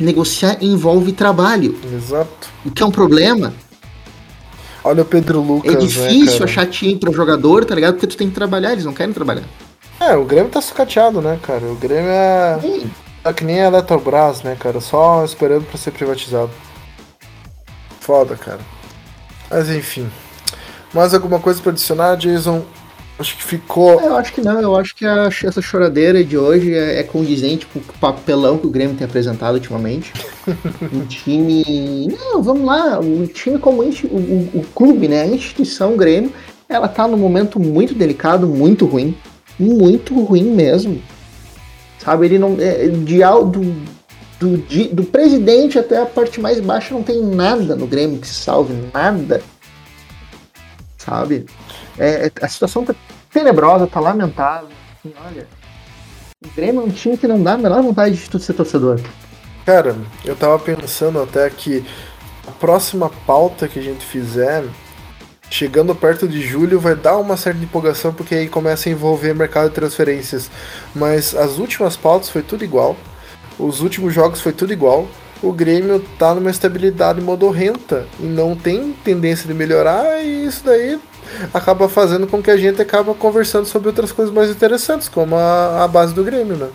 Negociar 0.00 0.58
envolve 0.60 1.12
trabalho. 1.12 1.78
Exato. 1.94 2.50
O 2.66 2.72
que 2.72 2.82
é 2.82 2.86
um 2.86 2.90
problema. 2.90 3.54
Olha 4.82 5.02
o 5.02 5.04
Pedro 5.04 5.40
Lucas. 5.40 5.72
É 5.72 5.78
difícil 5.78 6.40
né, 6.40 6.44
achar 6.44 6.66
time 6.66 6.96
para 6.96 7.12
jogador, 7.12 7.64
tá 7.64 7.74
ligado? 7.74 7.94
Porque 7.94 8.08
tu 8.08 8.16
tem 8.16 8.28
que 8.28 8.34
trabalhar, 8.34 8.72
eles 8.72 8.84
não 8.84 8.92
querem 8.92 9.14
trabalhar. 9.14 9.44
É, 10.00 10.16
o 10.16 10.24
Grêmio 10.24 10.50
tá 10.50 10.60
sucateado, 10.60 11.22
né, 11.22 11.38
cara? 11.40 11.64
O 11.64 11.76
Grêmio 11.76 12.10
é. 12.10 12.58
Sim. 12.60 12.90
É 13.24 13.32
que 13.32 13.44
nem 13.44 13.62
a 13.62 13.68
Eletrobras, 13.68 14.42
né, 14.42 14.56
cara? 14.58 14.80
Só 14.80 15.24
esperando 15.24 15.64
para 15.66 15.78
ser 15.78 15.92
privatizado. 15.92 16.50
Foda, 18.00 18.36
cara. 18.36 18.60
Mas 19.48 19.70
enfim. 19.70 20.10
Mais 20.92 21.14
alguma 21.14 21.38
coisa 21.38 21.62
para 21.62 21.72
adicionar, 21.72 22.16
Jason? 22.16 22.62
Acho 23.16 23.36
que 23.36 23.44
ficou. 23.44 24.00
Eu 24.00 24.16
acho 24.16 24.32
que 24.32 24.40
não, 24.40 24.60
eu 24.60 24.74
acho 24.74 24.94
que 24.94 25.06
a, 25.06 25.26
essa 25.26 25.62
choradeira 25.62 26.24
de 26.24 26.36
hoje 26.36 26.74
é, 26.74 26.98
é 26.98 27.02
condizente 27.04 27.64
com 27.66 27.78
o 27.78 27.82
papelão 28.00 28.58
que 28.58 28.66
o 28.66 28.70
Grêmio 28.70 28.96
tem 28.96 29.04
apresentado 29.04 29.54
ultimamente. 29.54 30.12
um 30.92 31.06
time. 31.06 32.08
Não, 32.08 32.42
vamos 32.42 32.64
lá, 32.64 32.98
o 32.98 33.26
time 33.28 33.58
como 33.58 33.82
o, 33.82 33.86
o, 33.86 34.50
o 34.54 34.66
clube, 34.74 35.06
né? 35.06 35.22
A 35.22 35.26
instituição 35.26 35.96
Grêmio, 35.96 36.32
ela 36.68 36.88
tá 36.88 37.06
num 37.06 37.16
momento 37.16 37.60
muito 37.60 37.94
delicado, 37.94 38.48
muito 38.48 38.84
ruim. 38.84 39.16
Muito 39.58 40.18
ruim 40.20 40.50
mesmo. 40.50 41.00
Sabe, 42.00 42.26
ele 42.26 42.38
não. 42.38 42.56
É, 42.58 42.88
de, 42.88 43.20
do, 43.20 43.76
do, 44.40 44.88
do 44.92 45.04
presidente 45.04 45.78
até 45.78 46.02
a 46.02 46.06
parte 46.06 46.40
mais 46.40 46.58
baixa 46.58 46.92
não 46.92 47.02
tem 47.04 47.22
nada 47.22 47.76
no 47.76 47.86
Grêmio 47.86 48.18
que 48.18 48.26
se 48.26 48.34
salve, 48.34 48.74
nada. 48.92 49.40
Sabe? 51.04 51.46
É, 51.98 52.26
é, 52.26 52.32
a 52.40 52.48
situação 52.48 52.84
tá 52.84 52.94
tenebrosa, 53.32 53.86
tá 53.86 54.00
lamentável. 54.00 54.68
Assim, 54.98 55.14
olha, 55.26 55.46
o 56.44 56.48
Grêmio 56.54 56.82
é 56.82 56.84
um 56.84 56.90
time 56.90 57.16
que 57.16 57.26
não 57.26 57.42
dá 57.42 57.52
a 57.52 57.58
menor 57.58 57.82
vontade 57.82 58.16
de 58.16 58.30
tu 58.30 58.38
ser 58.38 58.54
torcedor. 58.54 59.00
Cara, 59.66 59.96
eu 60.24 60.36
tava 60.36 60.58
pensando 60.58 61.22
até 61.22 61.48
que 61.50 61.84
a 62.46 62.50
próxima 62.52 63.10
pauta 63.26 63.66
que 63.66 63.78
a 63.78 63.82
gente 63.82 64.04
fizer, 64.04 64.64
chegando 65.50 65.94
perto 65.94 66.28
de 66.28 66.42
julho, 66.42 66.78
vai 66.78 66.94
dar 66.94 67.16
uma 67.16 67.36
certa 67.36 67.62
empolgação, 67.62 68.12
porque 68.12 68.34
aí 68.34 68.48
começa 68.48 68.88
a 68.88 68.92
envolver 68.92 69.34
mercado 69.34 69.68
de 69.68 69.74
transferências. 69.74 70.50
Mas 70.94 71.34
as 71.34 71.58
últimas 71.58 71.96
pautas 71.96 72.28
foi 72.28 72.42
tudo 72.42 72.64
igual. 72.64 72.96
Os 73.58 73.80
últimos 73.80 74.12
jogos 74.12 74.40
foi 74.40 74.52
tudo 74.52 74.72
igual. 74.72 75.08
O 75.44 75.52
Grêmio 75.52 76.02
tá 76.18 76.34
numa 76.34 76.50
estabilidade 76.50 77.20
modorrenta 77.20 78.06
e 78.18 78.24
não 78.24 78.56
tem 78.56 78.94
tendência 79.04 79.46
de 79.46 79.52
melhorar, 79.52 80.24
e 80.24 80.46
isso 80.46 80.64
daí 80.64 80.98
acaba 81.52 81.86
fazendo 81.86 82.26
com 82.26 82.42
que 82.42 82.50
a 82.50 82.56
gente 82.56 82.80
acaba 82.80 83.12
conversando 83.12 83.66
sobre 83.66 83.88
outras 83.88 84.10
coisas 84.10 84.32
mais 84.32 84.48
interessantes, 84.48 85.06
como 85.06 85.36
a, 85.36 85.84
a 85.84 85.88
base 85.88 86.14
do 86.14 86.24
Grêmio, 86.24 86.56
né? 86.56 86.68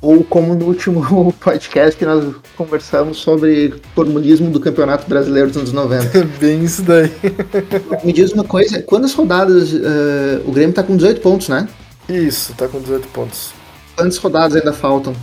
Ou 0.00 0.22
como 0.22 0.54
no 0.54 0.66
último 0.66 1.32
podcast 1.42 1.98
que 1.98 2.04
nós 2.04 2.32
conversamos 2.56 3.18
sobre 3.18 3.74
formulismo 3.92 4.48
do 4.48 4.60
Campeonato 4.60 5.08
Brasileiro 5.08 5.48
dos 5.48 5.56
anos 5.56 5.72
90. 5.72 6.24
Bem 6.38 6.62
isso 6.62 6.82
daí. 6.82 7.10
Me 8.04 8.12
diz 8.12 8.30
uma 8.30 8.44
coisa, 8.44 8.80
quantas 8.82 9.14
rodadas 9.14 9.72
uh, 9.72 10.42
o 10.46 10.52
Grêmio 10.52 10.76
tá 10.76 10.84
com 10.84 10.96
18 10.96 11.20
pontos, 11.20 11.48
né? 11.48 11.68
Isso, 12.08 12.54
tá 12.54 12.68
com 12.68 12.80
18 12.80 13.08
pontos. 13.08 13.61
Quantas 13.96 14.16
rodadas 14.18 14.56
ainda 14.56 14.72
faltam? 14.72 15.14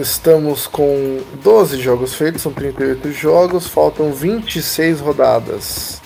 Estamos 0.00 0.66
com 0.66 1.20
12 1.42 1.80
jogos 1.80 2.14
feitos, 2.14 2.42
são 2.42 2.52
38 2.52 3.10
jogos, 3.12 3.66
faltam 3.66 4.12
26 4.12 5.00
rodadas. 5.00 6.00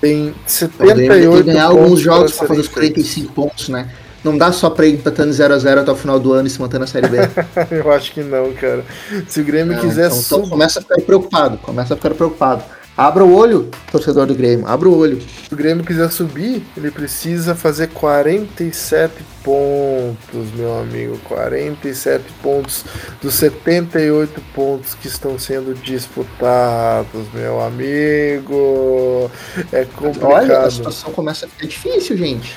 Tem 0.00 0.34
78 0.46 0.96
tem 0.96 1.36
que 1.36 1.42
ganhar 1.42 1.66
alguns 1.66 2.00
jogos 2.00 2.32
para 2.32 2.48
fazer 2.48 2.60
os 2.60 2.68
45 2.68 3.32
pontos, 3.32 3.68
né? 3.68 3.90
Não 4.24 4.36
dá 4.36 4.50
só 4.50 4.68
pra 4.68 4.86
ir 4.86 4.94
empatando 4.94 5.30
0x0 5.30 5.78
até 5.78 5.92
o 5.92 5.96
final 5.96 6.18
do 6.18 6.32
ano 6.32 6.48
e 6.48 6.50
se 6.50 6.60
mantendo 6.60 6.80
na 6.80 6.86
Série 6.86 7.08
B. 7.08 7.18
Eu 7.70 7.92
acho 7.92 8.12
que 8.12 8.22
não, 8.22 8.52
cara. 8.54 8.84
Se 9.28 9.40
o 9.40 9.44
Grêmio 9.44 9.74
não, 9.74 9.80
quiser... 9.80 10.06
Então, 10.08 10.18
então 10.18 10.48
começa 10.48 10.80
a 10.80 10.82
ficar 10.82 11.00
preocupado, 11.02 11.58
começa 11.58 11.94
a 11.94 11.96
ficar 11.96 12.14
preocupado. 12.14 12.64
Abra 12.96 13.22
o 13.22 13.34
olho, 13.34 13.68
torcedor 13.92 14.24
do 14.26 14.34
Grêmio, 14.34 14.66
abra 14.66 14.88
o 14.88 14.96
olho. 14.96 15.20
Se 15.20 15.52
o 15.52 15.56
Grêmio 15.56 15.84
quiser 15.84 16.10
subir, 16.10 16.62
ele 16.74 16.90
precisa 16.90 17.54
fazer 17.54 17.88
47 17.88 19.12
pontos, 19.44 20.50
meu 20.54 20.78
amigo. 20.78 21.18
47 21.24 22.24
pontos 22.42 22.86
dos 23.20 23.34
78 23.34 24.40
pontos 24.54 24.94
que 24.94 25.08
estão 25.08 25.38
sendo 25.38 25.74
disputados, 25.74 27.26
meu 27.34 27.60
amigo. 27.60 29.30
É 29.70 29.84
complicado. 29.84 30.32
Olha, 30.32 30.60
a 30.60 30.70
situação 30.70 31.12
começa 31.12 31.44
a 31.44 31.48
ficar 31.50 31.66
difícil, 31.66 32.16
gente. 32.16 32.56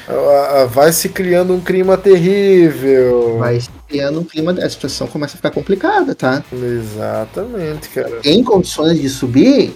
Vai 0.69 0.93
se 0.93 1.09
criando 1.09 1.53
um 1.53 1.59
clima 1.59 1.97
terrível. 1.97 3.39
Vai 3.39 3.59
se 3.59 3.69
criando 3.89 4.21
um 4.21 4.23
clima. 4.23 4.53
A 4.53 4.69
situação 4.69 5.05
começa 5.05 5.33
a 5.33 5.37
ficar 5.37 5.51
complicada, 5.51 6.15
tá? 6.15 6.41
Exatamente, 6.51 7.89
cara. 7.89 8.21
Em 8.23 8.41
condições 8.41 8.99
de 9.01 9.09
subir, 9.09 9.75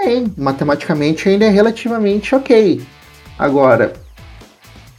tem. 0.00 0.32
Matematicamente 0.36 1.28
ainda 1.28 1.46
é 1.46 1.50
relativamente 1.50 2.34
ok. 2.34 2.80
Agora, 3.38 3.92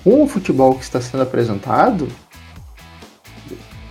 com 0.04 0.24
o 0.24 0.28
futebol 0.28 0.76
que 0.76 0.84
está 0.84 1.02
sendo 1.02 1.24
apresentado, 1.24 2.08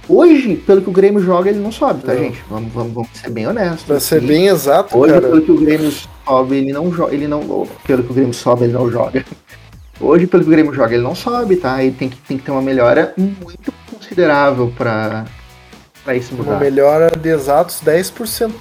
hoje, 0.09 0.57
pelo 0.57 0.81
que 0.81 0.89
o 0.89 0.93
Grêmio 0.93 1.21
joga, 1.21 1.51
ele 1.51 1.59
não 1.59 1.71
sobe, 1.71 2.03
tá, 2.03 2.15
não. 2.15 2.21
gente? 2.21 2.43
Vamos, 2.49 2.73
vamos, 2.73 2.93
vamos, 2.93 3.11
ser 3.13 3.31
bem 3.31 3.47
honestos. 3.47 3.85
Pra 3.85 4.01
ser 4.01 4.21
bem 4.21 4.47
exato, 4.49 4.97
hoje, 4.97 5.15
cara. 5.15 5.29
pelo 5.29 5.43
que 5.43 5.53
o 5.53 5.61
Grêmio 5.61 5.93
sobe, 6.27 6.57
ele 6.57 6.73
não 6.73 6.93
joga. 6.93 7.15
Ele 7.15 7.29
não, 7.29 7.67
pelo 7.87 8.03
que 8.03 8.11
o 8.11 8.15
Grêmio 8.15 8.35
sobe, 8.35 8.65
ele 8.65 8.73
não 8.73 8.91
joga. 8.91 9.25
Hoje, 10.01 10.27
pelo 10.27 10.45
que 10.45 10.49
o 10.49 10.53
Grêmio 10.53 10.73
joga, 10.73 10.95
ele 10.95 11.03
não 11.03 11.15
sobe, 11.15 11.57
tá? 11.57 11.83
Ele 11.83 11.95
tem 11.95 12.09
que, 12.09 12.17
tem 12.17 12.39
que 12.39 12.45
ter 12.45 12.53
uma 12.53 12.63
melhora 12.63 13.13
muito 13.17 13.73
considerável 13.91 14.73
para 14.77 15.27
isso 16.15 16.35
mudar. 16.35 16.53
Uma 16.53 16.61
melhora 16.61 17.11
de 17.11 17.29
exatos 17.29 17.83
10%. 17.85 18.53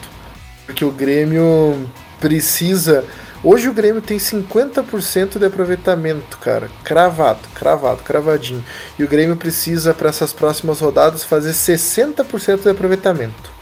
Porque 0.65 0.83
o 0.83 0.91
Grêmio 0.91 1.87
precisa. 2.19 3.03
Hoje 3.43 3.69
o 3.69 3.73
Grêmio 3.73 4.01
tem 4.01 4.17
50% 4.17 5.37
de 5.37 5.45
aproveitamento, 5.45 6.37
cara. 6.39 6.69
Cravado, 6.83 7.39
cravado, 7.53 8.01
cravadinho. 8.03 8.63
E 8.97 9.03
o 9.03 9.07
Grêmio 9.07 9.35
precisa, 9.35 9.93
para 9.93 10.09
essas 10.09 10.33
próximas 10.33 10.79
rodadas, 10.79 11.23
fazer 11.23 11.51
60% 11.51 12.63
de 12.63 12.69
aproveitamento. 12.69 13.57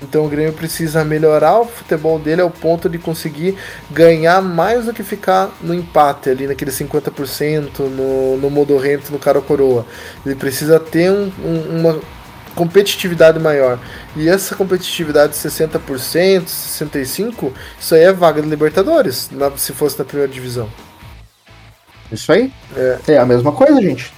Então 0.00 0.24
o 0.24 0.28
Grêmio 0.28 0.52
precisa 0.52 1.04
melhorar 1.04 1.58
o 1.58 1.64
futebol 1.64 2.18
dele 2.18 2.40
ao 2.40 2.50
ponto 2.50 2.88
de 2.88 2.98
conseguir 2.98 3.56
ganhar 3.90 4.40
mais 4.40 4.84
do 4.84 4.92
que 4.92 5.02
ficar 5.02 5.50
no 5.60 5.74
empate 5.74 6.30
ali, 6.30 6.46
naquele 6.46 6.70
50%, 6.70 7.80
no, 7.80 8.36
no 8.36 8.50
modorrento, 8.50 9.10
no 9.10 9.18
cara 9.18 9.40
coroa. 9.40 9.84
Ele 10.24 10.36
precisa 10.36 10.78
ter 10.78 11.10
um, 11.10 11.32
um, 11.44 11.80
uma 11.80 12.00
competitividade 12.58 13.38
maior. 13.38 13.78
E 14.16 14.28
essa 14.28 14.56
competitividade 14.56 15.32
de 15.32 15.38
60%, 15.38 15.78
65%, 16.44 17.52
isso 17.78 17.94
aí 17.94 18.02
é 18.02 18.12
vaga 18.12 18.42
de 18.42 18.48
Libertadores, 18.48 19.30
na, 19.30 19.56
se 19.56 19.72
fosse 19.72 19.96
na 19.96 20.04
primeira 20.04 20.30
divisão. 20.30 20.68
Isso 22.10 22.32
aí. 22.32 22.52
É, 22.76 22.98
é 23.12 23.18
a 23.18 23.24
mesma 23.24 23.52
coisa, 23.52 23.80
gente. 23.80 24.12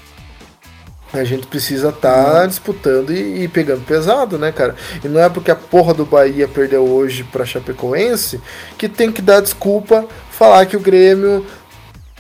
A 1.13 1.23
gente 1.25 1.47
precisa 1.49 1.91
estar 1.91 2.33
tá 2.33 2.47
disputando 2.47 3.11
e, 3.11 3.43
e, 3.43 3.49
pegando 3.49 3.85
pesado, 3.85 4.39
né, 4.39 4.53
cara? 4.53 4.75
E 5.05 5.09
não 5.09 5.21
é 5.21 5.29
porque 5.29 5.51
a 5.51 5.57
porra 5.57 5.93
do 5.93 6.07
Bahia 6.07 6.49
perdeu 6.49 6.87
hoje 6.87 7.25
pra 7.25 7.45
Chapecoense 7.45 8.41
que 8.79 8.89
tem 8.89 9.13
que 9.13 9.21
dar 9.21 9.41
desculpa 9.41 10.07
falar 10.31 10.65
que 10.67 10.77
o 10.77 10.81
Grêmio 10.81 11.45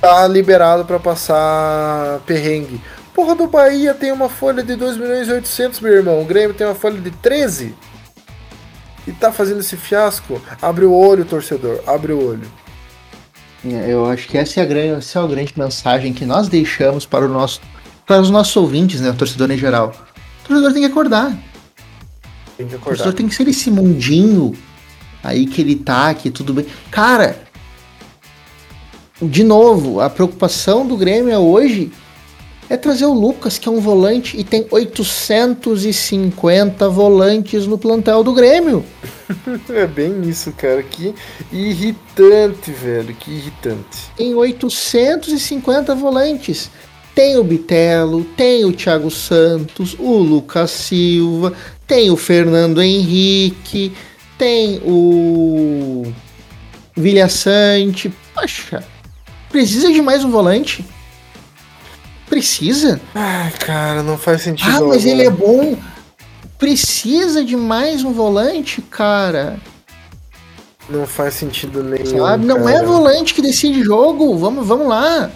tá 0.01 0.27
liberado 0.27 0.85
para 0.85 0.99
passar 0.99 2.18
perrengue. 2.27 2.81
Porra 3.15 3.35
do 3.35 3.47
Bahia 3.47 3.93
tem 3.93 4.13
uma 4.13 4.29
folha 4.29 4.63
de 4.63 4.77
2 4.77 4.97
milhões 4.97 5.29
e 5.29 5.33
800, 5.33 5.81
meu 5.81 5.93
irmão. 5.93 6.23
O 6.23 6.25
Grêmio 6.25 6.55
tem 6.55 6.67
uma 6.67 6.75
folha 6.75 7.01
de 7.01 7.11
13. 7.11 7.75
e 9.07 9.13
tá 9.13 9.33
fazendo 9.33 9.61
esse 9.61 9.77
fiasco, 9.77 10.41
abre 10.63 10.85
o 10.85 10.93
olho, 10.93 11.25
torcedor, 11.25 11.81
abre 11.87 12.13
o 12.13 12.25
olho. 12.29 12.49
É, 13.65 13.93
eu 13.93 14.07
acho 14.07 14.29
que 14.29 14.39
essa 14.39 14.61
é 14.61 14.63
a 14.63 14.67
grande, 14.67 14.99
essa 14.99 15.19
é 15.19 15.23
a 15.23 15.27
grande 15.27 15.53
mensagem 15.57 16.13
que 16.13 16.25
nós 16.25 16.49
deixamos 16.49 17.05
para, 17.05 17.25
o 17.25 17.29
nosso, 17.29 17.61
para 18.07 18.21
os 18.21 18.31
nossos 18.31 18.57
ouvintes, 18.57 19.01
né? 19.01 19.11
O 19.11 19.15
torcedor 19.15 19.51
em 19.51 19.59
geral. 19.59 19.93
O 20.45 20.49
torcedor 20.49 20.73
tem 20.73 20.83
que 20.83 20.89
acordar. 20.89 21.31
Tem 22.57 22.67
que 22.67 22.75
O 22.75 22.77
acordar. 22.79 22.85
torcedor 22.85 23.13
tem 23.15 23.29
que 23.29 23.35
ser 23.35 23.49
esse 23.49 23.71
mundinho 23.71 24.57
aí 25.23 25.47
que 25.47 25.61
ele 25.61 25.77
tá, 25.77 26.15
que 26.15 26.31
tudo 26.31 26.55
bem. 26.55 26.67
Cara, 26.91 27.39
de 29.21 29.43
novo, 29.45 30.01
a 30.01 30.09
preocupação 30.09 30.87
do 30.87 30.97
Grêmio 30.97 31.37
hoje 31.39 31.91
é 32.71 32.77
trazer 32.77 33.05
o 33.05 33.12
Lucas, 33.12 33.59
que 33.59 33.68
é 33.68 33.73
um 33.73 33.81
volante, 33.81 34.39
e 34.39 34.45
tem 34.45 34.64
850 34.71 36.89
volantes 36.89 37.66
no 37.66 37.77
plantel 37.77 38.23
do 38.23 38.33
Grêmio. 38.33 38.85
É 39.71 39.87
bem 39.87 40.29
isso, 40.29 40.53
cara. 40.53 40.83
Que 40.83 41.14
irritante, 41.53 42.73
velho. 42.73 43.14
Que 43.14 43.31
irritante. 43.31 44.11
Tem 44.16 44.35
850 44.35 45.95
volantes. 45.95 46.68
Tem 47.14 47.37
o 47.37 47.45
Bitelo, 47.45 48.25
tem 48.37 48.64
o 48.64 48.73
Thiago 48.73 49.09
Santos, 49.09 49.95
o 49.99 50.18
Lucas 50.18 50.73
Silva, 50.73 51.53
tem 51.87 52.11
o 52.11 52.16
Fernando 52.16 52.83
Henrique, 52.83 53.93
tem 54.37 54.81
o 54.85 56.12
Vilha 56.97 57.29
Sante. 57.29 58.12
Poxa, 58.35 58.83
precisa 59.49 59.93
de 59.93 60.03
mais 60.03 60.25
um 60.25 60.31
volante? 60.31 60.85
Precisa? 62.31 62.99
Ai, 63.14 63.51
cara, 63.53 64.03
não 64.03 64.16
faz 64.16 64.41
sentido. 64.43 64.68
Ah, 64.70 64.81
mas 64.81 65.05
algum. 65.05 65.09
ele 65.09 65.24
é 65.26 65.31
bom. 65.31 65.76
Precisa 66.59 67.45
de 67.45 67.57
mais 67.57 68.05
um 68.05 68.12
volante, 68.12 68.81
cara. 68.83 69.59
Não 70.89 71.07
faz 71.07 71.35
sentido 71.35 71.83
nenhum. 71.83 72.20
Sabe? 72.24 72.45
Não 72.47 72.68
é 72.68 72.74
cara. 72.74 72.87
volante 72.87 73.35
que 73.35 73.43
decide 73.43 73.83
jogo. 73.83 74.37
Vamos, 74.39 74.66
vamos 74.66 74.87
lá. 74.89 75.31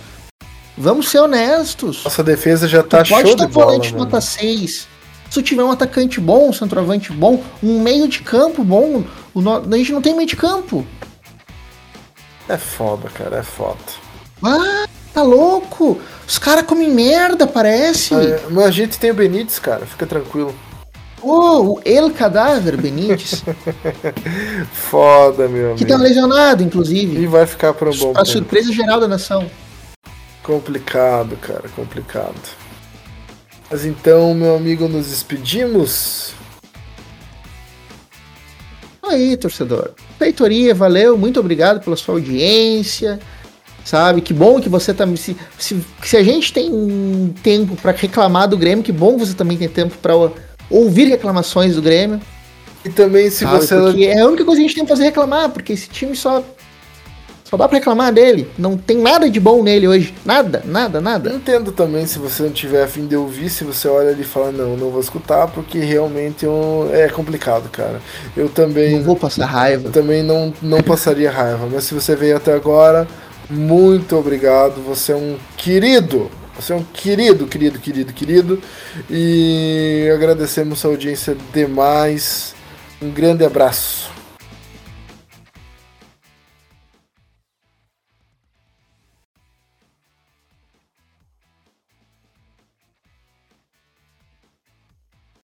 Vamos 0.79 1.09
ser 1.09 1.19
honestos. 1.19 2.03
Nossa 2.05 2.23
defesa 2.23 2.67
já 2.69 2.83
tá 2.83 3.03
Tu 3.03 3.11
pode 3.11 3.29
show 3.29 3.37
ter 3.37 3.47
de 3.47 3.53
bola, 3.53 3.67
volante 3.67 3.93
mano. 3.93 4.05
nota 4.05 4.21
6. 4.21 4.71
Se 4.73 4.87
tu 5.31 5.43
tiver 5.43 5.65
um 5.65 5.71
atacante 5.73 6.21
bom, 6.21 6.49
um 6.49 6.53
centroavante 6.53 7.13
bom, 7.13 7.43
um 7.63 7.81
meio 7.81 8.07
de 8.09 8.21
campo 8.21 8.63
bom, 8.63 9.03
no- 9.35 9.57
a 9.75 9.77
gente 9.79 9.93
não 9.93 10.01
tem 10.03 10.15
meio 10.15 10.29
de 10.29 10.37
campo. 10.37 10.87
É 12.49 12.57
foda, 12.57 13.09
cara, 13.11 13.39
é 13.39 13.43
foda. 13.43 13.79
Ah, 14.43 14.85
tá 15.15 15.23
louco? 15.23 15.99
Os 16.27 16.37
caras 16.39 16.65
comem 16.67 16.91
merda, 16.91 17.47
parece. 17.47 18.15
É, 18.15 18.43
mas 18.51 18.65
a 18.67 18.71
gente 18.71 18.99
tem 18.99 19.11
o 19.11 19.15
Benítez, 19.15 19.59
cara, 19.59 19.87
fica 19.87 20.05
tranquilo. 20.07 20.55
Ô, 21.23 21.77
o 21.77 21.81
El 21.87 22.11
Cadáver 22.11 22.77
Benítez, 22.77 23.43
Foda, 24.73 25.49
meu 25.49 25.75
que 25.75 25.85
amigo. 25.85 25.89
tá 25.89 25.97
lesionado, 25.97 26.63
E 26.63 26.67
inclusive. 26.67 27.27
vai 27.27 27.47
ficar 27.47 27.73
por 27.73 27.89
um 27.89 27.97
bom 27.97 28.13
A 28.15 28.25
surpresa 28.27 28.71
geral 28.73 29.01
da 29.01 29.09
nação. 29.09 29.49
Complicado, 30.43 31.37
cara, 31.37 31.65
complicado. 31.75 32.35
Mas 33.71 33.87
então, 33.87 34.35
meu 34.35 34.57
amigo, 34.57 34.87
nos 34.89 35.07
despedimos. 35.07 36.35
Aí, 39.03 39.37
torcedor. 39.37 39.93
Feitoria, 40.19 40.75
valeu, 40.75 41.17
muito 41.17 41.41
obrigado 41.41 41.83
pela 41.83 41.97
sua 41.97 42.15
audiência. 42.17 43.19
Sabe, 43.85 44.23
que 44.23 44.33
bom 44.33 44.61
que 44.61 44.69
você 44.69 44.95
também. 44.95 45.17
Se, 45.17 45.37
se, 45.59 45.85
se 46.03 46.17
a 46.17 46.23
gente 46.23 46.53
tem 46.53 47.35
tempo 47.43 47.77
pra 47.77 47.93
reclamar 47.93 48.49
do 48.49 48.57
Grêmio, 48.57 48.83
que 48.83 48.93
bom 48.93 49.15
que 49.19 49.27
você 49.27 49.35
também 49.35 49.59
tem 49.59 49.69
tempo 49.69 49.97
pra 49.99 50.15
ouvir 50.71 51.05
reclamações 51.09 51.75
do 51.75 51.83
Grêmio. 51.83 52.19
E 52.85 52.89
também, 52.89 53.31
se 53.31 53.45
sabe? 53.45 53.59
você. 53.59 53.77
Porque 53.77 54.05
é 54.07 54.21
a 54.21 54.27
única 54.27 54.45
coisa 54.45 54.59
que 54.61 54.65
a 54.65 54.69
gente 54.69 54.77
tem 54.77 54.85
que 54.85 54.91
fazer 54.91 55.03
é 55.03 55.07
reclamar, 55.07 55.51
porque 55.51 55.75
esse 55.75 55.89
time 55.89 56.17
só. 56.17 56.43
Só 57.45 57.59
dá 57.59 57.69
pra 57.69 57.77
reclamar 57.77 58.11
dele. 58.11 58.51
Não 58.59 58.75
tem 58.77 58.97
nada 58.97 59.29
de 59.29 59.39
bom 59.39 59.63
nele 59.63 59.87
hoje. 59.87 60.15
Nada, 60.25 60.63
nada, 60.65 60.99
nada. 60.99 61.31
Entendo 61.31 61.71
também 61.73 62.07
se 62.07 62.19
você 62.19 62.43
não 62.43 62.51
tiver 62.51 62.83
a 62.83 62.89
fim 62.89 63.07
de 63.07 63.15
ouvir, 63.15 63.51
se 63.51 63.65
você 63.65 63.87
olha 63.87 64.09
ali 64.11 64.23
e 64.23 64.25
fala, 64.25 64.51
não, 64.51 64.77
não 64.79 64.89
vou 64.91 65.01
escutar, 65.01 65.47
porque 65.49 65.79
realmente 65.79 66.47
eu- 66.47 66.89
é 66.93 67.07
complicado, 67.11 67.69
cara. 67.71 68.01
Eu 68.35 68.49
também. 68.49 68.97
Não 68.97 69.03
vou 69.05 69.15
passar 69.17 69.45
raiva. 69.45 69.89
Eu 69.89 69.93
também 69.93 70.23
não, 70.23 70.55
não 70.63 70.83
passaria 70.83 71.31
raiva. 71.31 71.69
Mas 71.71 71.85
se 71.85 71.93
você 71.95 72.17
veio 72.17 72.35
até 72.39 72.55
agora, 72.55 73.07
muito 73.51 74.17
obrigado. 74.17 74.83
Você 74.83 75.13
é 75.13 75.17
um 75.17 75.37
querido. 75.57 76.31
Você 76.57 76.73
é 76.73 76.77
um 76.77 76.85
querido, 76.85 77.47
querido, 77.47 77.79
querido, 77.79 78.13
querido. 78.13 78.63
E 79.11 80.09
agradecemos 80.15 80.85
a 80.85 80.89
audiência 80.89 81.37
demais. 81.53 82.55
Um 83.03 83.11
grande 83.11 83.45
abraço. 83.45 84.14